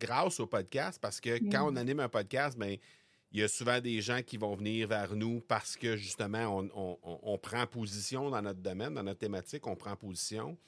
grâce 0.00 0.40
au 0.40 0.46
podcast. 0.46 0.98
Parce 1.00 1.20
que 1.20 1.38
quand 1.50 1.72
on 1.72 1.76
anime 1.76 2.00
un 2.00 2.08
podcast, 2.08 2.58
ben, 2.58 2.76
il 3.32 3.40
y 3.40 3.42
a 3.42 3.48
souvent 3.48 3.80
des 3.80 4.00
gens 4.00 4.22
qui 4.22 4.36
vont 4.36 4.54
venir 4.54 4.88
vers 4.88 5.14
nous 5.14 5.40
parce 5.40 5.76
que 5.76 5.96
justement, 5.96 6.68
on 6.74 7.38
prend 7.38 7.66
position 7.66 8.30
dans 8.30 8.42
notre 8.42 8.60
domaine, 8.60 8.94
dans 8.94 9.04
notre 9.04 9.20
thématique, 9.20 9.66
on 9.66 9.76
prend 9.76 9.94
position. 9.96 10.58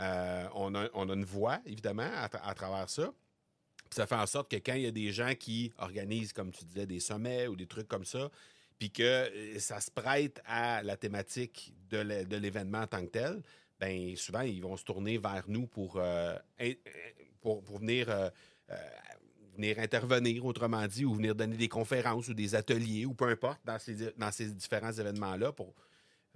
Euh, 0.00 0.48
on, 0.54 0.74
a, 0.74 1.14
une 1.14 1.24
voix, 1.24 1.60
évidemment, 1.66 2.10
à, 2.14 2.54
travers 2.54 2.88
ça. 2.88 3.12
ça 3.90 4.06
fait 4.06 4.14
en 4.14 4.26
sorte 4.26 4.50
que 4.50 4.56
quand 4.56 4.72
il 4.72 4.82
y 4.82 4.86
a 4.86 4.90
des 4.90 5.12
gens 5.12 5.34
qui 5.34 5.72
organisent, 5.76 6.32
comme 6.32 6.52
tu 6.52 6.64
disais, 6.64 6.86
des 6.86 7.00
sommets 7.00 7.48
ou 7.48 7.56
des 7.56 7.66
trucs 7.66 7.88
comme 7.88 8.06
ça, 8.06 8.30
puis 8.78 8.90
que 8.90 9.02
euh, 9.02 9.58
ça 9.58 9.78
se 9.78 9.90
prête 9.90 10.40
à 10.46 10.82
la 10.82 10.96
thématique 10.96 11.74
de 11.90 11.98
l'événement 12.36 12.80
en 12.80 12.86
tant 12.86 13.02
que 13.02 13.10
tel, 13.10 13.42
bien 13.78 14.14
souvent, 14.16 14.40
ils 14.40 14.62
vont 14.62 14.76
se 14.78 14.84
tourner 14.84 15.18
vers 15.18 15.44
nous 15.48 15.66
pour, 15.66 15.96
euh, 15.96 16.34
pour, 17.42 17.62
venir, 17.78 18.08
venir 19.60 19.78
intervenir, 19.78 20.44
autrement 20.44 20.86
dit, 20.86 21.04
ou 21.04 21.14
venir 21.14 21.34
donner 21.34 21.56
des 21.56 21.68
conférences 21.68 22.28
ou 22.28 22.34
des 22.34 22.54
ateliers, 22.54 23.04
ou 23.04 23.14
peu 23.14 23.28
importe, 23.28 23.60
dans 23.64 23.78
ces, 23.78 24.12
dans 24.16 24.32
ces 24.32 24.46
différents 24.46 24.92
événements-là 24.92 25.52
pour 25.52 25.74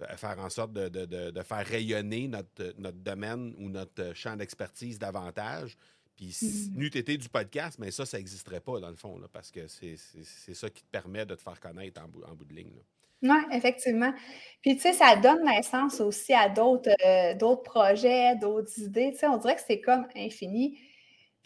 euh, 0.01 0.17
faire 0.17 0.39
en 0.39 0.49
sorte 0.49 0.73
de, 0.73 1.41
faire 1.41 1.65
rayonner 1.65 2.27
notre, 2.27 2.73
notre 2.77 2.97
domaine 2.97 3.53
ou 3.57 3.69
notre 3.69 4.13
champ 4.13 4.35
d'expertise 4.35 4.99
davantage. 4.99 5.77
Puis, 6.15 6.31
si 6.31 6.45
mm-hmm. 6.45 6.77
n'eût 6.77 6.87
été 6.87 7.17
du 7.17 7.27
podcast, 7.27 7.77
mais 7.79 7.91
ça, 7.91 8.05
ça 8.05 8.17
n'existerait 8.17 8.61
pas, 8.61 8.79
dans 8.79 8.89
le 8.89 8.95
fond, 8.95 9.19
parce 9.33 9.51
que 9.51 9.67
c'est 9.67 9.97
ça 10.53 10.69
qui 10.69 10.83
te 10.83 10.89
permet 10.91 11.25
de 11.25 11.35
te 11.35 11.41
faire 11.41 11.59
connaître 11.59 12.01
en 12.01 12.07
bout, 12.07 12.23
en 12.23 12.33
bout 12.35 12.45
de 12.45 12.53
ligne. 12.53 12.71
Oui, 13.21 13.37
effectivement. 13.51 14.13
Puis, 14.61 14.75
tu 14.75 14.81
sais, 14.83 14.93
ça 14.93 15.15
donne 15.15 15.43
naissance 15.43 15.99
aussi 15.99 16.33
à 16.33 16.47
d'autres 16.47 16.89
euh, 17.05 17.55
projets, 17.63 18.35
d'autres 18.35 18.77
idées. 18.79 19.11
Tu 19.13 19.19
sais, 19.19 19.27
on 19.27 19.37
dirait 19.37 19.55
que 19.55 19.61
c'est 19.65 19.81
comme 19.81 20.07
infini. 20.15 20.77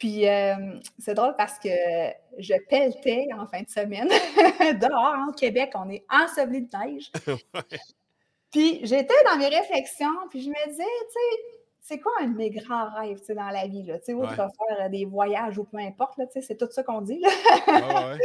Puis, 0.00 0.26
euh, 0.26 0.80
c'est 0.98 1.12
drôle 1.12 1.34
parce 1.36 1.58
que 1.58 1.68
je 2.38 2.54
pelletais 2.70 3.28
en 3.36 3.46
fin 3.46 3.60
de 3.60 3.68
semaine. 3.68 4.08
Dehors, 4.80 5.28
en 5.28 5.32
Québec, 5.32 5.72
on 5.74 5.90
est 5.90 6.04
enseveli 6.10 6.62
de 6.62 6.76
neige. 6.76 7.12
Puis 8.50 8.80
j'étais 8.82 9.14
dans 9.26 9.36
mes 9.36 9.46
réflexions, 9.46 10.28
puis 10.28 10.42
je 10.42 10.48
me 10.48 10.68
disais, 10.70 10.82
tu 10.82 11.12
sais, 11.12 11.42
c'est 11.80 12.00
quoi 12.00 12.12
un 12.20 12.28
de 12.28 12.36
mes 12.36 12.50
grands 12.50 12.90
rêves 12.94 13.20
dans 13.28 13.50
la 13.50 13.68
vie? 13.68 13.84
Là, 13.84 13.96
outre 14.14 14.34
faire 14.34 14.86
euh, 14.86 14.88
des 14.88 15.04
voyages 15.04 15.56
ou 15.56 15.64
peu 15.64 15.78
importe, 15.78 16.18
c'est 16.40 16.56
tout 16.56 16.68
ça 16.70 16.82
qu'on 16.82 17.00
dit. 17.02 17.20
Là. 17.20 17.28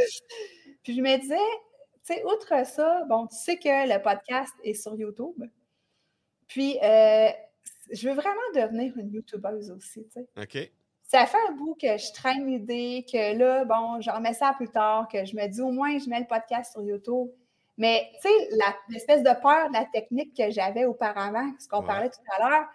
puis 0.84 0.96
je 0.96 1.02
me 1.02 1.18
disais, 1.18 1.36
tu 2.06 2.16
sais, 2.16 2.24
outre 2.24 2.66
ça, 2.66 3.04
bon, 3.08 3.28
tu 3.28 3.36
sais 3.36 3.58
que 3.58 3.94
le 3.94 4.02
podcast 4.02 4.54
est 4.64 4.74
sur 4.74 4.96
YouTube. 4.96 5.44
Puis 6.48 6.80
euh, 6.82 7.30
je 7.92 8.10
veux 8.10 8.16
vraiment 8.16 8.42
devenir 8.56 8.98
une 8.98 9.12
YouTubeuse 9.12 9.70
aussi. 9.70 10.06
Tu 10.06 10.22
sais. 10.22 10.28
OK. 10.42 10.72
Ça 11.16 11.26
fait 11.28 11.38
un 11.48 11.54
bout 11.54 11.78
que 11.82 11.96
je 11.98 12.12
traîne 12.12 12.46
l'idée, 12.46 13.06
que 13.10 13.38
là, 13.38 13.64
bon, 13.64 14.02
je 14.02 14.12
remets 14.12 14.34
ça 14.34 14.52
plus 14.54 14.68
tard, 14.68 15.08
que 15.08 15.24
je 15.24 15.34
me 15.34 15.48
dis 15.48 15.62
au 15.62 15.72
moins 15.72 15.98
je 15.98 16.10
mets 16.10 16.20
le 16.20 16.28
podcast 16.28 16.74
sur 16.74 16.84
YouTube. 16.84 17.30
Mais, 17.78 18.10
tu 18.16 18.28
sais, 18.28 18.50
l'espèce 18.90 19.24
de 19.24 19.30
peur 19.42 19.70
de 19.70 19.76
la 19.76 19.86
technique 19.86 20.36
que 20.36 20.52
j'avais 20.52 20.84
auparavant, 20.84 21.54
ce 21.58 21.70
qu'on 21.70 21.84
parlait 21.84 22.10
tout 22.10 22.20
à 22.38 22.50
l'heure, 22.50 22.66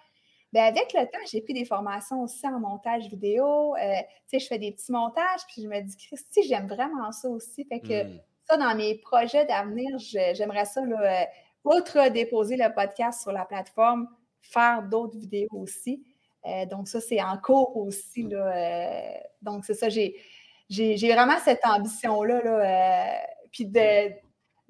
bien, 0.54 0.64
avec 0.64 0.90
le 0.94 1.04
temps, 1.04 1.18
j'ai 1.30 1.42
pris 1.42 1.52
des 1.52 1.66
formations 1.66 2.22
aussi 2.22 2.46
en 2.46 2.58
montage 2.58 3.08
vidéo. 3.08 3.76
Euh, 3.76 3.92
tu 4.00 4.06
sais, 4.28 4.38
je 4.38 4.46
fais 4.46 4.58
des 4.58 4.72
petits 4.72 4.90
montages, 4.90 5.40
puis 5.46 5.62
je 5.62 5.68
me 5.68 5.78
dis, 5.82 5.96
Christy, 5.98 6.42
j'aime 6.44 6.66
vraiment 6.66 7.12
ça 7.12 7.28
aussi. 7.28 7.66
Fait 7.66 7.80
que 7.80 8.04
hmm. 8.04 8.20
ça, 8.48 8.56
dans 8.56 8.74
mes 8.74 8.94
projets 8.94 9.44
d'avenir, 9.44 9.98
j'aimerais 9.98 10.64
ça, 10.64 10.82
là, 10.86 10.98
euh, 11.02 11.24
outre 11.64 12.08
déposer 12.08 12.56
le 12.56 12.74
podcast 12.74 13.20
sur 13.20 13.32
la 13.32 13.44
plateforme, 13.44 14.08
faire 14.40 14.82
d'autres 14.82 15.18
vidéos 15.18 15.48
aussi. 15.52 16.02
Euh, 16.46 16.66
donc, 16.66 16.88
ça, 16.88 17.00
c'est 17.00 17.22
en 17.22 17.36
cours 17.38 17.76
aussi. 17.76 18.22
Là, 18.22 19.20
donc, 19.42 19.64
c'est 19.64 19.74
ça, 19.74 19.88
j'ai 19.88 21.12
vraiment 21.12 21.38
cette 21.44 21.64
ambition-là. 21.64 22.42
Là, 22.42 23.20
puis 23.50 23.66
de 23.66 24.10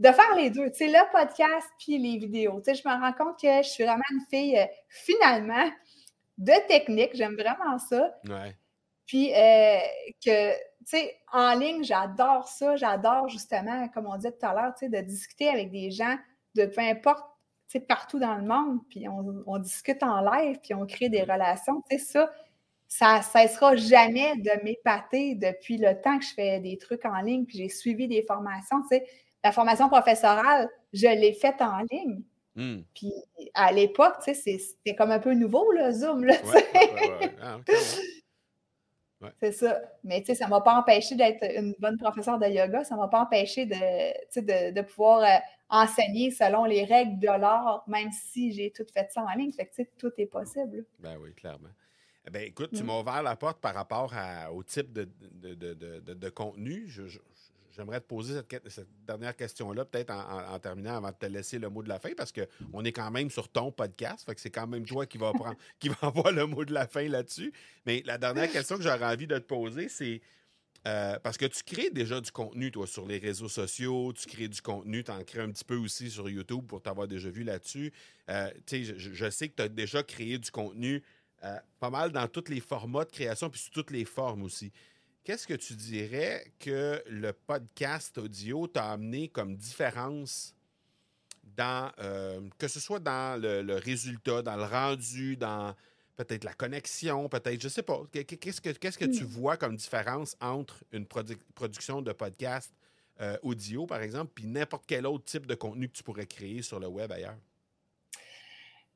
de 0.00 0.08
faire 0.08 0.34
les 0.34 0.48
deux, 0.48 0.70
tu 0.70 0.78
sais, 0.78 0.88
le 0.88 1.12
podcast 1.12 1.68
puis 1.78 1.98
les 1.98 2.16
vidéos. 2.16 2.60
Tu 2.62 2.74
sais, 2.74 2.82
je 2.82 2.88
me 2.88 2.94
rends 2.94 3.12
compte 3.12 3.38
que 3.38 3.62
je 3.62 3.68
suis 3.68 3.84
vraiment 3.84 4.02
une 4.10 4.24
fille, 4.30 4.58
euh, 4.58 4.64
finalement, 4.88 5.70
de 6.38 6.66
technique. 6.68 7.10
J'aime 7.14 7.34
vraiment 7.36 7.78
ça. 7.78 8.18
Ouais. 8.26 8.56
Puis 9.04 9.30
euh, 9.34 9.78
que, 10.24 10.52
tu 10.54 10.58
sais, 10.86 11.18
en 11.32 11.52
ligne, 11.52 11.84
j'adore 11.84 12.48
ça. 12.48 12.76
J'adore 12.76 13.28
justement, 13.28 13.88
comme 13.88 14.06
on 14.06 14.16
disait 14.16 14.32
tout 14.32 14.46
à 14.46 14.54
l'heure, 14.54 14.74
tu 14.74 14.86
sais, 14.86 14.88
de 14.88 15.06
discuter 15.06 15.50
avec 15.50 15.70
des 15.70 15.90
gens 15.90 16.16
de 16.54 16.64
peu 16.64 16.80
importe, 16.80 17.24
partout 17.78 18.18
dans 18.18 18.34
le 18.34 18.42
monde. 18.42 18.80
Puis 18.88 19.06
on, 19.08 19.58
discute 19.58 20.02
en 20.02 20.20
live, 20.20 20.58
puis 20.60 20.74
on 20.74 20.84
crée 20.86 21.08
des 21.08 21.22
relations. 21.22 21.84
Tu 21.88 21.98
sais, 21.98 22.04
ça, 22.04 22.32
ça 22.88 23.18
ne 23.18 23.22
cessera 23.22 23.76
jamais 23.76 24.34
de 24.38 24.64
m'épater 24.64 25.36
depuis 25.36 25.76
le 25.76 26.00
temps 26.00 26.18
que 26.18 26.24
je 26.24 26.34
fais 26.34 26.58
des 26.58 26.76
trucs 26.78 27.04
en 27.04 27.20
ligne, 27.20 27.44
puis 27.44 27.58
j'ai 27.58 27.68
suivi 27.68 28.08
des 28.08 28.22
formations, 28.22 28.82
tu 28.90 28.96
sais 28.96 29.06
la 29.42 29.52
formation 29.52 29.88
professorale, 29.88 30.68
je 30.92 31.06
l'ai 31.06 31.32
faite 31.32 31.60
en 31.60 31.78
ligne. 31.90 32.22
Hmm. 32.56 32.82
Puis 32.94 33.12
à 33.54 33.72
l'époque, 33.72 34.16
tu 34.24 34.34
sais, 34.34 34.58
c'était 34.58 34.96
comme 34.96 35.12
un 35.12 35.18
peu 35.18 35.34
nouveau, 35.34 35.70
le 35.72 35.92
Zoom. 35.92 36.24
Là, 36.24 36.34
ah, 37.42 37.58
C'est 39.40 39.52
ça. 39.52 39.80
Mais 40.02 40.20
tu 40.20 40.26
sais, 40.26 40.34
ça 40.34 40.46
ne 40.46 40.50
m'a 40.50 40.60
pas 40.60 40.78
empêché 40.78 41.14
d'être 41.14 41.44
une 41.44 41.74
bonne 41.78 41.98
professeure 41.98 42.38
de 42.38 42.46
yoga. 42.46 42.84
Ça 42.84 42.94
ne 42.94 43.00
m'a 43.00 43.08
pas 43.08 43.22
empêché 43.22 43.66
de, 43.66 43.74
de, 43.74 44.72
de 44.72 44.80
pouvoir 44.82 45.20
euh, 45.20 45.38
enseigner 45.68 46.30
selon 46.30 46.64
les 46.64 46.84
règles 46.84 47.18
de 47.18 47.26
l'art, 47.26 47.84
même 47.86 48.10
si 48.12 48.52
j'ai 48.52 48.70
tout 48.70 48.86
fait 48.92 49.10
ça 49.10 49.22
en 49.22 49.38
ligne. 49.38 49.52
Fait 49.52 49.66
que 49.66 49.82
tout 49.98 50.12
est 50.16 50.26
possible. 50.26 50.84
Ben 50.98 51.16
oui, 51.20 51.34
clairement. 51.34 51.68
Eh 52.26 52.30
ben, 52.30 52.42
écoute, 52.42 52.70
tu 52.74 52.82
mm. 52.82 52.86
m'as 52.86 53.00
ouvert 53.00 53.22
la 53.22 53.36
porte 53.36 53.60
par 53.60 53.74
rapport 53.74 54.12
au 54.52 54.62
type 54.62 54.92
de, 54.92 55.08
de 55.34 56.28
contenu. 56.28 56.84
Je, 56.88 57.18
j'aimerais 57.74 58.00
te 58.00 58.06
poser 58.06 58.40
cette, 58.66 58.88
dernière 59.06 59.36
question-là, 59.36 59.84
peut-être 59.84 60.10
en, 60.10 60.58
terminant 60.58 60.96
avant 60.96 61.10
de 61.10 61.16
te 61.16 61.26
laisser 61.26 61.58
le 61.58 61.68
mot 61.70 61.82
de 61.82 61.88
la 61.88 61.98
fin, 61.98 62.10
parce 62.16 62.32
qu'on 62.32 62.84
est 62.84 62.92
quand 62.92 63.10
même 63.10 63.30
sur 63.30 63.48
ton 63.48 63.72
podcast, 63.72 64.24
fait 64.26 64.34
que 64.34 64.40
c'est 64.40 64.50
quand 64.50 64.66
même 64.66 64.84
toi 64.84 65.06
qui 65.06 65.18
va 65.18 65.32
prendre, 65.32 65.56
qui 65.78 65.88
va 65.88 65.96
avoir 66.02 66.32
le 66.32 66.46
mot 66.46 66.64
de 66.64 66.72
la 66.72 66.86
fin 66.86 67.08
là-dessus. 67.08 67.52
Mais 67.86 68.02
la 68.04 68.18
dernière 68.18 68.50
question 68.52 68.76
que 68.76 68.82
j'aurais 68.82 69.04
envie 69.04 69.26
de 69.26 69.38
te 69.38 69.44
poser, 69.44 69.88
c'est 69.88 70.20
euh, 70.88 71.18
parce 71.18 71.36
que 71.36 71.44
tu 71.44 71.62
crées 71.62 71.90
déjà 71.90 72.20
du 72.20 72.30
contenu, 72.30 72.70
toi, 72.70 72.86
sur 72.86 73.06
les 73.06 73.18
réseaux 73.18 73.48
sociaux, 73.48 74.12
tu 74.14 74.26
crées 74.26 74.48
du 74.48 74.62
contenu, 74.62 75.04
tu 75.04 75.10
en 75.10 75.22
crées 75.24 75.42
un 75.42 75.50
petit 75.50 75.64
peu 75.64 75.76
aussi 75.76 76.10
sur 76.10 76.28
YouTube 76.30 76.66
pour 76.66 76.80
t'avoir 76.80 77.06
déjà 77.06 77.28
vu 77.28 77.42
là-dessus. 77.42 77.92
Euh, 78.30 78.50
je, 78.70 78.94
je, 78.96 79.30
sais 79.30 79.48
que 79.50 79.56
tu 79.56 79.62
as 79.62 79.68
déjà 79.68 80.02
créé 80.02 80.38
du 80.38 80.50
contenu 80.50 81.02
euh, 81.44 81.56
pas 81.78 81.90
mal 81.90 82.12
dans 82.12 82.26
tous 82.28 82.48
les 82.48 82.60
formats 82.60 83.04
de 83.04 83.10
création, 83.10 83.50
puis 83.50 83.60
sur 83.60 83.72
toutes 83.72 83.90
les 83.90 84.04
formes 84.04 84.42
aussi. 84.42 84.72
Qu'est-ce 85.22 85.46
que 85.46 85.54
tu 85.54 85.74
dirais 85.74 86.44
que 86.58 87.02
le 87.06 87.32
podcast 87.34 88.16
audio 88.16 88.66
t'a 88.66 88.92
amené 88.92 89.28
comme 89.28 89.54
différence 89.54 90.54
dans, 91.56 91.92
euh, 91.98 92.40
que 92.56 92.68
ce 92.68 92.80
soit 92.80 93.00
dans 93.00 93.38
le, 93.40 93.74
résultat, 93.74 94.40
dans 94.40 94.56
le 94.56 94.64
rendu, 94.64 95.36
dans 95.36 95.74
peut-être 96.16 96.44
la 96.44 96.54
connexion, 96.54 97.28
peut-être, 97.28 97.60
je 97.60 97.68
sais 97.68 97.82
pas. 97.82 98.00
Qu'est-ce 98.12 98.62
que, 98.62 98.70
qu'est-ce 98.70 98.96
que 98.96 99.04
tu 99.04 99.24
hmm. 99.24 99.28
vois 99.28 99.56
comme 99.58 99.76
différence 99.76 100.36
entre 100.40 100.82
une 100.90 101.06
production 101.06 102.00
de 102.00 102.12
podcast 102.12 102.72
euh, 103.20 103.36
audio, 103.42 103.84
par 103.84 104.00
exemple, 104.00 104.32
puis 104.34 104.46
n'importe 104.46 104.84
quel 104.86 105.06
autre 105.06 105.24
type 105.24 105.44
de 105.44 105.54
contenu 105.54 105.88
que 105.88 105.96
tu 105.96 106.02
pourrais 106.02 106.26
créer 106.26 106.62
sur 106.62 106.80
le 106.80 106.86
web 106.86 107.12
ailleurs? 107.12 107.36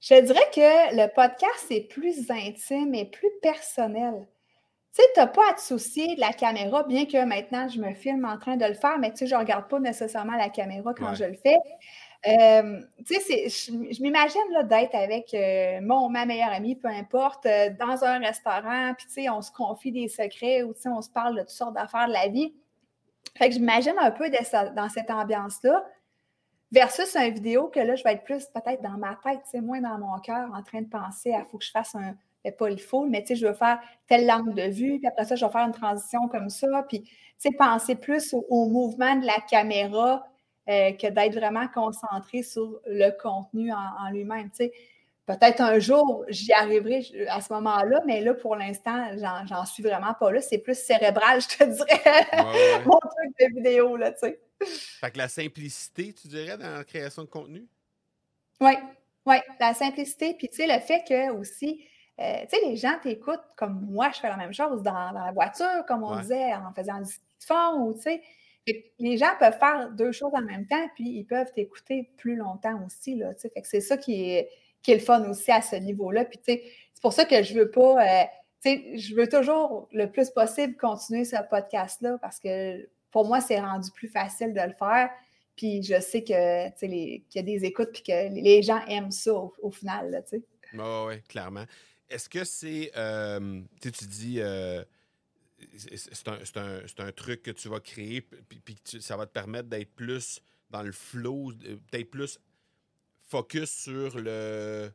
Je 0.01 0.21
dirais 0.23 0.51
que 0.55 0.97
le 0.97 1.15
podcast 1.15 1.67
est 1.71 1.87
plus 1.87 2.31
intime 2.31 2.95
et 2.95 3.11
plus 3.11 3.31
personnel. 3.43 4.27
Tu 4.95 5.03
sais, 5.03 5.09
tu 5.13 5.21
n'as 5.21 5.27
pas 5.27 5.51
à 5.51 5.55
te 5.55 5.61
soucier 5.61 6.15
de 6.15 6.21
la 6.21 6.33
caméra, 6.33 6.85
bien 6.85 7.05
que 7.05 7.25
maintenant 7.25 7.67
je 7.69 7.81
me 7.81 7.95
filme 7.95 8.25
en 8.25 8.39
train 8.39 8.57
de 8.57 8.65
le 8.65 8.75
faire, 8.75 8.97
mais 9.01 9.11
tu 9.11 9.19
sais, 9.19 9.27
je 9.27 9.35
ne 9.35 9.41
regarde 9.41 9.69
pas 9.69 9.81
nécessairement 9.81 10.37
la 10.37 10.51
caméra 10.51 10.95
quand 10.95 11.15
je 11.15 11.25
le 11.25 11.35
fais. 11.35 11.57
Euh, 12.27 12.81
tu 13.05 13.15
sais, 13.21 13.49
je, 13.49 14.03
m'imagine 14.03 14.41
d'être 14.69 14.95
avec 14.95 15.35
euh, 15.35 15.81
mon 15.83 16.09
ma 16.09 16.25
meilleure 16.27 16.53
amie, 16.53 16.77
peu 16.77 16.87
importe, 16.87 17.45
euh, 17.47 17.71
dans 17.79 18.05
un 18.05 18.21
restaurant, 18.21 18.95
puis 18.97 19.07
tu 19.07 19.13
sais, 19.15 19.29
on 19.29 19.43
se 19.43 19.51
confie 19.51 19.91
des 19.91 20.07
secrets 20.07 20.63
ou 20.63 20.73
tu 20.73 20.83
sais, 20.83 20.89
on 20.89 21.03
se 21.03 21.11
parle 21.11 21.35
de 21.35 21.41
toutes 21.41 21.51
sortes 21.51 21.75
d'affaires 21.75 22.07
de 22.07 22.13
la 22.13 22.29
vie. 22.29 22.55
Fait 23.37 23.49
que 23.49 23.55
j'imagine 23.55 23.95
un 23.99 24.13
peu 24.13 24.31
dans 24.31 24.89
cette 24.89 25.11
ambiance-là, 25.11 25.85
versus 26.71 27.17
une 27.17 27.35
vidéo 27.35 27.69
que 27.69 27.81
là, 27.81 27.97
je 27.97 28.05
vais 28.05 28.13
être 28.13 28.25
plus 28.25 28.47
peut-être 28.47 28.81
dans 28.81 28.97
ma 28.97 29.19
tête, 29.25 29.41
c'est 29.51 29.61
moins 29.61 29.81
dans 29.81 29.99
mon 29.99 30.19
cœur, 30.21 30.51
en 30.55 30.63
train 30.63 30.83
de 30.83 30.89
penser 30.89 31.33
à 31.35 31.45
faut 31.45 31.59
que 31.59 31.65
je 31.65 31.73
fasse 31.73 31.97
un, 31.97 32.15
pas 32.53 32.71
il 32.71 32.81
faut, 32.81 33.07
mais 33.07 33.23
tu 33.23 33.29
sais, 33.29 33.37
je 33.37 33.47
veux 33.47 33.55
faire 33.55 33.81
telle 34.07 34.27
langue 34.27 34.55
de 34.55 34.71
vue, 34.71 34.99
puis 34.99 35.07
après 35.07 35.25
ça, 35.25 35.37
je 35.37 35.45
vais 35.45 35.53
faire 35.53 35.67
une 35.67 35.73
transition 35.73 36.29
comme 36.29 36.51
ça, 36.51 36.85
puis 36.89 37.03
tu 37.03 37.11
sais, 37.39 37.51
penser 37.53 37.95
plus 37.95 38.35
au, 38.49 38.67
mouvement 38.67 39.17
de 39.17 39.27
la 39.27 39.41
caméra 39.49 40.27
euh, 40.69 40.93
que 40.93 41.09
d'être 41.09 41.35
vraiment 41.35 41.69
concentré 41.69 42.43
sur 42.43 42.81
le 42.87 43.11
contenu 43.21 43.73
en, 43.73 44.11
lui-même. 44.11 44.51
Peut-être 45.27 45.63
un 45.63 45.79
jour, 45.79 46.25
j'y 46.29 46.53
arriverai 46.53 47.03
à 47.29 47.41
ce 47.41 47.51
moment-là, 47.55 48.03
mais 48.07 48.21
là, 48.21 48.35
pour 48.35 48.57
l'instant, 48.57 49.11
j'en 49.47 49.65
suis 49.65 49.83
vraiment 49.83 50.13
pas 50.13 50.31
là. 50.31 50.43
C'est 50.43 50.59
plus 50.59 50.79
cérébral, 50.79 51.41
je 51.51 51.57
te 51.57 51.65
dirais, 51.65 52.83
mon 52.85 52.99
truc 52.99 53.35
de 53.41 53.55
vidéo, 53.57 53.97
là, 53.97 54.13
tu 54.13 54.19
sais. 54.21 54.41
Fait 55.01 55.11
que 55.11 55.19
la 55.19 55.29
simplicité, 55.29 56.13
tu 56.13 56.29
dirais, 56.29 56.57
dans 56.59 56.79
la 56.79 56.85
création 56.85 57.23
de 57.23 57.29
contenu? 57.29 57.67
Oui, 58.61 58.73
oui, 59.27 59.37
la 59.61 59.75
simplicité. 59.75 60.35
Puis, 60.35 60.49
tu 60.49 60.57
sais, 60.57 60.67
le 60.67 60.81
fait 60.81 61.05
que 61.07 61.31
aussi, 61.33 61.85
euh, 62.21 62.43
tu 62.43 62.57
sais, 62.57 62.67
les 62.67 62.77
gens 62.77 62.97
t'écoutent 63.03 63.45
comme 63.57 63.87
moi, 63.91 64.11
je 64.15 64.21
fais 64.21 64.29
la 64.29 64.37
même 64.37 64.53
chose 64.53 64.83
dans, 64.83 65.11
la 65.13 65.33
voiture, 65.33 65.85
comme 65.89 66.05
on 66.05 66.21
disait, 66.21 66.55
en 66.55 66.73
faisant 66.73 67.01
du 67.01 67.13
fond, 67.41 67.81
ou 67.81 67.95
tu 67.95 68.03
sais. 68.03 68.23
Les 68.99 69.19
gens 69.19 69.29
peuvent 69.39 69.59
faire 69.59 69.91
deux 69.91 70.13
choses 70.13 70.33
en 70.33 70.41
même 70.41 70.67
temps, 70.67 70.89
puis 70.95 71.19
ils 71.19 71.25
peuvent 71.25 71.53
t'écouter 71.53 72.11
plus 72.17 72.37
longtemps 72.37 72.81
aussi, 72.87 73.15
là, 73.17 73.35
tu 73.35 73.41
sais. 73.41 73.51
Fait 73.51 73.63
que 73.63 73.69
c'est 73.69 73.81
ça 73.81 73.97
qui 73.97 74.31
est 74.31 74.49
qui 74.85 74.93
est 74.93 74.97
le 74.97 75.01
fun 75.01 75.29
aussi 75.29 75.51
à 75.51 75.63
ce 75.63 75.75
niveau-là. 75.77 76.25
Puis, 76.25 76.39
tu 76.39 76.53
sais, 76.53 76.63
c'est 76.93 77.03
pour 77.03 77.13
ça 77.13 77.25
que 77.25 77.43
je 77.43 77.55
veux 77.55 77.71
pas, 77.71 78.05
euh, 78.05 78.25
tu 78.63 78.71
sais, 78.71 78.99
je 78.99 79.17
veux 79.17 79.29
toujours 79.29 79.89
le 79.93 80.07
plus 80.11 80.31
possible 80.31 80.77
continuer 80.77 81.25
ce 81.25 81.37
podcast-là 81.51 82.19
parce 82.21 82.39
que 82.39 82.89
pour 83.11 83.27
moi, 83.27 83.41
c'est 83.41 83.59
rendu 83.59 83.91
plus 83.91 84.09
facile 84.09 84.53
de 84.53 84.61
le 84.61 84.75
faire. 84.79 85.11
Puis 85.57 85.83
je 85.83 86.01
sais 86.01 86.23
que, 86.23 86.69
qu'il 86.79 87.23
y 87.35 87.39
a 87.39 87.43
des 87.43 87.65
écoutes 87.65 87.91
puis 87.93 88.03
que 88.03 88.35
les 88.35 88.63
gens 88.63 88.81
aiment 88.89 89.11
ça 89.11 89.33
au, 89.33 89.71
final, 89.71 90.23
tu 90.29 90.39
sais. 90.39 90.43
oui, 91.07 91.23
clairement. 91.29 91.65
Est-ce 92.09 92.29
que 92.29 92.45
c'est, 92.45 92.93
euh, 92.97 93.61
tu 93.81 93.91
dis, 94.07 94.41
euh, 94.41 94.85
c'est 95.77 96.59
un, 96.59 96.81
un, 96.99 97.13
truc 97.13 97.43
que 97.43 97.51
tu 97.51 97.69
vas 97.69 97.81
créer, 97.81 98.21
puis, 98.21 98.61
puis 98.61 98.77
ça 99.01 99.17
va 99.17 99.27
te 99.27 99.33
permettre 99.33 99.69
d'être 99.69 99.95
plus 99.95 100.41
dans 100.71 100.83
le 100.83 100.93
flow, 100.93 101.53
d'être 101.93 102.11
plus 102.11 102.39
focus 103.29 103.71
sur 103.71 104.19
le, 104.19 104.93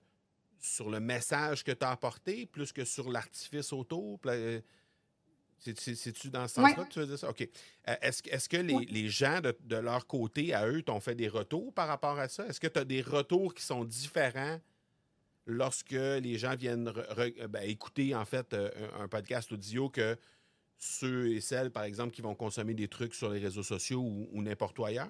sur 0.60 0.90
le 0.90 1.00
message 1.00 1.64
que 1.64 1.72
tu 1.72 1.86
as 1.86 1.92
apporté 1.92 2.46
plus 2.46 2.72
que 2.72 2.86
sur 2.86 3.10
l'artifice 3.10 3.74
autour? 3.74 4.20
Euh, 4.26 4.62
c'est-tu 5.60 6.30
dans 6.30 6.48
ce 6.48 6.56
sens-là 6.56 6.86
que 6.86 6.90
tu 6.90 7.00
veux 7.00 7.08
dire 7.08 7.20
ça? 7.20 7.30
OK. 7.30 7.42
Euh, 7.42 7.96
est-ce 8.02 8.22
est 8.30 8.48
que 8.48 8.58
les, 8.58 8.86
les 8.86 9.10
gens 9.10 9.42
de, 9.42 9.58
de, 9.62 9.76
leur 9.76 10.08
côté, 10.08 10.54
à 10.54 10.68
eux, 10.68 10.82
t'ont 10.82 11.00
fait 11.00 11.16
des 11.16 11.28
retours 11.28 11.74
par 11.74 11.88
rapport 11.88 12.18
à 12.18 12.30
ça? 12.30 12.46
Est-ce 12.48 12.60
que 12.60 12.68
tu 12.68 12.80
as 12.80 12.86
des 12.86 13.02
retours 13.02 13.54
qui 13.54 13.64
sont 13.64 13.84
différents 13.84 14.60
lorsque 15.50 15.92
les 15.92 16.38
gens 16.38 16.56
viennent 16.56 16.94
euh, 17.18 17.48
ben, 17.48 17.64
écouter, 17.64 18.16
en 18.16 18.26
fait, 18.26 18.56
un, 19.00 19.08
podcast 19.08 19.52
audio 19.52 19.90
que 19.90 20.18
ceux 20.78 21.32
et 21.32 21.42
celles, 21.42 21.72
par 21.72 21.84
exemple, 21.84 22.12
qui 22.12 22.22
vont 22.22 22.36
consommer 22.36 22.74
des 22.74 22.88
trucs 22.88 23.14
sur 23.14 23.30
les 23.30 23.40
réseaux 23.40 23.64
sociaux 23.64 24.00
ou, 24.00 24.30
ou 24.32 24.42
n'importe 24.42 24.78
où 24.80 24.86
ailleurs? 24.86 25.10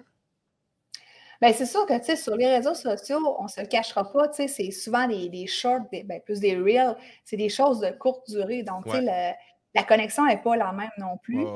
Bien, 1.40 1.52
c'est 1.54 1.66
sûr 1.66 1.86
que, 1.86 1.98
tu 1.98 2.04
sais, 2.04 2.16
sur 2.16 2.36
les 2.36 2.46
réseaux 2.46 2.74
sociaux, 2.74 3.36
on 3.38 3.44
ne 3.44 3.48
se 3.48 3.60
le 3.60 3.66
cachera 3.66 4.10
pas, 4.12 4.28
tu 4.28 4.36
sais, 4.36 4.48
c'est 4.48 4.70
souvent 4.70 5.06
des, 5.08 5.28
des 5.28 5.46
shorts, 5.46 5.88
des, 5.90 6.02
ben, 6.02 6.20
plus 6.20 6.40
des 6.40 6.56
reels, 6.56 6.96
c'est 7.24 7.38
des 7.38 7.48
choses 7.48 7.80
de 7.80 7.90
courte 7.90 8.28
durée. 8.28 8.62
Donc, 8.62 8.84
tu 8.84 8.90
sais, 8.90 9.36
la 9.74 9.82
connexion 9.84 10.26
n'est 10.26 10.42
pas 10.42 10.56
la 10.56 10.72
même 10.72 10.90
non 10.98 11.16
plus. 11.22 11.46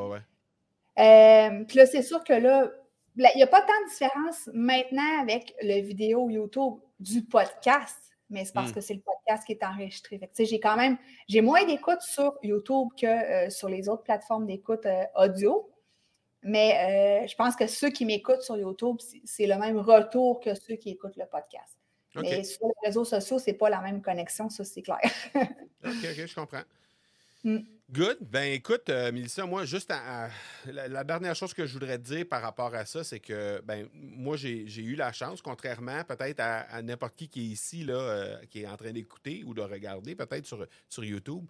Euh, 0.99 1.64
puis 1.64 1.78
là, 1.78 1.87
c'est 1.87 2.03
sûr 2.03 2.22
que 2.24 2.32
là, 2.32 2.70
il 3.16 3.37
n'y 3.37 3.43
a 3.43 3.47
pas 3.47 3.61
tant 3.61 3.85
de 3.85 3.91
différence 3.91 4.49
maintenant 4.55 5.20
avec 5.20 5.55
le 5.62 5.80
vidéo 5.82 6.30
YouTube 6.30 6.80
du 7.01 7.22
podcast, 7.22 8.13
mais 8.35 8.45
c'est 8.45 8.53
parce 8.53 8.72
hmm. 8.72 8.74
que 8.74 8.80
c'est 8.80 8.95
le 8.95 9.01
podcast 9.01 9.47
qui 9.47 9.53
est 9.53 9.64
enregistré. 9.64 10.20
J'ai 10.37 10.59
quand 10.61 10.76
même, 10.76 10.99
j'ai 11.28 11.41
moins 11.41 11.64
d'écoute 11.64 12.01
sur 12.01 12.35
YouTube 12.43 12.89
que 13.01 13.07
euh, 13.07 13.49
sur 13.49 13.68
les 13.68 13.89
autres 13.89 14.03
plateformes 14.03 14.47
d'écoute 14.47 14.85
euh, 14.87 15.05
audio. 15.16 15.70
Mais 16.43 17.22
euh, 17.24 17.26
je 17.28 17.35
pense 17.37 17.55
que 17.55 17.68
ceux 17.68 17.91
qui 17.91 18.05
m'écoutent 18.05 18.43
sur 18.43 18.57
YouTube, 18.57 18.97
c'est 19.24 19.47
le 19.47 19.57
même 19.57 19.78
retour 19.78 20.41
que 20.41 20.55
ceux 20.55 20.74
qui 20.74 20.91
écoutent 20.91 21.16
le 21.16 21.26
podcast. 21.26 21.78
Mais 22.16 22.45
sur 22.45 22.66
les 22.66 22.89
réseaux 22.89 23.05
sociaux, 23.05 23.39
ce 23.39 23.51
n'est 23.51 23.57
pas 23.57 23.70
la 23.70 23.80
même 23.80 24.03
connexion, 24.03 24.51
ça, 24.51 24.64
c'est 24.64 24.82
clair. 24.82 25.01
OK, 25.35 25.45
OK, 25.85 26.26
je 26.26 26.35
comprends. 26.35 26.62
Mm. 27.45 27.59
Good. 27.93 28.18
Ben 28.22 28.53
écoute, 28.53 28.89
euh, 28.89 29.12
Mélissa, 29.12 29.45
moi, 29.45 29.64
juste 29.64 29.93
la, 30.66 31.05
dernière 31.05 31.35
chose 31.37 31.53
que 31.53 31.66
je 31.66 31.72
voudrais 31.74 31.99
te 31.99 32.05
dire 32.05 32.26
par 32.26 32.41
rapport 32.41 32.74
à 32.74 32.87
ça, 32.87 33.05
c'est 33.05 33.20
que 33.20 33.61
ben 33.62 33.89
moi, 33.93 34.37
j'ai 34.37 34.82
eu 34.82 34.97
la 34.97 35.12
chance, 35.12 35.43
contrairement 35.43 36.03
peut-être 36.05 36.41
à, 36.41 36.82
n'importe 36.82 37.14
qui 37.14 37.28
qui 37.28 37.41
est 37.41 37.53
ici, 37.53 37.85
là, 37.85 37.95
euh, 37.95 38.39
qui 38.51 38.62
est 38.62 38.66
en 38.66 38.76
train 38.76 38.93
d'écouter 38.93 39.45
ou 39.45 39.53
de 39.55 39.61
regarder, 39.61 40.14
peut-être 40.14 40.47
sur, 40.47 40.66
sur 40.89 41.05
YouTube 41.05 41.47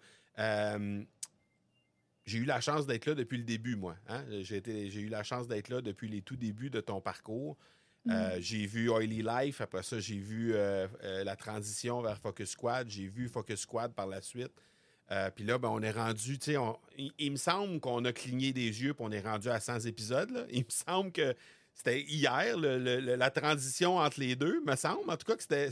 j'ai 2.27 2.39
eu 2.39 2.45
la 2.45 2.61
chance 2.61 2.87
d'être 2.87 3.07
là 3.07 3.15
depuis 3.15 3.37
le 3.37 3.45
début, 3.45 3.77
moi. 3.77 3.97
Hein. 4.09 4.25
J'ai 4.43 5.01
eu 5.01 5.09
la 5.09 5.23
chance 5.23 5.47
d'être 5.47 5.69
là 5.69 5.81
depuis 5.81 6.09
les 6.09 6.23
tout 6.23 6.37
débuts 6.37 6.71
de 6.71 6.81
ton 6.81 7.01
parcours. 7.01 7.57
Euh, 8.09 8.37
mm. 8.37 8.41
j'ai 8.41 8.67
vu 8.67 8.91
Oily 8.91 9.23
Life, 9.23 9.61
après 9.61 9.83
ça, 9.83 9.99
j'ai 9.99 10.19
vu 10.19 10.55
euh, 10.55 10.87
euh, 11.03 11.25
la 11.25 11.37
transition 11.37 12.03
vers 12.03 12.19
Focus 12.19 12.51
Squad, 12.51 12.89
j'ai 12.91 13.07
vu 13.07 13.29
Focus 13.29 13.61
Squad 13.61 13.95
par 13.95 14.07
la 14.07 14.21
suite. 14.21 14.53
Puis 15.35 15.45
là, 15.45 15.59
ben, 15.59 15.69
on 15.69 15.83
est 15.83 15.91
rendu, 15.91 16.39
tu 16.39 16.53
sais, 16.53 16.59
il, 17.19 17.33
me 17.33 17.37
semble 17.37 17.81
qu'on 17.81 18.05
a 18.05 18.13
cligné 18.13 18.53
des 18.53 18.83
yeux 18.83 18.95
puis 18.95 19.05
on 19.07 19.13
est 19.13 19.21
rendu 19.21 19.49
à 19.49 19.61
100 19.61 19.81
épisodes. 19.81 20.47
Il 20.51 20.65
me 20.65 20.71
semble 20.71 21.13
que 21.13 21.35
c'était 21.75 22.01
hier, 22.03 22.57
la 22.57 23.31
transition 23.31 23.99
entre 23.99 24.21
les 24.21 24.37
deux, 24.37 24.61
me 24.65 24.77
semble. 24.77 25.11
En 25.11 25.17
tout 25.17 25.27
cas, 25.27 25.35
c'était. 25.39 25.71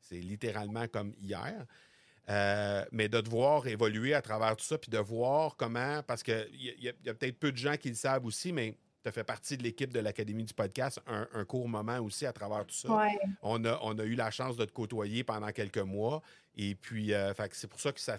C'est 0.00 0.20
littéralement 0.20 0.86
comme 0.88 1.14
hier. 1.22 1.66
Euh, 2.28 2.84
mais 2.92 3.08
de 3.08 3.20
devoir 3.20 3.66
évoluer 3.66 4.14
à 4.14 4.22
travers 4.22 4.56
tout 4.56 4.64
ça, 4.64 4.78
puis 4.78 4.90
de 4.90 4.98
voir 4.98 5.56
comment, 5.56 6.02
parce 6.04 6.22
qu'il 6.22 6.46
y 6.78 6.88
a, 6.88 7.14
peut-être 7.14 7.38
peu 7.38 7.50
de 7.50 7.56
gens 7.56 7.76
qui 7.76 7.88
le 7.88 7.96
savent 7.96 8.24
aussi, 8.24 8.52
mais 8.52 8.76
tu 9.02 9.08
as 9.08 9.12
fait 9.12 9.24
partie 9.24 9.56
de 9.56 9.62
l'équipe 9.62 9.92
de 9.92 10.00
l'Académie 10.00 10.44
du 10.44 10.54
podcast 10.54 11.00
un, 11.06 11.44
court 11.44 11.68
moment 11.68 11.98
aussi 11.98 12.24
à 12.26 12.32
travers 12.32 12.64
tout 12.66 12.74
ça. 12.74 12.88
On, 13.42 13.64
a, 13.64 13.78
on 13.82 13.98
a 13.98 14.04
eu 14.04 14.14
la 14.14 14.30
chance 14.30 14.56
de 14.56 14.64
te 14.64 14.72
côtoyer 14.72 15.24
pendant 15.24 15.50
quelques 15.50 15.78
mois. 15.78 16.22
Et 16.56 16.74
puis, 16.74 17.12
euh, 17.14 17.32
c'est 17.52 17.68
pour 17.68 17.80
ça 17.80 17.92
que 17.92 18.00
ça, 18.00 18.18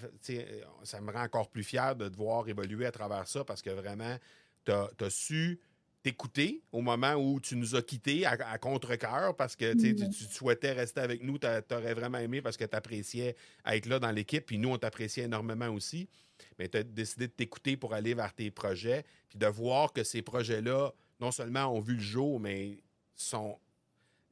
ça 0.84 1.02
me 1.02 1.12
rend 1.12 1.24
encore 1.24 1.50
plus 1.50 1.64
fier 1.64 1.96
de 1.96 2.10
te 2.10 2.18
voir 2.18 2.48
évoluer 2.48 2.86
à 2.86 2.92
travers 2.92 3.28
ça 3.28 3.44
parce 3.44 3.62
que 3.62 3.70
vraiment, 3.70 4.18
tu 4.66 4.72
as, 4.72 5.10
su 5.10 5.60
t'écouter 6.04 6.62
au 6.74 6.82
moment 6.82 7.14
où 7.16 7.40
tu 7.40 7.56
nous 7.56 7.76
as 7.76 7.82
quittés 7.82 8.26
à, 8.26 8.58
contre-cœur 8.58 9.36
parce 9.36 9.56
que 9.56 9.74
tu, 9.74 9.94
mm. 9.94 10.12
souhaitais 10.12 10.74
rester 10.74 11.00
avec 11.00 11.24
nous, 11.24 11.38
tu 11.38 11.48
aurais 11.72 11.94
vraiment 11.94 12.18
aimé 12.18 12.42
parce 12.42 12.58
que 12.58 12.66
tu 12.66 12.76
appréciais 12.76 13.36
être 13.66 13.86
là 13.86 14.00
dans 14.00 14.12
l'équipe, 14.12 14.46
puis 14.46 14.58
nous, 14.58 14.70
on 14.70 14.78
t'appréciait 14.78 15.24
énormément 15.24 15.70
aussi. 15.70 16.10
Mais 16.60 16.68
tu 16.68 16.78
as 16.78 16.84
décidé 16.84 17.28
de 17.28 17.32
t'écouter 17.32 17.78
pour 17.78 17.94
aller 17.94 18.14
vers 18.14 18.34
tes 18.34 18.52
projets, 18.52 19.06
puis 19.30 19.40
de 19.40 19.48
voir 19.48 19.94
que 19.94 20.04
ces 20.04 20.22
projets-là, 20.22 20.92
non 21.22 21.32
seulement 21.32 21.74
ont 21.74 21.80
vu 21.80 21.96
le 21.96 22.02
jour, 22.02 22.40
mais 22.40 22.84
sont 23.16 23.58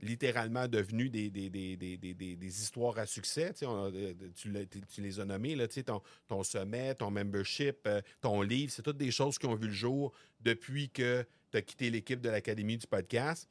littéralement 0.01 0.67
devenus 0.67 1.11
des, 1.11 1.30
des, 1.30 2.61
histoires 2.61 2.97
à 2.97 3.05
succès. 3.05 3.53
Euh, 3.63 4.13
tu, 4.36 4.51
tu, 4.89 5.01
les 5.01 5.19
as 5.19 5.26
nommés, 5.26 5.55
là, 5.55 5.67
ton, 5.67 6.01
ton 6.28 6.43
sommet, 6.43 6.95
ton 6.95 7.11
membership, 7.11 7.78
euh, 7.86 8.01
ton 8.19 8.41
livre, 8.41 8.72
c'est 8.72 8.82
toutes 8.82 8.97
des 8.97 9.11
choses 9.11 9.38
qui 9.38 9.45
ont 9.45 9.55
vu 9.55 9.67
le 9.67 9.74
jour 9.74 10.11
depuis 10.41 10.89
que 10.89 11.26
tu 11.51 11.57
as 11.57 11.61
quitté 11.61 11.89
l'équipe 11.89 12.21
de 12.21 12.29
l'Académie 12.29 12.77
du 12.77 12.87
podcast. 12.87 13.47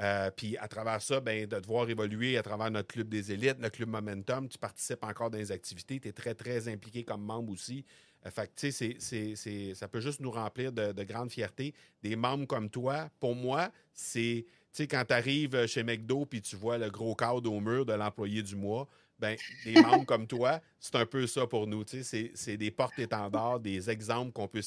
Euh, 0.00 0.30
puis 0.30 0.56
à 0.58 0.68
travers 0.68 1.00
ça, 1.00 1.20
ben, 1.20 1.46
de 1.46 1.58
devoir 1.58 1.88
évoluer 1.88 2.36
à 2.36 2.42
travers 2.42 2.70
notre 2.70 2.88
club 2.88 3.08
des 3.08 3.32
élites, 3.32 3.58
notre 3.58 3.76
club 3.76 3.88
Momentum, 3.88 4.48
tu 4.48 4.58
participes 4.58 5.02
encore 5.04 5.30
dans 5.30 5.38
les 5.38 5.52
activités, 5.52 5.98
tu 5.98 6.08
es 6.08 6.12
très, 6.12 6.34
très 6.34 6.68
impliqué 6.68 7.04
comme 7.04 7.22
membre 7.22 7.52
aussi. 7.52 7.84
Euh, 8.26 8.30
fait 8.30 8.48
que, 8.48 8.70
tu 8.70 8.72
sais, 8.72 9.74
ça 9.74 9.88
peut 9.88 10.00
juste 10.00 10.20
nous 10.20 10.30
remplir 10.30 10.72
de, 10.72 10.92
de 10.92 11.02
grande 11.04 11.30
fierté. 11.30 11.74
Des 12.02 12.16
membres 12.16 12.46
comme 12.46 12.70
toi, 12.70 13.10
pour 13.18 13.34
moi, 13.34 13.70
c'est, 13.92 14.44
tu 14.46 14.52
sais, 14.72 14.86
quand 14.86 15.04
tu 15.06 15.14
arrives 15.14 15.66
chez 15.66 15.82
McDo 15.82 16.26
puis 16.26 16.40
tu 16.40 16.56
vois 16.56 16.78
le 16.78 16.90
gros 16.90 17.14
cadre 17.14 17.50
au 17.50 17.60
mur 17.60 17.86
de 17.86 17.92
l'employé 17.92 18.42
du 18.42 18.56
mois, 18.56 18.88
ben, 19.22 19.36
des 19.64 19.80
membres 19.80 20.04
comme 20.04 20.26
toi, 20.26 20.60
c'est 20.80 20.96
un 20.96 21.06
peu 21.06 21.28
ça 21.28 21.46
pour 21.46 21.68
nous. 21.68 21.84
C'est 21.86 22.56
des 22.56 22.72
porte-étendards, 22.72 23.60
des 23.60 23.88
exemples 23.88 24.32
qu'on 24.32 24.48
peut, 24.48 24.62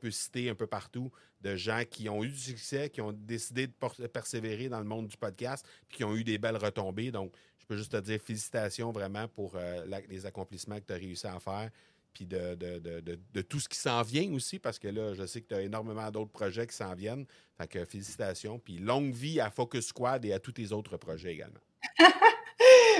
peut 0.00 0.10
citer 0.10 0.50
un 0.50 0.56
peu 0.56 0.66
partout 0.66 1.12
de 1.40 1.54
gens 1.54 1.82
qui 1.88 2.08
ont 2.08 2.24
eu 2.24 2.28
du 2.28 2.38
succès, 2.38 2.90
qui 2.90 3.00
ont 3.00 3.12
décidé 3.12 3.68
de 3.68 4.06
persévérer 4.08 4.68
dans 4.68 4.80
le 4.80 4.84
monde 4.84 5.06
du 5.06 5.16
podcast, 5.16 5.64
puis 5.86 5.98
qui 5.98 6.04
ont 6.04 6.16
eu 6.16 6.24
des 6.24 6.38
belles 6.38 6.56
retombées. 6.56 7.12
Donc, 7.12 7.32
je 7.60 7.66
peux 7.66 7.76
juste 7.76 7.92
te 7.92 7.98
dire 7.98 8.20
félicitations 8.20 8.90
vraiment 8.90 9.28
pour 9.28 9.52
euh, 9.54 9.86
les 10.08 10.26
accomplissements 10.26 10.80
que 10.80 10.86
tu 10.86 10.92
as 10.92 10.96
réussi 10.96 11.28
à 11.28 11.38
faire, 11.38 11.70
puis 12.12 12.26
de, 12.26 12.56
de, 12.56 13.42
tout 13.42 13.60
ce 13.60 13.68
qui 13.68 13.78
s'en 13.78 14.02
vient 14.02 14.32
aussi, 14.32 14.58
parce 14.58 14.80
que 14.80 14.88
là, 14.88 15.14
je 15.14 15.24
sais 15.24 15.40
que 15.40 15.48
tu 15.48 15.54
as 15.54 15.62
énormément 15.62 16.10
d'autres 16.10 16.32
projets 16.32 16.66
qui 16.66 16.74
s'en 16.74 16.94
viennent. 16.94 17.26
Fait 17.56 17.68
que 17.68 17.84
félicitations, 17.84 18.58
puis 18.58 18.78
longue 18.78 19.14
vie 19.14 19.38
à 19.38 19.50
Focus 19.50 19.86
Squad 19.86 20.24
et 20.24 20.32
à 20.32 20.40
tous 20.40 20.52
tes 20.52 20.72
autres 20.72 20.96
projets 20.96 21.32
également. 21.32 21.60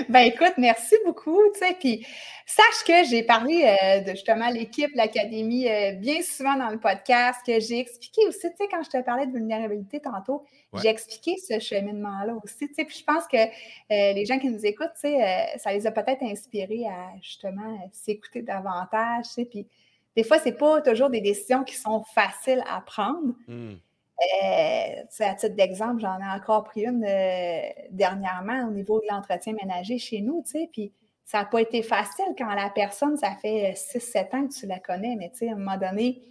ben 0.09 0.21
écoute, 0.21 0.53
merci 0.57 0.95
beaucoup. 1.05 1.39
Puis 1.79 2.05
sache 2.45 2.83
que 2.85 3.07
j'ai 3.09 3.23
parlé 3.23 3.63
euh, 3.63 4.01
de 4.01 4.11
justement 4.11 4.49
l'équipe, 4.49 4.91
l'académie 4.95 5.67
euh, 5.67 5.93
bien 5.93 6.21
souvent 6.21 6.55
dans 6.55 6.69
le 6.69 6.79
podcast, 6.79 7.39
que 7.45 7.59
j'ai 7.59 7.79
expliqué 7.79 8.21
aussi, 8.27 8.49
tu 8.51 8.55
sais, 8.57 8.67
quand 8.69 8.83
je 8.83 8.89
te 8.89 9.03
parlais 9.03 9.27
de 9.27 9.31
vulnérabilité 9.31 9.99
tantôt, 9.99 10.45
j'ai 10.81 10.89
expliqué 10.89 11.35
ce 11.37 11.59
cheminement-là 11.59 12.35
aussi. 12.43 12.67
Puis 12.67 12.97
je 12.99 13.03
pense 13.03 13.27
que 13.27 13.37
euh, 13.37 14.13
les 14.13 14.25
gens 14.25 14.39
qui 14.39 14.49
nous 14.49 14.65
écoutent, 14.65 14.95
ça 14.95 15.71
les 15.71 15.87
a 15.87 15.91
peut-être 15.91 16.23
inspirés 16.23 16.85
à 16.85 17.17
justement 17.21 17.89
s'écouter 17.91 18.41
davantage. 18.41 19.25
Puis 19.49 19.67
des 20.15 20.23
fois, 20.23 20.39
ce 20.39 20.45
n'est 20.45 20.55
pas 20.55 20.81
toujours 20.81 21.09
des 21.09 21.21
décisions 21.21 21.63
qui 21.63 21.75
sont 21.75 22.03
faciles 22.13 22.63
à 22.69 22.81
prendre. 22.81 23.33
Mmh. 23.47 23.75
Euh, 24.17 25.03
à 25.19 25.33
titre 25.33 25.55
d'exemple, 25.55 26.01
j'en 26.01 26.19
ai 26.19 26.35
encore 26.35 26.63
pris 26.63 26.85
une 26.85 27.03
euh, 27.03 27.61
dernièrement 27.91 28.67
au 28.67 28.71
niveau 28.71 29.01
de 29.01 29.05
l'entretien 29.09 29.53
ménager 29.53 29.97
chez 29.97 30.21
nous, 30.21 30.41
tu 30.45 30.51
sais, 30.51 30.69
puis 30.71 30.93
ça 31.25 31.39
n'a 31.39 31.45
pas 31.45 31.59
été 31.59 31.83
facile 31.83 32.33
quand 32.37 32.53
la 32.53 32.69
personne, 32.69 33.17
ça 33.17 33.35
fait 33.41 33.73
6-7 33.73 34.35
ans 34.35 34.47
que 34.47 34.53
tu 34.53 34.67
la 34.67 34.79
connais, 34.79 35.15
mais 35.17 35.31
tu 35.31 35.39
sais, 35.39 35.49
à 35.49 35.53
un 35.53 35.57
moment 35.57 35.77
donné, 35.77 36.21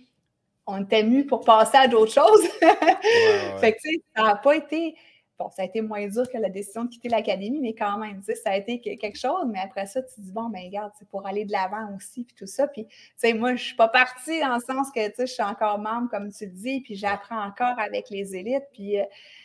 on 0.67 0.83
était 0.83 1.03
mu 1.03 1.27
pour 1.27 1.45
passer 1.45 1.77
à 1.77 1.89
d'autres 1.89 2.13
choses. 2.13 2.49
fait 3.61 3.73
que, 3.73 3.79
tu 3.83 3.91
sais, 3.91 4.03
ça 4.17 4.23
n'a 4.23 4.37
pas 4.37 4.57
été 4.57 4.95
bon, 5.39 5.51
ça 5.51 5.63
a 5.63 5.65
été 5.65 5.81
moins 5.81 6.07
dur 6.07 6.29
que 6.31 6.39
la 6.39 6.49
décision 6.49 6.85
de 6.85 6.91
quitter 6.91 7.09
l'académie, 7.09 7.61
mais 7.61 7.75
quand 7.75 7.99
même, 7.99 8.21
tu 8.21 8.27
sais, 8.27 8.35
ça 8.35 8.51
a 8.51 8.57
été 8.57 8.81
quelque 8.81 9.19
chose. 9.19 9.47
Mais 9.49 9.61
après 9.61 9.87
ça, 9.87 10.03
tu 10.03 10.21
dis, 10.21 10.33
bon, 10.33 10.49
ben 10.49 10.63
regarde, 10.65 10.93
c'est 10.99 11.09
pour 11.09 11.27
aller 11.27 11.45
de 11.45 11.53
l'avant 11.53 11.95
aussi, 11.97 12.25
puis 12.25 12.35
tout 12.37 12.47
ça. 12.47 12.69
Puis, 12.69 12.87
tu 12.87 12.95
sais, 13.17 13.35
moi, 13.35 13.57
je 13.57 13.65
suis 13.65 13.77
pas 13.77 13.89
partie 13.89 14.41
dans 14.41 14.55
le 14.55 14.61
sens 14.61 14.91
que, 14.91 15.07
tu 15.09 15.15
sais, 15.17 15.27
je 15.27 15.33
suis 15.33 15.43
encore 15.43 15.79
membre, 15.79 16.09
comme 16.11 16.31
tu 16.33 16.47
le 16.47 16.53
dis, 16.53 16.81
puis 16.81 16.95
j'apprends 16.95 17.45
encore 17.45 17.79
avec 17.79 18.11
les 18.11 18.37
élites. 18.37 18.67
Puis, 18.73 19.01
euh, 19.01 19.05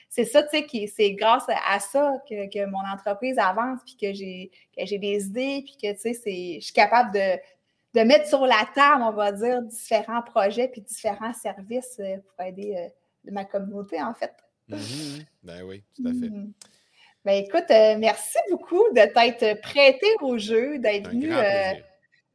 c'est 0.09 0.25
ça, 0.25 0.43
tu 0.43 0.57
sais, 0.57 0.87
c'est 0.87 1.11
grâce 1.13 1.45
à 1.49 1.79
ça 1.79 2.13
que, 2.27 2.65
mon 2.65 2.85
entreprise 2.91 3.37
avance, 3.37 3.79
puis 3.85 3.95
que 3.95 4.13
j'ai 4.13 4.97
des 4.97 5.25
idées, 5.25 5.63
puis 5.65 5.77
que, 5.81 5.93
tu 5.93 6.13
sais, 6.13 6.59
je 6.59 6.65
suis 6.65 6.73
capable 6.73 7.13
de, 7.13 7.39
de 7.95 8.01
mettre 8.01 8.27
sur 8.27 8.45
la 8.45 8.67
table, 8.75 9.03
on 9.03 9.11
va 9.11 9.31
dire, 9.31 9.61
différents 9.63 10.21
projets 10.21 10.67
puis 10.67 10.81
différents 10.81 11.33
services 11.33 11.97
euh, 11.99 12.17
pour 12.17 12.45
aider 12.45 12.75
euh, 12.77 13.31
ma 13.31 13.45
communauté, 13.45 14.01
en 14.01 14.13
fait. 14.13 14.33
Mhm. 14.69 15.25
Ben 15.43 15.63
oui, 15.63 15.83
tout 15.95 16.03
à 16.07 16.11
fait. 16.11 16.29
Mhm. 16.29 16.53
Ben 17.25 17.43
écoute, 17.43 17.69
euh, 17.69 17.97
merci 17.97 18.37
beaucoup 18.49 18.83
de 18.91 19.01
t'être 19.13 19.61
prêté 19.61 20.07
au 20.21 20.37
jeu, 20.37 20.79
d'être 20.79 21.09
venu 21.09 21.33
euh, 21.33 21.73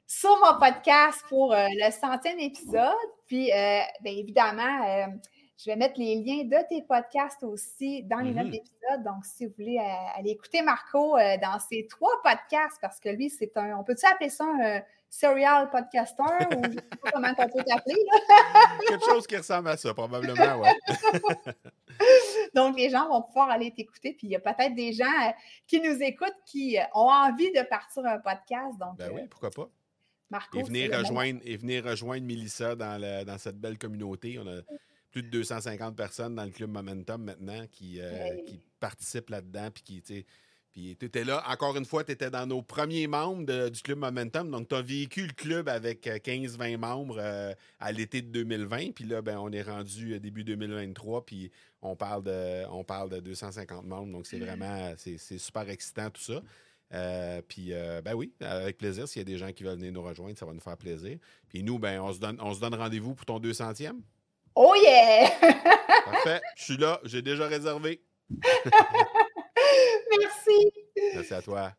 sur 0.06 0.30
mon 0.44 0.58
podcast 0.58 1.24
pour 1.28 1.54
euh, 1.54 1.66
le 1.70 1.90
centième 1.90 2.38
épisode. 2.38 2.92
Puis, 3.26 3.46
bien 3.46 4.12
évidemment, 4.12 5.08
je 5.58 5.70
vais 5.70 5.76
mettre 5.76 5.98
les 5.98 6.16
liens 6.16 6.44
de 6.44 6.68
tes 6.68 6.82
podcasts 6.82 7.42
aussi 7.42 8.02
dans 8.02 8.18
les 8.18 8.32
notes 8.32 8.50
d'épisode. 8.50 9.02
Donc, 9.04 9.24
si 9.24 9.46
vous 9.46 9.52
voulez 9.56 9.78
aller 10.14 10.30
écouter 10.30 10.60
Marco 10.60 11.16
dans 11.40 11.58
ces 11.58 11.86
trois 11.88 12.20
podcasts, 12.22 12.78
parce 12.82 13.00
que 13.00 13.08
lui, 13.08 13.30
c'est 13.30 13.56
un, 13.56 13.78
on 13.78 13.84
peut-tu 13.84 14.04
appeler 14.04 14.28
ça 14.28 14.44
un 14.44 14.82
serial 15.14 15.70
podcaster 15.70 16.22
ou 16.22 16.62
je 16.64 16.68
ne 16.68 16.72
sais 16.72 16.80
pas 17.02 17.10
comment 17.12 17.28
on 17.38 17.48
peut 17.48 17.64
t'appeler. 17.64 18.04
Quelque 18.88 19.04
chose 19.04 19.26
qui 19.26 19.36
ressemble 19.36 19.68
à 19.68 19.76
ça, 19.76 19.94
probablement, 19.94 20.60
oui. 20.60 20.68
Donc, 22.54 22.76
les 22.76 22.90
gens 22.90 23.08
vont 23.08 23.22
pouvoir 23.22 23.50
aller 23.50 23.72
t'écouter. 23.72 24.14
Puis, 24.14 24.26
il 24.26 24.30
y 24.30 24.36
a 24.36 24.40
peut-être 24.40 24.74
des 24.74 24.92
gens 24.92 25.04
euh, 25.04 25.30
qui 25.66 25.80
nous 25.80 26.02
écoutent 26.02 26.34
qui 26.44 26.78
euh, 26.78 26.82
ont 26.94 27.10
envie 27.10 27.52
de 27.52 27.62
partir 27.62 28.04
un 28.04 28.18
podcast. 28.18 28.76
Donc, 28.78 28.98
ben 28.98 29.10
oui, 29.12 29.22
euh, 29.22 29.26
pourquoi 29.30 29.50
pas. 29.50 29.68
Marco, 30.30 30.58
et 30.58 30.62
venir, 30.64 30.98
rejoindre, 30.98 31.40
et 31.44 31.56
venir 31.56 31.84
rejoindre 31.84 32.26
Mélissa 32.26 32.74
dans, 32.74 33.24
dans 33.24 33.38
cette 33.38 33.60
belle 33.60 33.78
communauté. 33.78 34.38
On 34.40 34.48
a 34.48 34.62
plus 35.12 35.22
de 35.22 35.28
250 35.28 35.94
personnes 35.94 36.34
dans 36.34 36.44
le 36.44 36.50
club 36.50 36.70
Momentum 36.70 37.22
maintenant 37.22 37.66
qui, 37.70 38.00
qui 38.46 38.60
participent 38.80 39.30
là-dedans. 39.30 39.68
Puis 39.72 39.82
qui, 39.84 40.26
puis 40.74 40.96
tu 40.98 41.06
étais 41.06 41.22
là, 41.22 41.40
encore 41.48 41.76
une 41.76 41.84
fois, 41.84 42.02
tu 42.02 42.10
étais 42.10 42.30
dans 42.30 42.46
nos 42.46 42.60
premiers 42.60 43.06
membres 43.06 43.68
du 43.68 43.80
Club 43.80 43.98
Momentum. 43.98 44.50
Donc, 44.50 44.68
tu 44.68 44.74
as 44.74 44.82
vécu 44.82 45.24
le 45.24 45.32
club 45.32 45.68
avec 45.68 46.04
15-20 46.04 46.74
euh, 46.74 46.78
membres 46.78 47.16
euh, 47.20 47.54
à 47.78 47.92
l'été 47.92 48.22
de 48.22 48.26
2020. 48.26 48.90
Puis 48.92 49.04
là, 49.04 49.22
ben, 49.22 49.38
on 49.38 49.52
est 49.52 49.62
rendu 49.62 50.14
euh, 50.14 50.18
début 50.18 50.42
2023. 50.42 51.26
Puis 51.26 51.52
on 51.80 51.94
parle 51.94 52.24
de, 52.24 52.66
on 52.72 52.82
parle 52.82 53.08
de 53.08 53.20
250 53.20 53.86
membres. 53.86 54.10
Donc, 54.10 54.26
c'est 54.26 54.40
vraiment, 54.40 54.94
c'est 54.96 55.38
super 55.38 55.70
excitant 55.70 56.10
tout 56.10 56.22
ça. 56.22 56.42
puis, 57.46 57.70
ben 58.04 58.14
oui, 58.14 58.32
avec 58.40 58.76
plaisir. 58.76 59.06
S'il 59.06 59.20
y 59.20 59.22
a 59.22 59.26
des 59.26 59.38
gens 59.38 59.52
qui 59.52 59.62
veulent 59.62 59.76
venir 59.76 59.92
nous 59.92 60.02
rejoindre, 60.02 60.36
ça 60.36 60.44
va 60.44 60.54
nous 60.54 60.60
faire 60.60 60.76
plaisir. 60.76 61.18
Puis 61.48 61.62
nous, 61.62 61.78
ben, 61.78 62.00
on 62.00 62.12
se 62.12 62.18
donne, 62.18 62.38
on 62.40 62.52
se 62.52 62.58
donne 62.58 62.74
rendez-vous 62.74 63.14
pour 63.14 63.26
ton 63.26 63.38
200e. 63.38 63.92
Oh 64.56 64.74
yeah! 64.82 65.30
Parfait. 66.04 66.40
Je 66.56 66.64
suis 66.64 66.76
là. 66.76 67.00
J'ai 67.04 67.22
déjà 67.22 67.46
réservé. 67.46 68.02
Merci. 70.18 70.72
Merci 71.14 71.34
à 71.34 71.42
toi. 71.42 71.72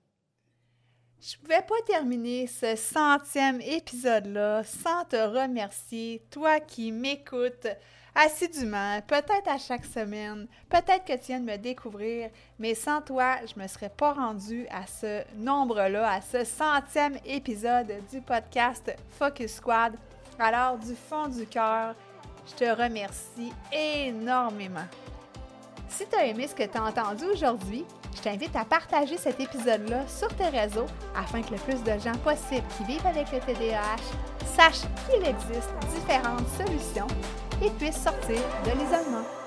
Je 1.21 1.36
ne 1.38 1.41
pouvais 1.41 1.61
pas 1.61 1.81
terminer 1.88 2.45
ce 2.45 2.75
centième 2.75 3.59
épisode-là 3.61 4.63
sans 4.63 5.05
te 5.05 5.15
remercier, 5.15 6.21
toi 6.29 6.59
qui 6.59 6.91
m'écoutes 6.91 7.67
assidûment, 8.13 9.01
peut-être 9.01 9.47
à 9.47 9.57
chaque 9.57 9.86
semaine, 9.86 10.47
peut-être 10.69 11.03
que 11.03 11.13
tu 11.13 11.27
viens 11.27 11.39
de 11.39 11.45
me 11.45 11.57
découvrir, 11.57 12.29
mais 12.59 12.73
sans 12.73 13.01
toi, 13.01 13.38
je 13.45 13.57
ne 13.57 13.63
me 13.63 13.67
serais 13.67 13.89
pas 13.89 14.13
rendue 14.13 14.65
à 14.69 14.88
ce 14.88 15.23
nombre-là, 15.36 16.13
à 16.13 16.21
ce 16.21 16.43
centième 16.45 17.17
épisode 17.25 17.91
du 18.11 18.21
podcast 18.21 18.95
Focus 19.17 19.55
Squad. 19.55 19.95
Alors, 20.39 20.77
du 20.77 20.95
fond 20.95 21.27
du 21.27 21.45
cœur, 21.45 21.95
je 22.47 22.53
te 22.53 22.81
remercie 22.81 23.51
énormément. 23.71 24.88
Si 25.98 26.06
tu 26.08 26.16
as 26.18 26.26
aimé 26.26 26.46
ce 26.46 26.54
que 26.54 26.64
tu 26.64 26.78
as 26.78 26.84
entendu 26.84 27.24
aujourd'hui, 27.24 27.86
je 28.14 28.22
t'invite 28.22 28.54
à 28.54 28.66
partager 28.66 29.16
cet 29.16 29.39
épisode-là 29.39 30.06
sur 30.10 30.28
tes 30.36 30.50
réseaux 30.50 30.88
afin 31.16 31.41
que 31.41 31.52
le 31.52 31.58
plus 31.60 31.82
de 31.84 31.98
gens 31.98 32.18
possible 32.22 32.68
qui 32.76 32.84
vivent 32.84 33.08
avec 33.08 33.32
le 33.32 33.39
TDAH 33.39 33.96
sachent 34.58 34.89
qu'il 35.08 35.26
existe 35.26 35.70
différentes 35.96 36.50
solutions 36.58 37.08
et 37.64 37.70
puissent 37.70 38.04
sortir 38.04 38.41
de 38.66 38.72
l'isolement. 38.72 39.45